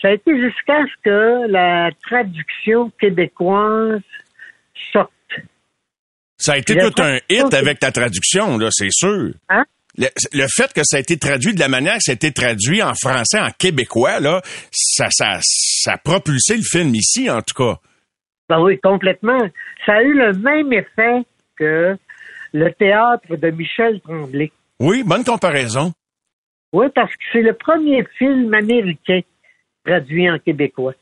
ça 0.01 0.07
a 0.07 0.11
été 0.11 0.39
jusqu'à 0.39 0.81
ce 0.85 0.93
que 1.03 1.47
la 1.51 1.89
traduction 2.07 2.89
québécoise 2.99 3.99
sorte. 4.93 5.11
Ça 6.39 6.53
a 6.53 6.57
été 6.57 6.75
tout 6.75 7.01
un 7.01 7.19
hit 7.29 7.53
avec 7.53 7.79
ta 7.79 7.91
traduction, 7.91 8.57
là, 8.57 8.69
c'est 8.71 8.91
sûr. 8.91 9.31
Hein? 9.49 9.63
Le, 9.97 10.07
le 10.31 10.47
fait 10.47 10.71
que 10.71 10.81
ça 10.83 10.97
a 10.97 10.99
été 11.01 11.17
traduit 11.17 11.53
de 11.53 11.59
la 11.59 11.67
manière 11.67 11.95
que 11.95 12.03
ça 12.03 12.13
a 12.13 12.15
été 12.15 12.31
traduit 12.31 12.81
en 12.81 12.93
français, 12.95 13.39
en 13.39 13.49
québécois, 13.51 14.19
là, 14.21 14.41
ça, 14.71 15.07
ça, 15.11 15.39
ça 15.41 15.93
a 15.93 15.97
propulsé 15.97 16.55
le 16.55 16.63
film 16.63 16.95
ici, 16.95 17.29
en 17.29 17.41
tout 17.41 17.55
cas. 17.55 17.77
Ben 18.47 18.61
oui, 18.61 18.79
complètement. 18.79 19.39
Ça 19.85 19.93
a 19.95 20.01
eu 20.01 20.13
le 20.13 20.33
même 20.33 20.71
effet 20.71 21.25
que 21.57 21.97
le 22.53 22.71
théâtre 22.71 23.35
de 23.35 23.49
Michel 23.51 23.99
Tremblay. 24.01 24.51
Oui, 24.79 25.03
bonne 25.03 25.25
comparaison. 25.25 25.91
Oui, 26.71 26.85
parce 26.95 27.11
que 27.11 27.23
c'est 27.33 27.41
le 27.41 27.53
premier 27.53 28.05
film 28.17 28.53
américain 28.53 29.19
traduit 29.85 30.29
en 30.29 30.39
québécois. 30.39 30.93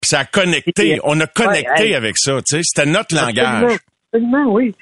Puis 0.00 0.08
ça 0.08 0.20
a 0.20 0.24
connecté, 0.24 1.00
on 1.04 1.18
a 1.20 1.26
connecté 1.26 1.90
Ouais, 1.90 1.94
avec 1.94 2.16
ça, 2.18 2.40
tu 2.46 2.56
sais, 2.56 2.62
c'était 2.62 2.88
notre 2.88 3.14
langage. 3.14 3.78
Absolument, 4.12 4.52
oui. 4.52 4.74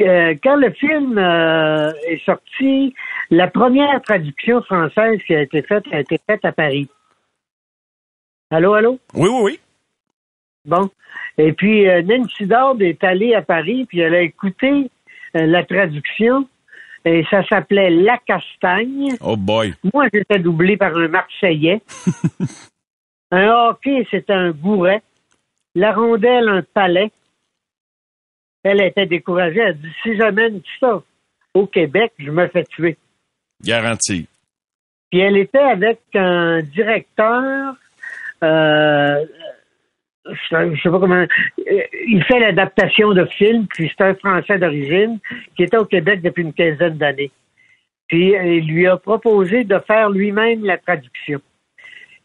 Euh, 0.00 0.34
Quand 0.42 0.56
le 0.56 0.70
film 0.70 1.18
euh, 1.18 1.92
est 2.08 2.24
sorti, 2.24 2.94
la 3.30 3.48
première 3.48 4.00
traduction 4.02 4.62
française 4.62 5.20
qui 5.26 5.34
a 5.34 5.42
été 5.42 5.62
faite 5.62 5.84
a 5.92 6.00
été 6.00 6.18
faite 6.26 6.44
à 6.44 6.52
Paris. 6.52 6.88
Allô, 8.50 8.74
allô? 8.74 8.98
Oui, 9.14 9.28
oui, 9.28 9.40
oui. 9.42 9.60
Bon. 10.64 10.88
Et 11.36 11.52
puis, 11.52 11.88
euh, 11.88 12.02
Nancy 12.02 12.46
Dord 12.46 12.76
est 12.80 13.02
allée 13.04 13.34
à 13.34 13.42
Paris, 13.42 13.84
puis 13.86 14.00
elle 14.00 14.14
a 14.14 14.22
écouté 14.22 14.90
euh, 15.36 15.46
la 15.46 15.64
traduction, 15.64 16.48
et 17.04 17.24
ça 17.30 17.44
s'appelait 17.46 17.90
La 17.90 18.18
Castagne. 18.18 19.14
Oh 19.20 19.36
boy. 19.36 19.74
Moi, 19.92 20.06
j'étais 20.12 20.38
doublé 20.38 20.76
par 20.76 20.96
un 20.96 21.08
Marseillais. 21.08 21.82
un 23.30 23.48
hockey, 23.48 24.06
c'était 24.10 24.32
un 24.32 24.52
gouret. 24.52 25.02
La 25.74 25.92
rondelle, 25.92 26.48
un 26.48 26.62
palais. 26.62 27.10
Elle 28.64 28.80
était 28.80 29.06
découragée. 29.06 29.60
Elle 29.60 29.78
dit, 29.78 29.92
si 30.02 30.16
j'amène 30.16 30.60
ça 30.80 31.02
au 31.54 31.66
Québec, 31.66 32.12
je 32.18 32.30
me 32.30 32.48
fais 32.48 32.64
tuer. 32.64 32.96
Garanti. 33.62 34.26
Puis 35.10 35.20
elle 35.20 35.36
était 35.36 35.58
avec 35.58 36.00
un 36.14 36.60
directeur, 36.62 37.74
euh, 38.42 39.24
je 40.26 40.80
sais 40.82 40.90
pas 40.90 40.98
comment, 40.98 41.24
il 41.58 42.24
fait 42.24 42.40
l'adaptation 42.40 43.12
de 43.12 43.24
films, 43.26 43.66
puis 43.68 43.92
c'est 43.96 44.04
un 44.04 44.14
Français 44.14 44.58
d'origine 44.58 45.20
qui 45.56 45.62
était 45.62 45.76
au 45.76 45.84
Québec 45.84 46.20
depuis 46.22 46.42
une 46.42 46.52
quinzaine 46.52 46.96
d'années. 46.96 47.30
Puis 48.08 48.32
il 48.32 48.66
lui 48.66 48.86
a 48.86 48.96
proposé 48.96 49.64
de 49.64 49.78
faire 49.86 50.10
lui-même 50.10 50.64
la 50.64 50.78
traduction. 50.78 51.40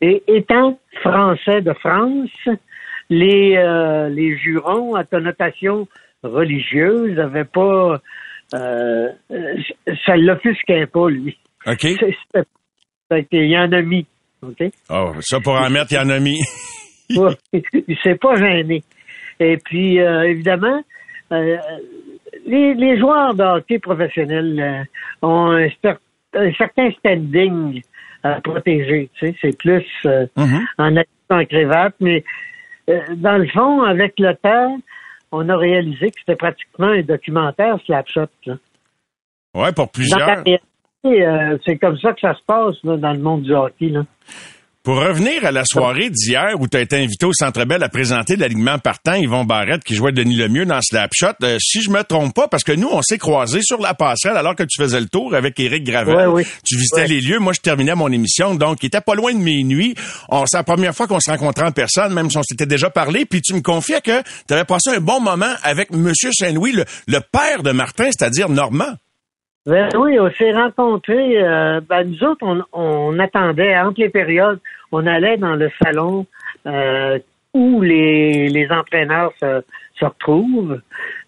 Et 0.02 0.24
étant 0.28 0.80
français 1.02 1.62
de 1.62 1.74
France, 1.74 2.30
les, 3.10 3.56
euh, 3.58 4.10
les 4.10 4.38
jurons 4.38 4.96
à 4.96 5.04
connotation 5.04 5.88
religieuse 6.24 7.16
n'avaient 7.16 7.46
pas... 7.46 8.00
Euh, 8.56 9.10
euh, 9.32 9.56
ça 10.06 10.16
l'offusquait 10.18 10.88
pas, 10.88 11.10
lui. 11.10 11.38
OK? 11.68 11.86
Qu'il 13.30 13.46
y 13.50 13.58
en 13.58 13.72
a 13.72 13.82
mis. 13.82 14.06
OK? 14.42 14.64
Oh, 14.90 15.12
ça 15.22 15.40
pour 15.40 15.54
en 15.54 15.70
mettre, 15.70 15.92
il 15.92 15.96
y 15.96 16.00
en 16.00 16.10
a 16.10 16.20
mis. 16.20 16.40
Il 17.12 17.98
s'est 18.04 18.16
pas 18.16 18.36
gêné. 18.36 18.84
Et 19.40 19.58
puis, 19.58 20.00
euh, 20.00 20.30
évidemment, 20.30 20.84
euh, 21.32 21.58
les, 22.46 22.74
les 22.76 23.00
joueurs 23.00 23.34
de 23.34 23.44
hockey 23.44 23.80
professionnels 23.80 24.60
euh, 24.60 25.28
ont 25.28 25.52
un, 25.52 25.68
cer- 25.84 25.98
un 26.36 26.52
certain 26.54 26.92
standing 26.92 27.82
à 28.24 28.42
protéger. 28.42 29.10
Tu 29.18 29.28
sais, 29.28 29.36
c'est 29.42 29.58
plus 29.58 29.86
euh, 30.06 30.26
Mhm. 30.38 30.66
en 30.78 30.96
en 31.32 31.46
cravate, 31.46 31.96
mais 32.00 32.24
euh, 32.90 33.00
dans 33.16 33.38
le 33.38 33.48
fond, 33.48 33.82
avec 33.84 34.14
le 34.20 34.36
temps, 34.36 34.80
on 35.32 35.48
a 35.50 35.56
réalisé 35.58 36.12
que 36.12 36.20
c'était 36.20 36.36
pratiquement 36.36 36.88
un 36.88 37.02
documentaire 37.02 37.78
Slapshot. 37.86 38.28
Ouais, 39.56 39.72
pour 39.74 39.86
Dans 39.86 39.88
plusieurs. 39.88 40.20
la 40.20 40.26
réalité, 40.44 40.60
euh, 41.06 41.58
c'est 41.66 41.78
comme 41.78 41.98
ça 42.00 42.14
que 42.14 42.20
ça 42.22 42.34
se 42.34 42.44
passe 42.46 42.76
là, 42.84 42.98
dans 42.98 43.14
le 43.14 43.20
monde 43.20 43.44
du 43.44 43.54
hockey. 43.54 43.90
Là. 43.90 44.04
Pour 44.90 44.98
revenir 45.02 45.46
à 45.46 45.52
la 45.52 45.66
soirée 45.66 46.10
d'hier 46.10 46.56
où 46.60 46.68
tu 46.68 46.76
as 46.76 46.82
été 46.82 46.96
invité 46.96 47.24
au 47.28 47.32
Centre 47.32 47.64
Bell 47.64 47.84
à 47.84 47.90
présenter 47.90 48.36
l'alignement 48.36 48.80
partant, 48.80 49.14
Yvon 49.14 49.44
Barrette 49.44 49.84
qui 49.84 49.94
jouait 49.94 50.12
Denis 50.12 50.36
Lemieux 50.36 50.66
dans 50.66 50.82
Slapshot, 50.82 51.28
euh, 51.44 51.60
si 51.62 51.84
je 51.84 51.92
me 51.92 52.02
trompe 52.04 52.34
pas, 52.34 52.48
parce 52.48 52.64
que 52.64 52.72
nous, 52.72 52.88
on 52.92 53.04
s'est 53.04 53.20
croisés 53.20 53.60
sur 53.62 53.80
la 53.80 53.94
passerelle 53.94 54.36
alors 54.36 54.56
que 54.56 54.64
tu 54.64 54.82
faisais 54.82 55.00
le 55.00 55.06
tour 55.08 55.36
avec 55.36 55.60
Éric 55.60 55.84
Gravel. 55.84 56.16
Ouais, 56.16 56.26
oui. 56.26 56.44
Tu 56.66 56.76
visitais 56.76 57.02
Ouais. 57.02 57.08
les 57.08 57.22
lieux, 57.22 57.38
moi 57.38 57.54
je 57.54 57.60
terminais 57.62 57.94
mon 57.94 58.12
émission, 58.12 58.56
donc 58.56 58.80
il 58.82 58.88
était 58.88 59.00
pas 59.00 59.14
loin 59.14 59.32
de 59.32 59.38
minuit. 59.38 59.94
On- 60.30 60.48
C'est 60.48 60.58
la 60.58 60.64
première 60.64 60.96
fois 60.96 61.06
qu'on 61.06 61.20
se 61.20 61.30
rencontrait 61.30 61.68
en 61.68 61.72
personne, 61.72 62.12
même 62.12 62.32
si 62.32 62.38
on 62.40 62.44
s'était 62.44 62.66
déjà 62.66 62.90
parlé, 62.90 63.26
puis 63.26 63.44
tu 63.44 63.54
me 63.54 63.62
confiais 63.62 64.02
que 64.02 64.24
tu 64.48 64.54
avais 64.56 64.66
passé 64.66 64.90
un 64.90 65.00
bon 65.00 65.22
moment 65.22 65.54
avec 65.62 65.92
Monsieur 65.92 66.32
Saint-Louis, 66.34 66.72
le, 66.72 66.86
le 67.08 67.20
père 67.32 67.62
de 67.62 67.70
Martin, 67.70 68.06
c'est-à-dire 68.06 68.50
Normand. 68.50 68.96
Ben 69.70 69.90
oui, 69.98 70.20
on 70.20 70.32
s'est 70.32 70.52
rencontrés. 70.52 71.42
euh, 71.44 71.80
ben 71.88 72.04
nous 72.04 72.24
autres, 72.24 72.42
on, 72.42 72.64
on 72.74 73.20
attendait 73.20 73.78
entre 73.78 74.02
les 74.02 74.10
périodes, 74.10 74.60
on 74.92 75.06
allait 75.06 75.38
dans 75.38 75.56
le 75.56 75.70
salon 75.84 76.26
euh, 76.66 77.20
où 77.54 77.82
les, 77.82 78.48
les 78.50 78.68
entraîneurs 78.72 79.32
se, 79.40 79.62
se 80.00 80.06
retrouvent. 80.06 80.82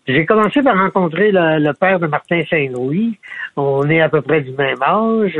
J'ai 0.07 0.25
commencé 0.25 0.63
par 0.63 0.75
rencontrer 0.77 1.31
le, 1.31 1.59
le 1.59 1.73
père 1.73 1.99
de 1.99 2.07
Martin 2.07 2.41
Saint-Louis. 2.49 3.19
On 3.55 3.87
est 3.89 4.01
à 4.01 4.09
peu 4.09 4.21
près 4.21 4.41
du 4.41 4.51
même 4.53 4.81
âge. 4.81 5.39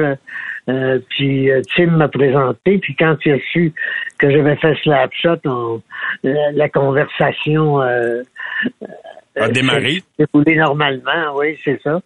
Euh, 0.69 0.99
puis 1.09 1.49
euh, 1.49 1.61
Tim 1.75 1.87
m'a 1.87 2.07
présenté. 2.07 2.77
Puis 2.77 2.95
quand 2.95 3.15
il 3.25 3.31
a 3.33 3.39
su 3.51 3.73
que 4.19 4.29
j'avais 4.29 4.55
fait 4.57 4.75
Slapshot, 4.83 5.37
on, 5.45 5.81
la, 6.23 6.51
la 6.51 6.69
conversation 6.69 7.81
euh, 7.81 8.21
A 9.35 9.49
démarré. 9.49 9.95
s'est 9.95 10.25
déroulée 10.31 10.55
normalement. 10.55 11.35
Oui, 11.35 11.57
c'est 11.63 11.81
ça. 11.81 11.99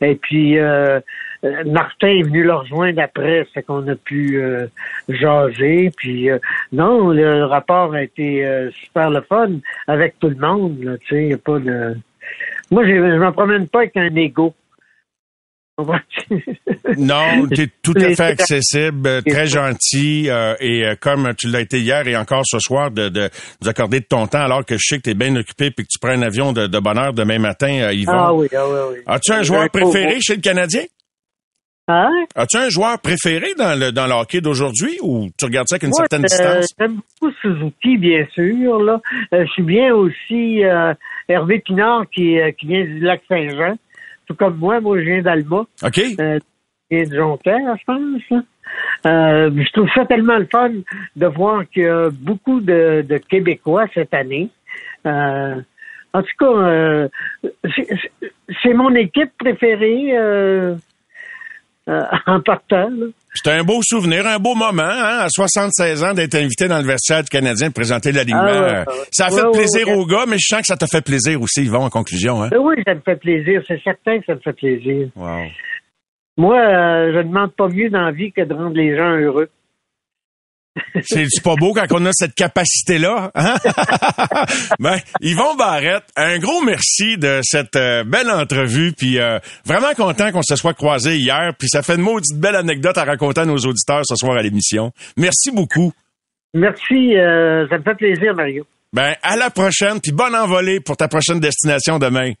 Et 0.00 0.14
puis 0.16 0.58
euh, 0.58 1.00
euh, 1.44 1.64
Martin 1.64 2.08
est 2.08 2.22
venu 2.22 2.42
le 2.42 2.54
rejoindre 2.54 3.00
après, 3.00 3.46
c'est 3.52 3.62
qu'on 3.62 3.86
a 3.88 3.94
pu 3.94 4.38
euh, 4.38 4.66
jaser. 5.08 5.90
Puis 5.96 6.30
euh, 6.30 6.38
non, 6.72 7.10
le 7.10 7.44
rapport 7.44 7.94
a 7.94 8.02
été 8.02 8.44
euh, 8.44 8.70
super 8.70 9.10
le 9.10 9.20
fun 9.22 9.50
avec 9.86 10.18
tout 10.18 10.28
le 10.28 10.36
monde. 10.36 10.98
Tu 11.06 11.30
sais, 11.30 11.36
pas 11.36 11.58
de. 11.58 11.96
Moi, 12.70 12.86
je 12.86 13.18
m'en 13.18 13.32
promène 13.32 13.68
pas 13.68 13.80
avec 13.80 13.96
un 13.96 14.14
ego. 14.16 14.54
Non, 16.96 17.46
tu 17.54 17.62
es 17.62 17.68
tout 17.82 17.94
à 17.96 18.14
fait 18.14 18.20
accessible, 18.22 19.06
euh, 19.06 19.20
très 19.20 19.46
gentil 19.46 20.30
euh, 20.30 20.54
et 20.58 20.84
euh, 20.86 20.94
comme 20.98 21.34
tu 21.36 21.48
l'as 21.48 21.60
été 21.60 21.80
hier 21.80 22.06
et 22.08 22.16
encore 22.16 22.42
ce 22.46 22.58
soir 22.58 22.90
de, 22.90 23.08
de 23.08 23.28
nous 23.60 23.68
accorder 23.68 24.00
de 24.00 24.06
ton 24.06 24.26
temps 24.26 24.40
alors 24.42 24.64
que 24.64 24.76
je 24.76 24.82
sais 24.82 24.96
que 24.96 25.02
tu 25.02 25.10
es 25.10 25.14
bien 25.14 25.36
occupé 25.36 25.70
puis 25.70 25.84
que 25.84 25.90
tu 25.90 25.98
prends 26.00 26.12
un 26.12 26.22
avion 26.22 26.52
de, 26.52 26.66
de 26.66 26.78
bonne 26.78 26.98
heure 26.98 27.12
demain 27.12 27.38
matin, 27.38 27.68
euh, 27.82 27.92
Yvon. 27.92 28.12
ah 28.12 28.32
oui, 28.34 28.48
ah 28.56 28.64
oui, 28.66 28.78
oui. 28.92 28.98
As-tu 29.06 29.32
un 29.32 29.42
joueur 29.42 29.68
préféré 29.70 30.18
chez 30.20 30.36
le 30.36 30.40
Canadien? 30.40 30.84
Hein? 31.88 32.10
As-tu 32.34 32.56
un 32.56 32.68
joueur 32.68 32.98
préféré 33.00 33.54
dans 33.56 33.78
le 33.78 33.92
dans 33.92 34.06
le 34.08 34.12
hockey 34.14 34.40
d'aujourd'hui 34.40 34.98
ou 35.02 35.28
tu 35.38 35.44
regardes 35.44 35.68
ça 35.68 35.74
avec 35.76 35.84
une 35.84 35.90
Moi, 35.90 35.98
certaine 35.98 36.22
euh, 36.22 36.58
distance? 36.60 36.66
J'aime 36.80 36.96
beaucoup 37.20 37.32
Suzuki, 37.40 37.96
bien 37.96 38.26
sûr. 38.34 38.82
Là. 38.82 39.00
Euh, 39.32 39.44
je 39.46 39.52
suis 39.52 39.62
bien 39.62 39.94
aussi 39.94 40.64
euh, 40.64 40.94
Hervé 41.28 41.60
Pinard 41.60 42.06
qui, 42.12 42.40
euh, 42.40 42.50
qui 42.58 42.66
vient 42.66 42.82
du 42.82 42.98
lac 42.98 43.22
Saint-Jean. 43.28 43.76
Tout 44.26 44.34
comme 44.34 44.56
moi, 44.56 44.80
moi 44.80 44.98
je 44.98 45.04
viens 45.04 45.22
d'Alma, 45.22 45.64
OK. 45.84 46.00
euh, 46.20 46.38
vient 46.90 47.04
de 47.04 47.14
Jonquière, 47.16 47.76
je 47.78 47.84
pense. 47.84 48.22
là. 48.30 48.42
Euh, 49.06 49.50
je 49.56 49.72
trouve 49.72 49.88
ça 49.94 50.04
tellement 50.06 50.36
le 50.38 50.48
fun 50.50 50.70
de 51.14 51.26
voir 51.26 51.62
qu'il 51.70 51.84
y 51.84 51.86
a 51.88 52.10
beaucoup 52.10 52.60
de, 52.60 53.02
de 53.08 53.16
Québécois 53.18 53.86
cette 53.94 54.12
année. 54.12 54.48
Euh, 55.06 55.54
en 56.12 56.22
tout 56.22 56.28
cas, 56.38 56.46
euh, 56.46 57.08
c'est- 58.62 58.74
mon 58.74 58.94
équipe 58.94 59.30
préférée 59.38 60.16
euh, 61.88 62.00
en 62.26 62.40
partant. 62.40 62.88
là. 62.90 63.06
C'était 63.34 63.50
un 63.56 63.64
beau 63.64 63.80
souvenir, 63.82 64.26
un 64.26 64.38
beau 64.38 64.54
moment, 64.54 64.82
hein, 64.82 65.18
à 65.20 65.28
76 65.28 66.02
ans 66.04 66.14
d'être 66.14 66.34
invité 66.34 66.68
dans 66.68 66.78
le 66.78 66.84
vestiaire 66.86 67.22
du 67.22 67.28
Canadien 67.28 67.68
de 67.68 67.72
présenter 67.74 68.10
l'alignement. 68.12 68.42
Ah 68.46 68.60
ouais, 68.62 68.70
ouais. 68.78 69.04
Ça 69.12 69.26
a 69.26 69.30
fait 69.30 69.42
Ouais, 69.44 69.52
plaisir 69.52 69.88
aux 69.90 70.06
gars, 70.06 70.24
mais 70.26 70.36
je 70.38 70.46
sens 70.48 70.60
que 70.60 70.66
ça 70.66 70.76
t'a 70.76 70.86
fait 70.86 71.04
plaisir 71.04 71.40
aussi, 71.42 71.64
Yvon, 71.64 71.84
en 71.84 71.90
conclusion. 71.90 72.42
Hein? 72.42 72.50
Euh, 72.54 72.58
Oui, 72.58 72.76
ça 72.86 72.94
me 72.94 73.00
fait 73.00 73.16
plaisir. 73.16 73.62
C'est 73.68 73.80
certain 73.82 74.18
que 74.20 74.24
ça 74.26 74.34
me 74.34 74.40
fait 74.40 74.54
plaisir. 74.54 75.08
Wow. 75.16 75.40
Moi, 76.38 76.58
euh, 76.58 77.12
je 77.12 77.18
ne 77.18 77.22
demande 77.24 77.52
pas 77.52 77.68
mieux 77.68 77.90
dans 77.90 78.02
la 78.02 78.12
vie 78.12 78.32
que 78.32 78.42
de 78.42 78.52
rendre 78.54 78.76
les 78.76 78.96
gens 78.96 79.16
heureux. 79.16 79.48
C'est 81.02 81.42
pas 81.42 81.54
beau 81.56 81.72
quand 81.72 81.86
on 81.90 82.04
a 82.06 82.10
cette 82.12 82.34
capacité-là. 82.34 83.30
Hein? 83.34 83.56
ben, 84.78 84.98
Yvon 85.20 85.54
Barrette, 85.56 86.04
un 86.16 86.38
gros 86.38 86.62
merci 86.62 87.16
de 87.18 87.40
cette 87.42 87.76
euh, 87.76 88.04
belle 88.04 88.30
entrevue. 88.30 88.92
Puis 88.92 89.18
euh, 89.18 89.38
vraiment 89.64 89.94
content 89.94 90.32
qu'on 90.32 90.42
se 90.42 90.56
soit 90.56 90.74
croisés 90.74 91.16
hier. 91.16 91.52
Puis 91.58 91.68
ça 91.68 91.82
fait 91.82 91.94
une 91.94 92.02
maudite 92.02 92.38
belle 92.38 92.56
anecdote 92.56 92.98
à 92.98 93.04
raconter 93.04 93.42
à 93.42 93.46
nos 93.46 93.56
auditeurs 93.56 94.02
ce 94.04 94.16
soir 94.16 94.36
à 94.36 94.42
l'émission. 94.42 94.92
Merci 95.16 95.50
beaucoup. 95.50 95.92
Merci, 96.54 97.16
euh, 97.16 97.66
ça 97.68 97.78
me 97.78 97.82
fait 97.82 97.94
plaisir, 97.94 98.34
Mario. 98.34 98.66
Ben, 98.92 99.14
à 99.22 99.36
la 99.36 99.50
prochaine. 99.50 100.00
Puis 100.00 100.12
bonne 100.12 100.34
envolée 100.34 100.80
pour 100.80 100.96
ta 100.96 101.08
prochaine 101.08 101.40
destination 101.40 101.98
demain. 101.98 102.32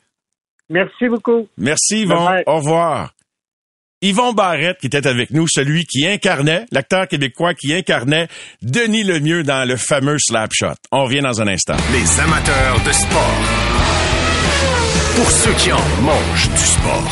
Merci 0.70 1.08
beaucoup. 1.08 1.46
Merci 1.58 2.02
Yvon. 2.02 2.24
Bye 2.24 2.34
bye. 2.36 2.44
Au 2.46 2.56
revoir. 2.56 3.15
Yvon 4.06 4.34
Barrette 4.34 4.78
qui 4.78 4.86
était 4.86 5.04
avec 5.08 5.32
nous, 5.32 5.48
celui 5.48 5.84
qui 5.84 6.06
incarnait, 6.06 6.64
l'acteur 6.70 7.08
québécois 7.08 7.54
qui 7.54 7.74
incarnait 7.74 8.28
Denis 8.62 9.02
Lemieux 9.02 9.42
dans 9.42 9.66
le 9.66 9.76
fameux 9.76 10.18
Slapshot. 10.20 10.76
On 10.92 11.02
revient 11.02 11.22
dans 11.22 11.42
un 11.42 11.48
instant. 11.48 11.74
Les 11.92 12.20
amateurs 12.20 12.80
de 12.86 12.92
sport. 12.92 13.40
Pour 15.16 15.28
ceux 15.28 15.52
qui 15.54 15.72
en 15.72 15.84
mangent 16.02 16.50
du 16.50 16.56
sport. 16.56 17.10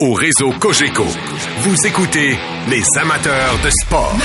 Au 0.00 0.12
réseau 0.12 0.50
Cogeco, 0.58 1.06
vous 1.60 1.86
écoutez 1.86 2.36
les 2.68 2.82
amateurs 2.98 3.58
de 3.62 3.70
sport. 3.70 4.16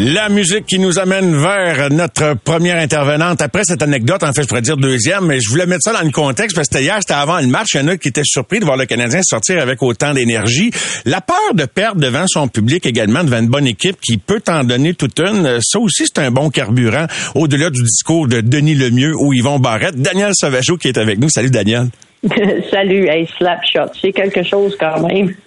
La 0.00 0.28
musique 0.28 0.64
qui 0.66 0.78
nous 0.78 1.00
amène 1.00 1.34
vers 1.34 1.90
notre 1.90 2.34
première 2.34 2.76
intervenante. 2.80 3.42
Après 3.42 3.64
cette 3.64 3.82
anecdote, 3.82 4.22
en 4.22 4.32
fait, 4.32 4.42
je 4.42 4.46
pourrais 4.46 4.62
dire 4.62 4.76
deuxième, 4.76 5.26
mais 5.26 5.40
je 5.40 5.48
voulais 5.48 5.66
mettre 5.66 5.82
ça 5.82 5.92
dans 5.92 6.02
le 6.02 6.12
contexte 6.12 6.54
parce 6.54 6.68
que 6.68 6.78
hier, 6.78 6.98
c'était 7.00 7.14
avant 7.14 7.40
le 7.40 7.48
match. 7.48 7.74
Il 7.74 7.80
y 7.80 7.80
en 7.80 7.88
a 7.88 7.96
qui 7.96 8.06
étaient 8.06 8.22
surpris 8.24 8.60
de 8.60 8.64
voir 8.64 8.76
le 8.76 8.86
Canadien 8.86 9.22
sortir 9.24 9.60
avec 9.60 9.82
autant 9.82 10.14
d'énergie. 10.14 10.70
La 11.04 11.20
peur 11.20 11.52
de 11.54 11.64
perdre 11.64 12.00
devant 12.00 12.26
son 12.28 12.46
public 12.46 12.86
également, 12.86 13.24
devant 13.24 13.40
une 13.40 13.48
bonne 13.48 13.66
équipe 13.66 14.00
qui 14.00 14.18
peut 14.18 14.40
t'en 14.40 14.62
donner 14.62 14.94
toute 14.94 15.18
une, 15.18 15.58
ça 15.60 15.80
aussi, 15.80 16.04
c'est 16.06 16.20
un 16.20 16.30
bon 16.30 16.50
carburant 16.50 17.08
au-delà 17.34 17.68
du 17.70 17.82
discours 17.82 18.28
de 18.28 18.40
Denis 18.40 18.76
Lemieux 18.76 19.16
ou 19.16 19.32
Yvon 19.32 19.58
Barrette. 19.58 20.00
Daniel 20.00 20.30
Sauvageau 20.32 20.76
qui 20.76 20.86
est 20.86 20.98
avec 20.98 21.18
nous. 21.18 21.28
Salut, 21.28 21.50
Daniel. 21.50 21.88
Salut, 22.70 23.06
hey, 23.08 23.28
Slapshot, 23.38 23.92
c'est 24.00 24.12
quelque 24.12 24.42
chose 24.42 24.76
quand 24.78 25.06
même. 25.06 25.34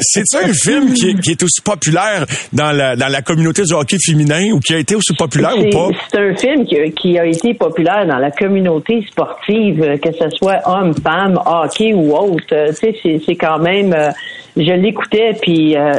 C'est 0.00 0.38
un 0.44 0.52
film 0.52 0.92
qui 0.94 1.10
est, 1.10 1.20
qui 1.20 1.30
est 1.32 1.42
aussi 1.42 1.60
populaire 1.60 2.24
dans 2.52 2.72
la, 2.72 2.96
dans 2.96 3.08
la 3.08 3.20
communauté 3.22 3.62
du 3.62 3.74
hockey 3.74 3.96
féminin 4.04 4.52
ou 4.52 4.60
qui 4.60 4.74
a 4.74 4.78
été 4.78 4.94
aussi 4.94 5.14
populaire 5.14 5.58
ou 5.58 5.68
pas? 5.70 5.88
C'est 6.10 6.18
un 6.18 6.34
film 6.34 6.64
qui, 6.64 6.76
qui 6.92 7.18
a 7.18 7.26
été 7.26 7.54
populaire 7.54 8.06
dans 8.06 8.18
la 8.18 8.30
communauté 8.30 9.04
sportive, 9.10 9.98
que 10.02 10.12
ce 10.12 10.30
soit 10.30 10.60
homme, 10.66 10.94
femme, 11.02 11.38
hockey 11.44 11.92
ou 11.92 12.14
autre. 12.16 12.44
Euh, 12.52 12.72
Tu 12.72 12.92
sais, 13.02 13.20
c'est- 13.26 13.34
quand 13.34 13.58
même. 13.58 13.92
euh, 13.92 14.10
je 14.56 14.72
l'écoutais, 14.72 15.32
puis 15.40 15.76
euh, 15.76 15.92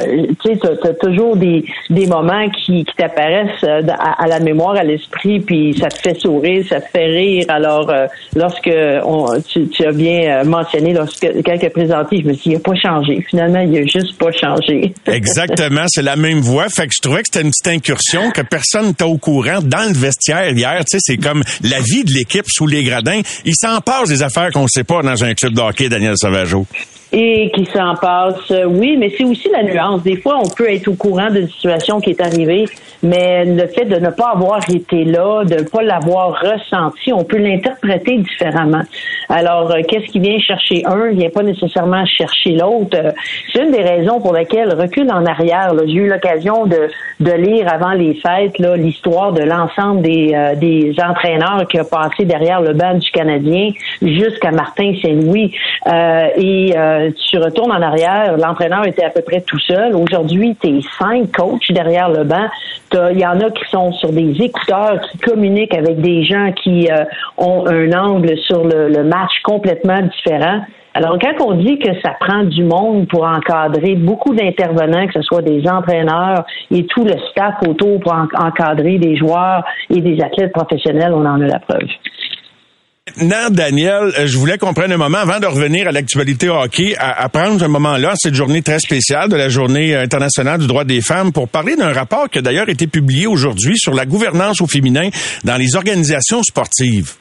tu 0.43 0.52
sais, 0.54 0.60
t'as 0.62 0.89
as 0.89 0.93
toujours 0.95 1.38
des, 1.38 1.63
des 1.89 2.06
moments 2.06 2.50
qui, 2.50 2.84
qui 2.84 2.95
t'apparaissent 2.97 3.63
à, 3.63 4.24
à 4.24 4.28
la 4.28 4.39
mémoire, 4.41 4.76
à 4.76 4.84
l'esprit, 4.84 5.39
puis 5.39 5.74
ça 5.80 5.88
te 5.88 5.97
fait 5.97 6.19
sourire, 6.19 6.63
ça 6.67 6.82
te 6.82 6.89
fait 6.89 7.06
rire. 7.06 7.45
Alors, 7.47 7.89
euh, 7.89 8.08
lorsque 8.36 8.69
on, 9.06 9.39
tu, 9.54 9.86
as 9.86 9.92
bien 9.92 10.40
euh, 10.40 10.44
mentionné, 10.44 10.94
lorsque 10.94 11.24
a 11.24 11.70
présenté, 11.70 12.22
je 12.22 12.28
me 12.28 12.34
suis 12.34 12.44
dit, 12.44 12.50
il 12.50 12.54
n'a 12.54 12.60
pas 12.60 12.76
changé. 12.76 13.26
Finalement, 13.30 13.60
il 13.60 13.78
a 13.78 13.84
juste 13.84 14.17
pas 14.17 14.32
changé. 14.32 14.94
Exactement, 15.08 15.86
c'est 15.88 16.02
la 16.02 16.15
même 16.15 16.40
voix. 16.40 16.69
Fait 16.69 16.88
que 16.88 16.94
je 16.96 17.02
trouvais 17.02 17.21
que 17.21 17.28
c'était 17.32 17.46
une 17.46 17.52
petite 17.52 17.67
incursion 17.67 18.32
que 18.32 18.42
personne 18.42 18.88
n'était 18.88 19.04
au 19.04 19.17
courant 19.17 19.60
dans 19.62 19.88
le 19.88 19.98
vestiaire 19.98 20.50
hier. 20.52 20.80
Tu 20.80 20.98
sais, 20.98 21.00
c'est 21.02 21.17
comme 21.17 21.44
la 21.63 21.80
vie 21.80 22.04
de 22.04 22.12
l'équipe 22.13 22.46
sous 22.48 22.67
les 22.67 22.84
gradins. 22.84 23.21
Il 23.46 23.56
s'en 23.56 23.80
passe 23.82 24.10
des 24.10 24.23
affaires 24.23 24.52
qu'on 24.52 24.67
sait 24.67 24.84
pas 24.84 25.02
dans 25.02 25.23
un 25.23 25.34
club 25.34 25.54
de 25.54 25.62
hockey, 25.62 25.90
Daniel 25.90 26.15
Sauvageau. 26.17 26.65
Et 27.14 27.52
qui 27.54 27.66
s'en 27.66 27.96
passe, 27.96 28.52
euh, 28.52 28.64
oui, 28.66 28.96
mais 28.98 29.12
c'est 29.18 29.26
aussi 29.26 29.50
la 29.50 29.64
nuance. 29.64 30.02
Des 30.04 30.16
fois, 30.16 30.38
on 30.42 30.48
peut 30.48 30.72
être 30.72 30.88
au 30.88 30.94
courant 30.94 31.30
d'une 31.30 31.50
situation 31.50 32.00
qui 32.00 32.12
est 32.12 32.22
arrivée, 32.22 32.66
mais 33.04 33.44
le 33.44 33.68
fait 33.68 33.86
de 33.86 33.98
ne 33.98 34.10
pas 34.10 34.32
avoir 34.34 34.60
été 34.70 35.04
là, 35.04 35.44
de 35.44 35.56
ne 35.56 35.64
pas 35.64 35.82
l'avoir 35.82 36.40
ressenti, 36.40 37.12
on 37.12 37.26
peut 37.26 37.38
l'interpréter 37.38 38.18
différemment. 38.20 38.84
Alors, 39.28 39.72
euh, 39.72 39.82
qu'est-ce 39.86 40.06
qui 40.06 40.20
vient 40.20 40.40
chercher 40.40 40.84
un, 40.86 41.12
vient 41.12 41.30
pas 41.30 41.44
nécessairement 41.44 42.06
chercher 42.06 42.52
l'autre. 42.52 42.98
Euh, 42.98 43.12
c'est 43.52 43.64
une 43.64 43.72
des 43.72 43.82
raisons 43.82 44.22
pour 44.22 44.34
lesquelles 44.34 44.74
recule 44.74 45.12
en 45.12 45.26
arrière. 45.26 45.74
J'ai 45.86 45.94
eu 45.94 46.08
l'occasion 46.08 46.66
de, 46.66 46.88
de 47.20 47.32
lire 47.32 47.68
avant 47.72 47.92
les 47.92 48.14
fêtes 48.16 48.58
l'histoire 48.78 49.34
de 49.34 49.44
l'ensemble 49.44 50.02
des, 50.02 50.36
des 50.58 50.94
entraîneurs 51.04 51.68
qui 51.70 51.78
a 51.78 51.84
passé 51.84 52.26
derrière 52.26 52.62
le 52.62 52.74
banc 52.74 52.94
du 52.94 53.10
Canadien 53.12 53.70
jusqu'à 54.02 54.52
Martin 54.52 54.94
Saint-Louis. 55.02 55.54
et 56.38 56.74
euh, 57.00 57.00
tu 57.10 57.37
retournes 57.37 57.71
en 57.71 57.81
arrière, 57.81 58.37
l'entraîneur 58.37 58.85
était 58.85 59.04
à 59.04 59.10
peu 59.10 59.21
près 59.21 59.41
tout 59.41 59.60
seul. 59.60 59.95
Aujourd'hui, 59.95 60.56
tu 60.62 60.77
es 60.77 60.81
cinq 60.99 61.31
coachs 61.31 61.71
derrière 61.71 62.10
le 62.10 62.23
banc. 62.23 62.47
Il 62.93 63.19
y 63.19 63.25
en 63.25 63.39
a 63.39 63.49
qui 63.49 63.63
sont 63.69 63.91
sur 63.93 64.12
des 64.12 64.35
écouteurs, 64.41 64.99
qui 65.10 65.17
communiquent 65.19 65.73
avec 65.73 66.02
des 66.02 66.23
gens 66.23 66.52
qui 66.52 66.89
euh, 66.91 67.06
ont 67.37 67.65
un 67.67 67.91
angle 67.93 68.37
sur 68.39 68.65
le, 68.65 69.04
match 69.04 69.31
complètement 69.43 70.02
différent. 70.02 70.62
Alors, 70.93 71.17
quand 71.19 71.45
on 71.45 71.54
dit 71.54 71.79
que 71.79 71.89
ça 72.02 72.12
prend 72.19 72.43
du 72.43 72.65
monde 72.65 73.08
pour 73.08 73.23
encadrer 73.23 73.95
beaucoup 73.95 74.35
d'intervenants, 74.35 75.08
que 75.08 75.13
ce 75.13 75.21
soit 75.21 75.41
des 75.41 75.65
entraîneurs 75.67 76.43
et 76.69 76.85
tout 76.85 77.06
le 77.06 77.13
staff 77.31 77.56
autour 77.65 78.02
pour 78.02 78.13
encadrer 78.13 78.97
des 78.97 79.15
joueurs 79.15 79.63
et 79.89 80.02
des 80.02 80.21
athlètes 80.21 80.52
professionnels, 80.52 81.13
on 81.13 81.25
en 81.25 81.39
a 81.39 81.47
la 81.47 81.60
preuve. 81.60 81.87
Maintenant, 83.08 83.49
Daniel, 83.49 84.13
euh, 84.19 84.27
je 84.27 84.37
voulais 84.37 84.60
qu'on 84.60 84.75
prenne 84.75 84.91
un 84.91 84.97
moment 84.97 85.17
avant 85.17 85.39
de 85.39 85.47
revenir 85.47 85.87
à 85.87 85.91
l'actualité 85.91 86.49
hockey, 86.49 86.95
à, 86.99 87.27
prendre 87.29 87.63
un 87.63 87.67
moment 87.67 87.97
là, 87.97 88.13
cette 88.15 88.35
journée 88.35 88.62
très 88.62 88.79
spéciale 88.79 89.27
de 89.27 89.35
la 89.35 89.49
Journée 89.49 89.95
internationale 89.95 90.60
du 90.60 90.67
droit 90.67 90.83
des 90.83 91.02
femmes, 91.02 91.31
pour 91.31 91.49
parler 91.49 91.75
d'un 91.75 91.93
rapport 91.93 92.29
qui 92.29 92.37
a 92.37 92.41
d'ailleurs 92.43 92.69
été 92.69 92.85
publié 92.85 93.25
aujourd'hui 93.25 93.75
sur 93.75 93.95
la 93.95 94.06
gouvernance 94.06 94.62
au 94.62 94.67
féminin 94.67 95.10
dans 95.43 95.58
les 95.58 95.75
organisations 95.75 96.43
sportives. 96.43 97.15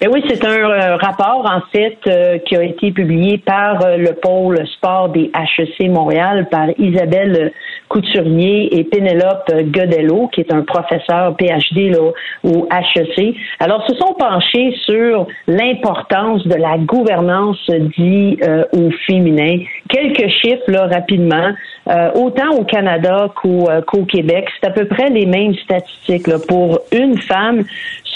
Ben 0.00 0.10
oui, 0.12 0.22
c'est 0.28 0.44
un 0.44 0.70
euh, 0.70 0.96
rapport 0.96 1.44
en 1.44 1.60
fait 1.72 1.98
euh, 2.06 2.38
qui 2.38 2.56
a 2.56 2.62
été 2.62 2.92
publié 2.92 3.38
par 3.38 3.78
le 3.96 4.12
pôle 4.12 4.66
sport 4.68 5.08
des 5.08 5.30
HEC 5.34 5.88
Montréal 5.90 6.48
par 6.50 6.68
Isabelle 6.78 7.52
Couturier 7.88 8.78
et 8.78 8.84
Pénélope 8.84 9.50
Godello, 9.50 10.28
qui 10.28 10.42
est 10.42 10.52
un 10.52 10.62
professeur 10.62 11.34
PhD 11.38 11.90
là, 11.90 12.12
au 12.44 12.68
HEC. 12.70 13.34
Alors, 13.60 13.86
se 13.86 13.94
sont 13.96 14.14
penchés 14.14 14.74
sur 14.84 15.26
l'importance 15.46 16.46
de 16.46 16.54
la 16.54 16.78
gouvernance 16.78 17.58
dit 17.98 18.38
euh, 18.42 18.64
au 18.72 18.90
féminin. 19.06 19.58
Quelques 19.88 20.28
chiffres 20.28 20.88
rapidement. 20.90 21.52
Euh, 21.88 22.10
autant 22.16 22.50
au 22.50 22.64
Canada 22.64 23.32
euh, 23.46 23.80
qu'au 23.82 24.04
Québec, 24.04 24.46
c'est 24.60 24.68
à 24.68 24.70
peu 24.70 24.84
près 24.84 25.08
les 25.08 25.24
mêmes 25.24 25.54
statistiques. 25.54 26.28
Pour 26.46 26.80
une 26.92 27.16
femme 27.18 27.64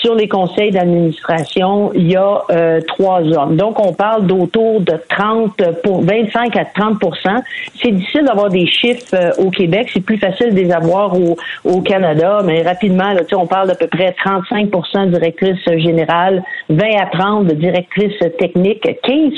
sur 0.03 0.15
les 0.17 0.29
conseils 0.29 0.73
d'administration, 0.73 1.93
il 1.95 2.11
y 2.11 2.17
a 2.17 2.43
euh, 2.51 2.81
trois 2.89 3.21
hommes. 3.21 3.57
Donc, 3.57 3.79
on 3.79 3.93
parle 3.93 4.27
d'autour 4.27 4.81
de 4.81 4.95
30 5.09 5.63
pour 5.85 6.03
25 6.03 6.57
à 6.57 6.65
30% 6.65 7.43
C'est 7.81 7.93
difficile 7.93 8.25
d'avoir 8.25 8.49
des 8.49 8.67
chiffres 8.67 9.15
euh, 9.15 9.31
au 9.39 9.51
Québec. 9.51 9.91
C'est 9.93 10.05
plus 10.05 10.19
facile 10.19 10.55
de 10.55 10.61
les 10.61 10.73
avoir 10.73 11.15
au, 11.15 11.81
Canada, 11.83 12.41
mais 12.45 12.63
rapidement, 12.63 13.13
là, 13.13 13.23
on 13.35 13.47
parle 13.47 13.69
d'à 13.69 13.75
peu 13.75 13.87
près 13.87 14.15
35% 14.25 15.11
directrices 15.11 15.65
générales, 15.79 16.43
20 16.69 16.85
à 17.01 17.07
30 17.07 17.47
de 17.47 17.55
directrices 17.55 18.19
techniques, 18.39 18.89
15 19.03 19.33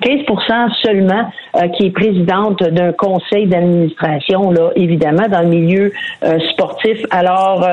15 0.00 0.72
seulement 0.82 1.30
euh, 1.56 1.68
qui 1.68 1.86
est 1.86 1.90
présidente 1.90 2.62
d'un 2.62 2.92
conseil 2.92 3.46
d'administration, 3.46 4.50
là, 4.50 4.70
évidemment, 4.76 5.28
dans 5.28 5.40
le 5.40 5.48
milieu 5.48 5.92
sportif. 6.52 6.98
Alors, 7.10 7.66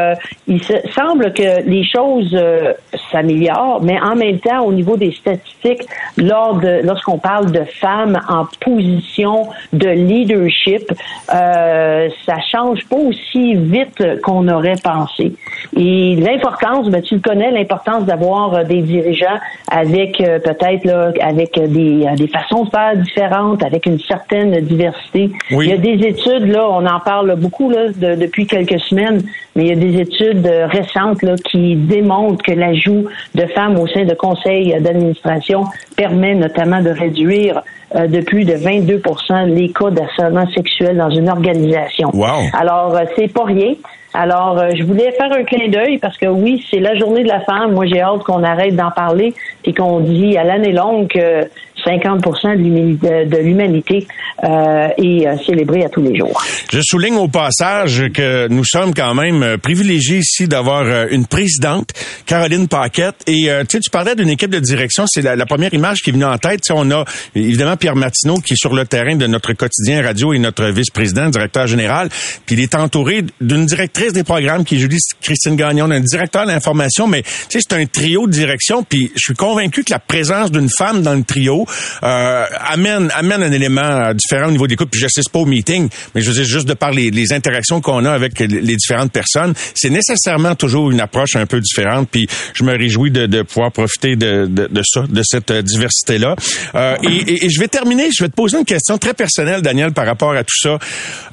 il 0.47 0.61
semble 0.61 1.34
que 1.34 1.61
les 1.67 1.84
choses 1.84 2.09
euh, 2.34 2.74
s'améliore, 3.12 3.82
mais 3.84 3.99
en 3.99 4.16
même 4.16 4.39
temps, 4.39 4.64
au 4.66 4.72
niveau 4.72 4.97
des 4.97 5.12
statistiques, 5.12 5.84
lors 6.18 6.55
de, 6.55 6.82
lorsqu'on 6.84 7.18
parle 7.18 7.51
de 7.51 7.64
femmes 7.82 8.20
en 8.28 8.45
position 8.60 9.47
de 9.74 9.89
leadership, 9.89 10.91
euh, 11.34 12.10
ça 12.26 12.36
change 12.51 12.86
pas 12.88 12.97
aussi 12.97 13.55
vite 13.55 14.22
qu'on 14.22 14.47
aurait 14.47 14.80
pensé. 14.84 15.34
Et 15.78 16.16
l'importance, 16.16 16.89
ben, 16.89 17.01
tu 17.01 17.16
le 17.16 17.22
connais, 17.22 17.51
l'importance 17.51 18.05
d'avoir 18.05 18.53
euh, 18.53 18.64
des 18.64 18.82
dirigeants 18.82 19.39
avec 19.70 20.20
euh, 20.22 20.39
peut-être 20.39 20.86
là, 20.86 21.12
avec 21.22 21.60
des, 21.60 22.05
des 22.16 22.28
façons 22.28 22.66
de 22.66 22.70
faire 22.70 22.95
différentes, 22.97 23.64
avec 23.64 23.86
une 23.86 23.99
certaine 23.99 24.60
diversité. 24.62 25.32
Il 25.51 25.64
y 25.64 25.74
a 25.74 25.78
des 25.78 26.05
études, 26.07 26.47
là, 26.47 26.68
on 26.70 26.86
en 26.86 26.99
parle 26.99 27.36
beaucoup 27.36 27.70
là, 27.70 27.89
depuis 28.16 28.47
quelques 28.47 28.80
semaines, 28.80 29.22
mais 29.60 29.66
il 29.66 29.68
y 29.68 29.72
a 29.74 29.76
des 29.76 29.99
études 29.99 30.47
récentes 30.72 31.22
là, 31.22 31.36
qui 31.36 31.76
démontre 31.76 32.41
que 32.41 32.53
l'ajout 32.53 33.07
de 33.36 33.45
femmes 33.47 33.78
au 33.78 33.88
sein 33.88 34.05
de 34.05 34.14
conseils 34.14 34.74
d'administration 34.80 35.66
permet 35.97 36.34
notamment 36.34 36.82
de 36.82 36.91
réduire 36.91 37.62
euh, 37.95 38.07
de 38.07 38.22
plus 38.22 38.45
de 38.45 38.53
22% 38.53 39.47
les 39.47 39.70
cas 39.74 39.89
d'harcèlement 39.89 40.47
sexuel 40.51 40.95
dans 40.95 41.10
une 41.10 41.28
organisation. 41.28 42.10
Alors, 42.57 42.95
euh, 42.95 43.03
c'est 43.18 43.34
pas 43.34 43.43
rien. 43.43 43.74
Alors, 44.14 44.57
euh, 44.57 44.70
je 44.76 44.84
voulais 44.84 45.12
faire 45.12 45.32
un 45.32 45.43
clin 45.43 45.68
d'œil 45.68 45.97
parce 45.97 46.18
que 46.18 46.28
oui, 46.28 46.66
c'est 46.72 46.80
la 46.80 46.95
journée 46.95 47.24
de 47.24 47.28
la 47.28 47.41
femme. 47.41 47.74
Moi, 47.74 47.86
j'ai 47.86 47.99
hâte 47.99 48.24
qu'on 48.24 48.43
arrête 48.43 48.78
d'en 48.78 48.91
parler 48.91 49.34
et 49.66 49.74
qu'on 49.74 49.99
dit 49.99 50.38
à 50.38 50.45
l'année 50.45 50.72
longue 50.72 51.07
que 51.10 51.49
50 51.84 52.21
de 52.21 53.38
l'humanité 53.38 54.07
euh, 54.43 54.88
est 54.97 55.27
euh, 55.27 55.36
célébrée 55.45 55.84
à 55.84 55.89
tous 55.89 56.01
les 56.01 56.17
jours. 56.17 56.41
Je 56.71 56.80
souligne 56.82 57.15
au 57.15 57.27
passage 57.27 58.05
que 58.13 58.47
nous 58.47 58.63
sommes 58.63 58.93
quand 58.93 59.13
même 59.13 59.43
euh, 59.43 59.57
privilégiés 59.57 60.19
ici 60.19 60.47
d'avoir 60.47 61.07
une 61.09 61.25
présidente, 61.25 61.89
Caroline 62.25 62.67
Paquette. 62.67 63.15
Et 63.27 63.49
sais, 63.69 63.80
tu 63.80 63.89
parlais 63.89 64.15
d'une 64.15 64.30
équipe 64.30 64.49
de 64.49 64.59
direction. 64.59 65.05
C'est 65.07 65.21
la, 65.21 65.45
première 65.45 65.73
image 65.73 66.01
qui 66.01 66.09
est 66.09 66.13
venue 66.13 66.25
en 66.25 66.38
tête. 66.38 66.61
sais, 66.63 66.73
on 66.75 66.89
a 66.91 67.03
évidemment 67.36 67.75
Pierre 67.75 67.95
Martineau 67.95 68.36
qui 68.36 68.53
est 68.53 68.57
sur 68.57 68.73
le 68.73 68.86
terrain 68.86 69.15
de 69.15 69.27
notre 69.27 69.53
quotidien 69.53 70.01
radio 70.01 70.34
et 70.34 70.39
notre 70.39 70.65
vice-président, 70.65 71.30
directeur 71.30 71.67
général. 71.67 72.09
Puis 72.45 72.55
il 72.55 72.61
est 72.61 72.75
entouré 72.75 73.23
d'une 73.41 73.65
directrice 73.65 74.13
des 74.13 74.23
programmes 74.23 74.63
qui 74.63 74.75
est 74.75 74.80
Julie 74.80 74.99
Christine 75.21 75.55
Gagnon, 75.55 75.88
d'un 75.88 75.99
directeur 75.99 76.45
de 76.45 76.51
l'information. 76.51 77.07
Mais 77.07 77.23
c'est 77.49 77.73
un 77.73 77.86
trio 77.86 78.27
de 78.27 78.32
direction. 78.32 78.84
Puis 78.84 79.11
je 79.15 79.19
suis 79.19 79.36
convaincu 79.36 79.84
que 79.84 79.91
la 79.91 79.99
présence 79.99 80.51
d'une 80.51 80.69
femme 80.69 81.01
dans 81.01 81.15
le 81.15 81.23
trio 81.23 81.65
euh, 82.03 82.45
amène 82.67 83.11
amène 83.15 83.43
un 83.43 83.51
élément 83.51 83.82
euh, 83.82 84.13
différent 84.13 84.47
au 84.47 84.51
niveau 84.51 84.67
des 84.67 84.76
couples. 84.76 84.91
Puis 84.91 85.01
j'assiste 85.01 85.30
pas 85.30 85.39
au 85.39 85.45
meeting, 85.45 85.89
mais 86.13 86.22
je 86.22 86.28
veux 86.30 86.36
dire 86.36 86.45
juste 86.45 86.67
de 86.67 86.74
par 86.74 86.91
les, 86.91 87.11
les 87.11 87.34
interactions 87.34 87.82
qu'on 87.82 88.05
a 88.05 88.11
avec 88.11 88.39
les 88.39 88.76
différentes 88.76 89.11
personnes, 89.11 89.53
c'est 89.76 89.89
nécessairement 89.89 90.55
toujours 90.55 90.91
une 90.91 91.01
approche 91.01 91.36
un 91.36 91.45
peu 91.45 91.59
différente. 91.59 92.09
Puis 92.11 92.28
je 92.53 92.63
me 92.63 92.78
réjouis 92.78 93.11
de, 93.11 93.26
de 93.26 93.41
pouvoir 93.41 93.72
profiter 93.72 94.15
de, 94.15 94.45
de, 94.47 94.67
de, 94.67 94.82
ça, 94.84 95.01
de 95.07 95.22
cette 95.24 95.51
euh, 95.51 95.61
diversité 95.61 96.17
là. 96.17 96.36
Euh, 96.76 96.95
et, 97.03 97.45
et, 97.45 97.49
je 97.49 97.59
vais 97.59 97.67
terminer. 97.67 98.09
Je 98.15 98.24
vais 98.24 98.30
te 98.30 98.36
poser 98.36 98.57
une 98.57 98.65
question 98.65 98.97
très 98.97 99.13
personnelle, 99.13 99.61
Daniel, 99.61 99.91
par 99.93 100.05
rapport 100.05 100.34
à 100.34 100.43
tout 100.43 100.57
ça. 100.57 100.78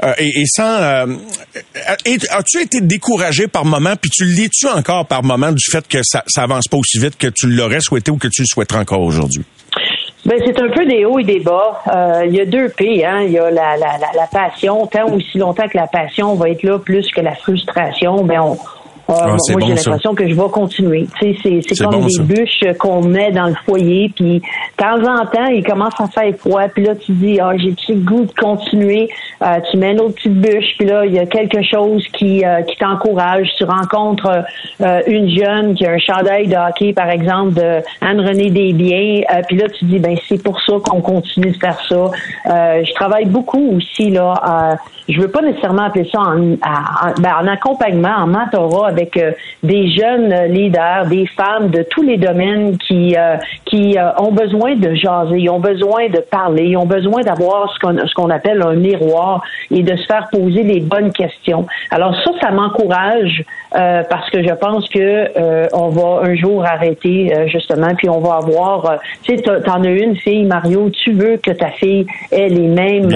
Euh, 0.03 0.13
et, 0.19 0.43
et, 0.43 0.45
sans, 0.47 1.07
as-tu 2.31 2.61
été 2.61 2.81
découragé 2.81 3.49
par 3.49 3.65
moment, 3.65 3.95
puis 4.01 4.11
tu 4.11 4.25
l'es-tu 4.25 4.67
encore 4.69 5.07
par 5.07 5.23
moment 5.23 5.53
du 5.53 5.65
fait 5.71 5.87
que 5.87 5.99
ça, 6.03 6.23
ça 6.27 6.43
avance 6.43 6.69
pas 6.69 6.77
aussi 6.77 6.99
vite 6.99 7.17
que 7.17 7.29
tu 7.29 7.49
l'aurais 7.49 7.81
souhaité 7.81 8.11
ou 8.11 8.17
que 8.17 8.29
tu 8.29 8.43
le 8.43 8.47
souhaiterais 8.47 8.81
encore 8.81 9.01
aujourd'hui? 9.01 9.45
Ben, 10.27 10.41
c'est 10.45 10.61
un 10.61 10.69
peu 10.69 10.85
des 10.85 11.05
hauts 11.05 11.21
et 11.21 11.25
des 11.25 11.39
bas. 11.39 11.81
Euh, 11.87 12.25
il 12.27 12.35
y 12.35 12.41
a 12.41 12.45
deux 12.45 12.69
P, 12.69 13.05
hein. 13.05 13.23
Il 13.23 13.31
y 13.31 13.39
a 13.39 13.49
la, 13.49 13.77
la, 13.77 13.97
la, 13.97 14.09
la 14.13 14.27
passion. 14.27 14.85
Tant 14.89 15.07
aussi 15.13 15.39
longtemps 15.39 15.69
que 15.69 15.77
la 15.77 15.87
passion 15.87 16.35
va 16.35 16.51
être 16.51 16.65
là 16.65 16.81
plus 16.81 17.09
que 17.13 17.21
la 17.21 17.37
frustration, 17.37 18.25
ben 18.25 18.41
on, 18.41 18.59
euh, 19.09 19.15
ah, 19.17 19.27
moi, 19.29 19.61
j'ai 19.61 19.75
l'impression 19.75 20.15
que 20.15 20.29
je 20.29 20.35
vais 20.35 20.49
continuer. 20.51 21.07
Tu 21.21 21.35
sais, 21.37 21.61
c'est 21.67 21.85
comme 21.85 22.07
des 22.07 22.23
bûches 22.23 22.65
qu'on 22.79 23.03
met 23.03 23.31
dans 23.31 23.47
le 23.47 23.55
foyer, 23.65 24.11
puis 24.15 24.41
de 24.41 24.77
temps 24.77 24.99
en 24.99 25.25
temps, 25.27 25.47
il 25.47 25.65
commence 25.65 25.95
à 26.01 26.09
faire 26.09 26.35
froid, 26.37 26.67
puis 26.69 26.85
là, 26.85 26.97
tu 26.97 27.13
dis, 27.13 27.39
ah, 27.41 27.53
j'ai 27.57 27.95
le 27.95 28.01
goût 28.01 28.25
de 28.25 28.33
continuer. 28.33 29.09
Euh, 29.43 29.59
tu 29.71 29.77
mets 29.77 29.93
une 29.93 30.01
autre 30.01 30.15
petite 30.17 30.35
bûche, 30.35 30.75
puis 30.79 30.89
là, 30.89 31.07
il 31.07 31.13
y 31.13 31.21
a 31.21 31.27
quelque 31.27 31.63
chose 31.63 32.05
qui, 32.15 32.45
euh, 32.45 32.63
qui 32.63 32.77
t'encourage. 32.79 33.49
Tu 33.59 33.65
rencontres 33.65 34.45
une 35.07 35.29
jeune 35.31 35.75
qui 35.75 35.87
a 35.87 35.93
un 35.93 35.99
chandail 35.99 36.49
de 36.49 36.57
hockey, 36.57 36.93
par 36.93 37.09
exemple, 37.09 37.55
de 37.55 37.81
Anne-Renée 38.01 38.51
Desbiens, 38.51 39.23
puis 39.47 39.57
là, 39.57 39.69
tu 39.69 39.85
dis, 39.85 39.99
ben 39.99 40.17
c'est 40.29 40.43
pour 40.43 40.61
ça 40.63 40.75
qu'on 40.83 41.01
continue 41.01 41.53
de 41.53 41.57
faire 41.59 41.79
ça. 41.89 42.11
je 42.83 42.95
travaille 42.95 43.27
beaucoup 43.27 43.77
aussi, 43.77 44.11
là, 44.11 44.79
je 45.09 45.21
veux 45.21 45.29
pas 45.29 45.43
nécessairement 45.43 45.85
appeler 45.85 46.09
ça 46.11 46.19
en, 46.21 46.57
ben, 47.21 47.33
en 47.41 47.47
accompagnement, 47.47 48.15
en 48.17 48.27
mentorat 48.27 48.93
avec 48.97 49.17
euh, 49.17 49.33
des 49.63 49.91
jeunes 49.91 50.33
leaders, 50.49 51.07
des 51.07 51.27
femmes 51.27 51.69
de 51.71 51.83
tous 51.83 52.03
les 52.03 52.17
domaines 52.17 52.79
qui 52.79 53.15
euh, 53.17 53.37
qui 53.67 53.99
euh, 53.99 54.11
ont 54.19 54.33
besoin 54.33 54.75
de 54.75 54.95
jaser, 54.95 55.39
ils 55.39 55.51
ont 55.51 55.61
besoin 55.61 56.09
de 56.09 56.21
parler, 56.21 56.65
ils 56.65 56.77
ont 56.77 56.87
besoin 56.87 57.23
d'avoir 57.23 57.73
ce 57.75 57.79
qu'on 57.81 58.07
ce 58.07 58.15
qu'on 58.15 58.31
appelle 58.31 58.63
un 58.63 58.75
miroir 58.75 59.43
et 59.71 59.83
de 59.83 59.97
se 59.97 60.07
faire 60.07 60.29
poser 60.33 60.63
les 60.63 60.81
bonnes 60.81 61.13
questions. 61.13 61.67
Alors 61.91 62.15
ça, 62.25 62.31
ça 62.41 62.51
m'encourage 62.51 63.45
euh, 63.75 64.03
parce 64.09 64.31
que 64.31 64.43
je 64.43 64.55
pense 64.55 64.89
que 64.89 64.99
euh, 64.99 65.67
on 65.75 65.89
va 65.89 66.27
un 66.27 66.35
jour 66.35 66.65
arrêter 66.65 67.35
euh, 67.35 67.47
justement, 67.49 67.95
puis 67.97 68.09
on 68.09 68.21
va 68.21 68.37
avoir. 68.37 68.99
tu 69.23 69.37
sais, 69.37 69.43
t'en 69.43 69.83
as 69.83 69.91
une 69.91 70.17
fille, 70.17 70.45
Mario, 70.45 70.89
tu 70.91 71.13
veux 71.13 71.37
que 71.37 71.51
ta 71.51 71.71
fille 71.73 72.07
ait 72.31 72.49
les 72.49 72.69
mêmes 72.69 73.11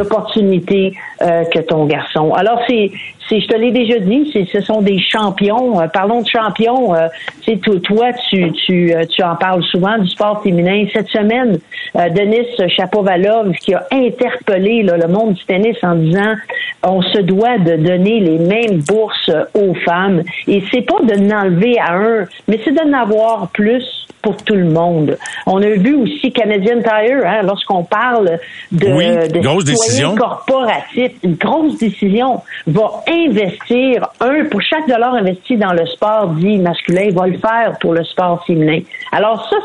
opportunités 0.00 0.94
que 1.20 1.60
ton 1.60 1.84
garçon. 1.86 2.32
Alors 2.32 2.60
c'est 2.66 2.90
je 3.30 3.46
te 3.46 3.56
l'ai 3.56 3.70
déjà 3.70 3.98
dit, 3.98 4.48
ce 4.52 4.60
sont 4.60 4.82
des 4.82 4.98
champions. 4.98 5.76
parlons 5.92 6.22
de 6.22 6.28
champions. 6.28 6.94
tu 7.42 7.52
sais, 7.52 7.58
toi, 7.58 8.12
tu, 8.28 8.50
tu, 8.52 8.92
tu 9.08 9.22
en 9.22 9.36
parles 9.36 9.62
souvent 9.64 9.98
du 9.98 10.08
sport 10.08 10.42
féminin. 10.42 10.86
Cette 10.92 11.08
semaine, 11.08 11.58
Denis 11.94 12.46
Chapovalov 12.76 13.52
qui 13.52 13.74
a 13.74 13.86
interpellé 13.92 14.82
le 14.82 15.06
monde 15.06 15.34
du 15.34 15.44
tennis 15.44 15.76
en 15.82 15.94
disant 15.94 16.34
on 16.82 17.02
se 17.02 17.18
doit 17.18 17.58
de 17.58 17.76
donner 17.76 18.20
les 18.20 18.38
mêmes 18.38 18.80
bourses 18.80 19.30
aux 19.54 19.74
femmes 19.74 20.22
et 20.46 20.62
c'est 20.70 20.82
pas 20.82 21.02
de 21.02 21.18
n'enlever 21.20 21.78
à 21.78 21.94
un, 21.94 22.24
mais 22.48 22.58
c'est 22.64 22.72
de 22.72 22.88
n'avoir 22.88 23.48
plus 23.52 23.84
pour 24.22 24.36
tout 24.36 24.54
le 24.54 24.68
monde. 24.68 25.16
On 25.46 25.62
a 25.62 25.68
vu 25.68 25.94
aussi 25.94 26.30
Canadian 26.32 26.80
Tire, 26.82 27.22
hein, 27.24 27.40
lorsqu'on 27.42 27.84
parle 27.84 28.38
de, 28.70 29.28
de 29.28 29.40
grosse 29.40 29.64
décision. 29.64 30.14
corporatif, 30.14 31.12
une 31.22 31.36
grosse 31.36 31.78
décision 31.78 32.42
va 32.66 33.02
investir 33.28 34.08
un 34.20 34.44
pour 34.44 34.62
chaque 34.62 34.88
dollar 34.88 35.14
investi 35.14 35.56
dans 35.56 35.72
le 35.72 35.86
sport 35.86 36.28
dit 36.28 36.58
masculin, 36.58 37.10
va 37.12 37.26
le 37.26 37.38
faire 37.38 37.76
pour 37.80 37.94
le 37.94 38.04
sport 38.04 38.44
féminin. 38.46 38.80
Alors 39.12 39.48
ça, 39.48 39.56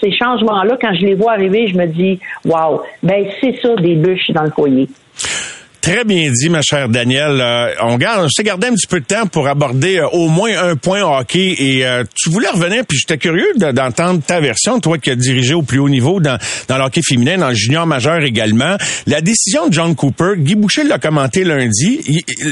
ces 0.00 0.12
changements-là, 0.12 0.76
quand 0.80 0.94
je 0.94 1.06
les 1.06 1.14
vois 1.14 1.32
arriver, 1.32 1.66
je 1.68 1.76
me 1.76 1.86
dis, 1.86 2.20
wow, 2.44 2.82
ben 3.02 3.26
c'est 3.40 3.56
ça 3.60 3.74
des 3.76 3.94
bûches 3.94 4.30
dans 4.30 4.44
le 4.44 4.50
foyer. 4.50 4.88
Très 5.82 6.04
bien 6.04 6.30
dit, 6.30 6.48
ma 6.48 6.62
chère 6.62 6.88
Danielle. 6.88 7.40
Euh, 7.40 7.74
on 7.82 7.96
garde, 7.96 8.28
je 8.28 8.40
t'ai 8.40 8.44
gardé 8.44 8.68
un 8.68 8.74
petit 8.74 8.86
peu 8.86 9.00
de 9.00 9.04
temps 9.04 9.26
pour 9.26 9.48
aborder 9.48 9.98
euh, 9.98 10.06
au 10.10 10.28
moins 10.28 10.56
un 10.56 10.76
point 10.76 11.02
hockey 11.02 11.56
et 11.58 11.84
euh, 11.84 12.04
tu 12.14 12.30
voulais 12.30 12.50
revenir, 12.50 12.84
puis 12.86 12.98
j'étais 12.98 13.18
curieux 13.18 13.52
d'entendre 13.56 14.22
ta 14.24 14.38
version, 14.38 14.78
toi 14.78 14.98
qui 14.98 15.10
as 15.10 15.16
dirigé 15.16 15.54
au 15.54 15.62
plus 15.62 15.80
haut 15.80 15.88
niveau 15.88 16.20
dans, 16.20 16.38
dans 16.68 16.78
le 16.78 16.84
hockey 16.84 17.00
féminin, 17.04 17.36
dans 17.36 17.48
le 17.48 17.56
junior 17.56 17.84
majeur 17.84 18.20
également. 18.20 18.76
La 19.08 19.20
décision 19.20 19.66
de 19.66 19.72
John 19.72 19.96
Cooper, 19.96 20.34
Guy 20.36 20.54
Boucher 20.54 20.84
l'a 20.84 21.00
commenté 21.00 21.42
lundi. 21.42 22.00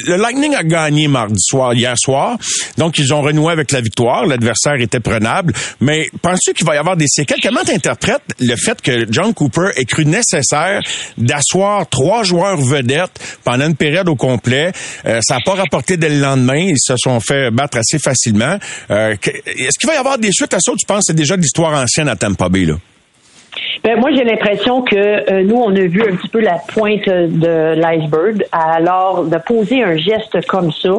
le 0.09 0.17
Lightning 0.17 0.57
a 0.57 0.65
gagné 0.65 1.07
mardi 1.07 1.39
soir, 1.39 1.73
hier 1.73 1.95
soir, 1.97 2.37
donc 2.79 2.99
ils 2.99 3.15
ont 3.15 3.23
renoué 3.23 3.53
avec 3.53 3.71
la 3.71 3.81
victoire. 3.81 4.27
L'adversaire 4.27 4.81
était 4.81 4.99
prenable. 4.99 5.55
Mais 5.81 6.11
penses-tu 6.21 6.53
qu'il 6.53 6.67
va 6.67 6.75
y 6.75 6.79
avoir 6.79 6.97
des 6.97 7.07
séquelles? 7.07 7.41
Comment 7.41 7.63
t'interprètes 7.63 8.23
le 8.41 8.57
fait 8.57 8.83
que 8.83 9.07
John 9.09 9.33
Cooper 9.35 9.69
ait 9.77 9.85
cru 9.85 10.05
nécessaire 10.05 10.81
d'asseoir 11.17 11.89
trois 11.89 12.25
joueurs 12.25 12.61
vedettes 12.61 13.20
pendant 13.45 13.67
une 13.67 13.77
période 13.77 14.09
au 14.09 14.17
complet. 14.17 14.73
Euh, 15.07 15.21
ça 15.23 15.37
n'a 15.37 15.41
pas 15.45 15.55
rapporté 15.55 15.97
dès 15.97 16.09
le 16.09 16.21
lendemain. 16.21 16.59
Ils 16.59 16.77
se 16.79 16.95
sont 16.97 17.21
fait 17.21 17.51
battre 17.51 17.79
assez 17.79 17.99
facilement. 17.99 18.59
Euh, 18.91 19.17
est-ce 19.47 19.79
qu'il 19.79 19.89
va 19.89 19.95
y 19.95 19.99
avoir 19.99 20.19
des 20.19 20.33
suites? 20.33 20.55
À 20.55 20.59
ça? 20.61 20.73
Tu 20.79 20.87
penses 20.87 21.01
que 21.01 21.05
c'est 21.09 21.17
déjà 21.17 21.37
de 21.37 21.43
l'histoire 21.43 21.75
ancienne 21.75 22.09
à 22.09 22.17
Tampa 22.17 22.49
Bay, 22.49 22.65
là? 22.65 22.75
Ben, 23.83 23.99
moi, 23.99 24.11
j'ai 24.15 24.25
l'impression 24.25 24.83
que 24.83 24.95
euh, 24.95 25.43
nous, 25.43 25.57
on 25.57 25.75
a 25.75 25.81
vu 25.81 26.03
un 26.03 26.15
petit 26.15 26.29
peu 26.29 26.41
la 26.41 26.59
pointe 26.69 27.07
de 27.07 27.75
l'iceberg. 27.75 28.45
Alors, 28.53 29.25
de 29.25 29.39
poser 29.39 29.83
un 29.83 29.97
geste 29.97 30.47
comme 30.49 30.71
ça, 30.71 30.91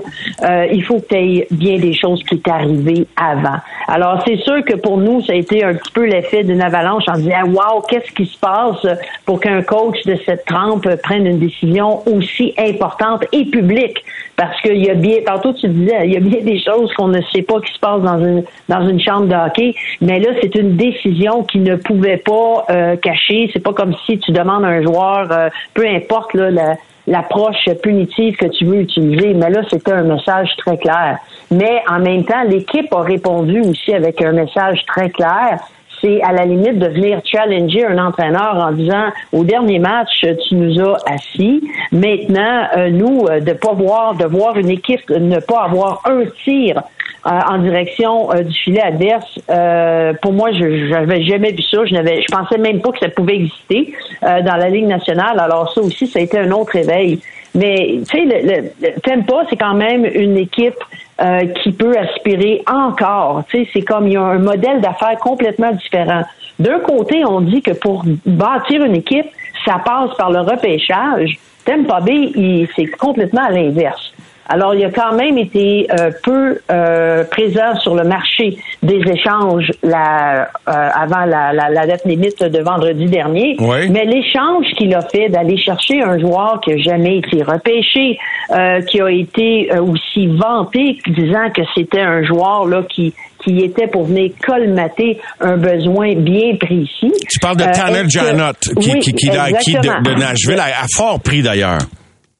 euh, 0.43 0.67
il 0.71 0.83
faut 0.83 0.99
que 0.99 1.07
tu 1.09 1.15
aies 1.15 1.47
bien 1.51 1.77
des 1.77 1.93
choses 1.93 2.23
qui 2.23 2.41
arrivé 2.49 3.05
avant. 3.15 3.57
Alors, 3.87 4.23
c'est 4.25 4.37
sûr 4.37 4.63
que 4.65 4.75
pour 4.75 4.97
nous, 4.97 5.21
ça 5.21 5.33
a 5.33 5.35
été 5.35 5.63
un 5.63 5.75
petit 5.75 5.91
peu 5.91 6.05
l'effet 6.05 6.43
d'une 6.43 6.61
avalanche 6.61 7.03
en 7.07 7.17
disant, 7.17 7.43
wow, 7.45 7.81
qu'est-ce 7.87 8.11
qui 8.13 8.25
se 8.25 8.37
passe 8.39 8.85
pour 9.25 9.39
qu'un 9.39 9.61
coach 9.61 10.01
de 10.05 10.17
cette 10.25 10.45
trempe 10.45 10.87
prenne 11.03 11.27
une 11.27 11.39
décision 11.39 12.01
aussi 12.07 12.53
importante 12.57 13.25
et 13.31 13.45
publique? 13.45 14.03
Parce 14.37 14.59
qu'il 14.61 14.83
y 14.83 14.89
a 14.89 14.95
bien, 14.95 15.17
tantôt 15.23 15.53
tu 15.53 15.67
disais, 15.67 15.99
il 16.05 16.13
y 16.13 16.17
a 16.17 16.19
bien 16.19 16.41
des 16.41 16.59
choses 16.59 16.91
qu'on 16.93 17.09
ne 17.09 17.21
sait 17.31 17.43
pas 17.43 17.59
qui 17.61 17.71
se 17.73 17.79
passe 17.79 18.01
dans 18.01 18.17
une, 18.17 18.43
dans 18.69 18.87
une 18.87 18.99
chambre 18.99 19.27
de 19.27 19.35
hockey, 19.35 19.75
mais 19.99 20.19
là, 20.19 20.31
c'est 20.41 20.55
une 20.55 20.77
décision 20.77 21.43
qui 21.43 21.59
ne 21.59 21.75
pouvait 21.75 22.17
pas 22.17 22.65
euh, 22.71 22.95
caché. 22.95 23.49
C'est 23.53 23.63
pas 23.63 23.73
comme 23.73 23.93
si 24.05 24.17
tu 24.19 24.31
demandes 24.31 24.63
à 24.63 24.69
un 24.69 24.81
joueur, 24.81 25.31
euh, 25.31 25.49
peu 25.73 25.85
importe 25.87 26.33
l'approche 27.07 27.67
punitive 27.83 28.35
que 28.37 28.47
tu 28.47 28.65
veux 28.65 28.81
utiliser, 28.81 29.33
mais 29.33 29.49
là, 29.49 29.61
c'était 29.69 29.91
un 29.91 30.03
message 30.03 30.49
très 30.57 30.77
clair. 30.77 31.17
Mais 31.51 31.81
en 31.89 31.99
même 31.99 32.23
temps, 32.23 32.43
l'équipe 32.47 32.93
a 32.93 33.01
répondu 33.01 33.61
aussi 33.61 33.93
avec 33.93 34.21
un 34.21 34.31
message 34.31 34.85
très 34.87 35.09
clair. 35.09 35.59
C'est 36.01 36.21
à 36.23 36.31
la 36.31 36.45
limite 36.45 36.79
de 36.79 36.87
venir 36.87 37.21
challenger 37.23 37.85
un 37.85 37.97
entraîneur 37.99 38.55
en 38.55 38.71
disant 38.71 39.09
au 39.33 39.43
dernier 39.43 39.77
match, 39.77 40.25
tu 40.47 40.55
nous 40.55 40.79
as 40.81 40.97
assis. 41.05 41.61
Maintenant, 41.91 42.63
euh, 42.77 42.89
nous, 42.89 43.27
de 43.27 43.53
pas 43.53 43.73
voir, 43.73 44.15
de 44.15 44.25
voir 44.25 44.57
une 44.57 44.69
équipe 44.69 45.07
ne 45.09 45.39
pas 45.39 45.63
avoir 45.65 46.01
un 46.05 46.23
tir 46.43 46.81
en 47.23 47.57
direction 47.59 48.31
euh, 48.31 48.43
du 48.43 48.53
filet 48.53 48.81
adverse. 48.81 49.39
Euh, 49.49 50.13
pour 50.21 50.33
moi, 50.33 50.51
je 50.51 50.89
n'avais 50.89 51.23
jamais 51.23 51.51
vu 51.51 51.61
ça. 51.63 51.85
Je 51.85 51.93
n'avais, 51.93 52.21
je 52.21 52.35
pensais 52.35 52.57
même 52.57 52.81
pas 52.81 52.91
que 52.91 52.99
ça 52.99 53.09
pouvait 53.09 53.35
exister 53.35 53.93
dans 54.21 54.55
la 54.55 54.69
Ligue 54.69 54.87
nationale. 54.87 55.39
Alors 55.39 55.73
ça 55.73 55.81
aussi, 55.81 56.07
ça 56.07 56.19
a 56.19 56.21
été 56.21 56.37
un 56.37 56.51
autre 56.51 56.75
éveil. 56.75 57.19
Mais 57.53 57.99
tu 58.09 58.17
sais, 58.17 58.25
le, 58.25 58.61
le, 58.81 58.99
Tempa, 59.01 59.43
c'est 59.49 59.57
quand 59.57 59.73
même 59.73 60.05
une 60.05 60.37
équipe 60.37 60.79
qui 61.61 61.71
peut 61.71 61.95
aspirer 61.97 62.63
encore. 62.67 63.43
Tu 63.49 63.65
sais, 63.65 63.69
c'est 63.73 63.81
comme 63.81 64.07
il 64.07 64.13
y 64.13 64.17
a 64.17 64.23
un 64.23 64.39
modèle 64.39 64.81
d'affaires 64.81 65.17
complètement 65.19 65.71
différent. 65.71 66.23
D'un 66.59 66.79
côté, 66.79 67.23
on 67.25 67.41
dit 67.41 67.61
que 67.61 67.71
pour 67.71 68.03
bâtir 68.25 68.83
une 68.83 68.95
équipe, 68.95 69.27
ça 69.65 69.81
passe 69.83 70.15
par 70.17 70.31
le 70.31 70.39
repêchage. 70.39 71.37
Tempa 71.65 71.99
Bay, 72.01 72.67
c'est 72.75 72.87
complètement 72.97 73.45
à 73.45 73.51
l'inverse. 73.51 74.13
Alors, 74.53 74.75
il 74.75 74.83
a 74.83 74.91
quand 74.91 75.15
même 75.15 75.37
été 75.37 75.87
euh, 75.89 76.11
peu 76.23 76.59
euh, 76.69 77.23
présent 77.23 77.73
sur 77.79 77.95
le 77.95 78.03
marché 78.03 78.57
des 78.83 78.99
échanges 79.09 79.71
la, 79.81 80.41
euh, 80.41 80.71
avant 80.93 81.23
la, 81.25 81.53
la, 81.53 81.87
date 81.87 82.03
limite 82.03 82.43
de 82.43 82.59
vendredi 82.59 83.05
dernier. 83.05 83.55
Mais 83.89 84.03
l'échange 84.03 84.65
qu'il 84.77 84.93
a 84.93 85.01
fait 85.03 85.29
d'aller 85.29 85.57
chercher 85.57 86.01
un 86.03 86.19
joueur 86.19 86.59
qui 86.61 86.71
n'a 86.71 86.77
jamais 86.79 87.19
été 87.19 87.41
repêché, 87.43 88.17
qui 88.89 88.99
a 88.99 89.09
été 89.09 89.69
aussi 89.79 90.27
vanté, 90.27 90.97
disant 91.07 91.49
que 91.55 91.61
c'était 91.73 92.01
un 92.01 92.23
joueur 92.23 92.65
là 92.67 92.83
qui 92.89 93.13
qui 93.43 93.57
était 93.63 93.87
pour 93.87 94.03
venir 94.03 94.33
colmater 94.45 95.19
un 95.39 95.57
besoin 95.57 96.13
bien 96.13 96.55
précis. 96.59 97.11
Tu 97.27 97.39
parles 97.39 97.57
de 97.57 97.63
Tanner 97.63 98.07
Janot, 98.07 98.53
qui, 98.79 98.99
qui, 98.99 99.13
qui 99.13 99.27
l'a 99.27 99.49
de 99.49 100.19
Nashville 100.19 100.59
à 100.59 100.85
fort 100.95 101.19
prix 101.21 101.41
d'ailleurs. 101.41 101.79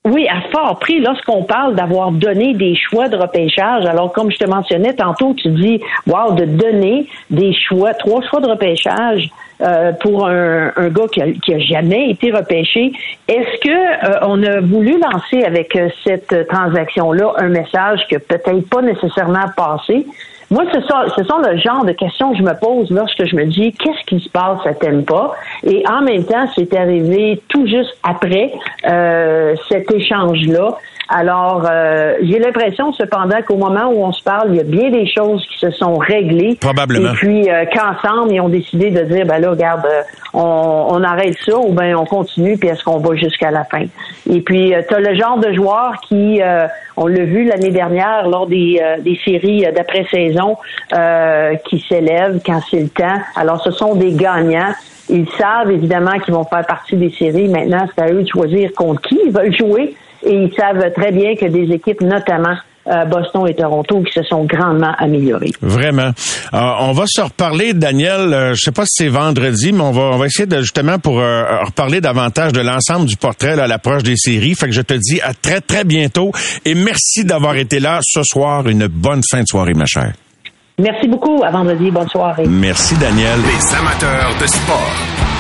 Oui, 0.03 0.27
à 0.27 0.41
fort 0.51 0.79
prix, 0.79 0.99
lorsqu'on 0.99 1.43
parle 1.43 1.75
d'avoir 1.75 2.11
donné 2.11 2.55
des 2.55 2.75
choix 2.75 3.07
de 3.07 3.15
repêchage, 3.15 3.85
alors 3.85 4.11
comme 4.11 4.31
je 4.31 4.37
te 4.39 4.49
mentionnais 4.49 4.95
tantôt, 4.95 5.35
tu 5.35 5.49
dis, 5.49 5.79
wow, 6.07 6.33
de 6.33 6.45
donner 6.45 7.05
des 7.29 7.53
choix, 7.53 7.93
trois 7.93 8.19
choix 8.27 8.39
de 8.41 8.47
repêchage 8.47 9.29
euh, 9.61 9.91
pour 9.93 10.27
un, 10.27 10.71
un 10.75 10.89
gars 10.89 11.05
qui 11.11 11.53
a, 11.53 11.59
jamais 11.59 12.09
été 12.09 12.31
repêché. 12.31 12.93
Est-ce 13.27 13.59
que 13.61 13.69
euh, 13.69 14.19
on 14.23 14.41
a 14.41 14.59
voulu 14.59 14.99
lancer 14.99 15.43
avec 15.43 15.75
euh, 15.75 15.89
cette 16.03 16.47
transaction-là 16.47 17.33
un 17.37 17.49
message 17.49 17.99
que 18.09 18.17
peut-être 18.17 18.67
pas 18.71 18.81
nécessairement 18.81 19.45
passé, 19.55 20.07
moi, 20.51 20.65
ce 20.73 20.81
sont, 20.81 20.95
ce 21.17 21.23
sont 21.23 21.37
le 21.37 21.57
genre 21.57 21.85
de 21.85 21.93
questions 21.93 22.33
que 22.33 22.37
je 22.37 22.43
me 22.43 22.53
pose 22.59 22.91
lorsque 22.91 23.25
je 23.25 23.37
me 23.37 23.45
dis 23.45 23.71
qu'est-ce 23.71 24.05
qui 24.05 24.19
se 24.19 24.29
passe 24.29 24.59
à 24.65 24.73
pas 24.73 25.33
Et 25.63 25.81
en 25.87 26.01
même 26.01 26.25
temps, 26.25 26.45
c'est 26.53 26.75
arrivé 26.75 27.41
tout 27.47 27.65
juste 27.65 27.97
après 28.03 28.51
euh, 28.85 29.55
cet 29.69 29.89
échange-là. 29.89 30.77
Alors, 31.13 31.67
euh, 31.69 32.13
j'ai 32.21 32.39
l'impression 32.39 32.93
cependant 32.93 33.41
qu'au 33.45 33.57
moment 33.57 33.91
où 33.91 34.01
on 34.01 34.13
se 34.13 34.23
parle, 34.23 34.51
il 34.51 34.55
y 34.55 34.59
a 34.61 34.63
bien 34.63 34.89
des 34.89 35.05
choses 35.05 35.45
qui 35.45 35.59
se 35.59 35.69
sont 35.71 35.95
réglées. 35.95 36.57
Probablement. 36.61 37.11
Et 37.11 37.15
puis 37.15 37.51
euh, 37.51 37.65
qu'ensemble, 37.65 38.31
ils 38.31 38.39
ont 38.39 38.47
décidé 38.47 38.91
de 38.91 39.01
dire, 39.01 39.25
ben 39.25 39.39
là, 39.41 39.49
regarde, 39.49 39.85
euh, 39.85 40.03
on, 40.33 40.85
on 40.89 41.03
arrête 41.03 41.35
ça 41.45 41.57
ou 41.57 41.73
ben 41.73 41.97
on 41.97 42.05
continue, 42.05 42.57
puis 42.57 42.69
est-ce 42.69 42.81
qu'on 42.85 42.99
va 42.99 43.13
jusqu'à 43.17 43.51
la 43.51 43.65
fin? 43.65 43.83
Et 44.29 44.39
puis, 44.39 44.73
tu 44.87 44.95
as 44.95 44.99
le 45.01 45.13
genre 45.15 45.37
de 45.37 45.51
joueur 45.51 45.95
qui, 46.07 46.39
on 46.95 47.07
l'a 47.07 47.25
vu 47.25 47.43
l'année 47.43 47.71
dernière 47.71 48.29
lors 48.29 48.47
des, 48.47 48.81
des 48.99 49.19
séries 49.25 49.65
d'après-saison, 49.75 50.55
qui 51.65 51.79
s'élèvent 51.89 52.39
quand 52.45 52.61
c'est 52.69 52.79
le 52.79 52.89
temps. 52.89 53.19
Alors, 53.35 53.61
ce 53.61 53.71
sont 53.71 53.95
des 53.95 54.13
gagnants. 54.13 54.73
Ils 55.09 55.27
savent 55.37 55.71
évidemment 55.71 56.17
qu'ils 56.23 56.33
vont 56.33 56.45
faire 56.45 56.65
partie 56.65 56.95
des 56.95 57.09
séries. 57.09 57.49
Maintenant, 57.49 57.85
c'est 57.93 58.01
à 58.01 58.13
eux 58.13 58.23
de 58.23 58.29
choisir 58.29 58.71
contre 58.73 59.01
qui 59.01 59.19
ils 59.25 59.31
veulent 59.31 59.53
jouer 59.53 59.95
et 60.23 60.33
ils 60.33 60.53
savent 60.53 60.91
très 60.93 61.11
bien 61.11 61.35
que 61.35 61.45
des 61.45 61.73
équipes, 61.73 62.01
notamment 62.01 62.55
euh, 62.87 63.05
Boston 63.05 63.47
et 63.47 63.53
Toronto 63.53 64.01
qui 64.01 64.11
se 64.11 64.23
sont 64.23 64.43
grandement 64.45 64.93
améliorées. 64.97 65.51
Vraiment. 65.61 66.11
Euh, 66.53 66.59
on 66.79 66.93
va 66.93 67.03
se 67.05 67.21
reparler, 67.21 67.73
Daniel. 67.73 68.33
Euh, 68.33 68.53
je 68.55 68.61
sais 68.61 68.71
pas 68.71 68.85
si 68.85 69.03
c'est 69.03 69.09
vendredi, 69.09 69.71
mais 69.71 69.81
on 69.81 69.91
va 69.91 70.01
on 70.01 70.17
va 70.17 70.25
essayer 70.25 70.47
de 70.47 70.61
justement 70.61 70.97
pour 70.97 71.17
reparler 71.17 72.01
davantage 72.01 72.53
de 72.53 72.61
l'ensemble 72.61 73.05
du 73.05 73.17
portrait 73.17 73.59
à 73.59 73.67
l'approche 73.67 74.03
des 74.03 74.17
séries. 74.17 74.55
Fait 74.55 74.65
que 74.65 74.71
je 74.71 74.81
te 74.81 74.95
dis 74.95 75.21
à 75.21 75.33
très 75.33 75.61
très 75.61 75.83
bientôt 75.83 76.31
et 76.65 76.73
merci 76.73 77.23
d'avoir 77.23 77.55
été 77.55 77.79
là 77.79 77.99
ce 78.01 78.23
soir. 78.23 78.67
Une 78.67 78.87
bonne 78.87 79.21
fin 79.29 79.41
de 79.41 79.47
soirée, 79.47 79.73
ma 79.73 79.85
chère. 79.85 80.13
Merci 80.79 81.07
beaucoup. 81.07 81.43
À 81.43 81.51
vendredi. 81.51 81.91
Bonne 81.91 82.09
soirée. 82.09 82.45
Merci, 82.47 82.95
Daniel. 82.97 83.39
Les 83.41 83.75
amateurs 83.75 84.31
de 84.41 84.47
sport. 84.47 85.30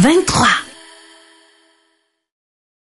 23. 0.00 0.67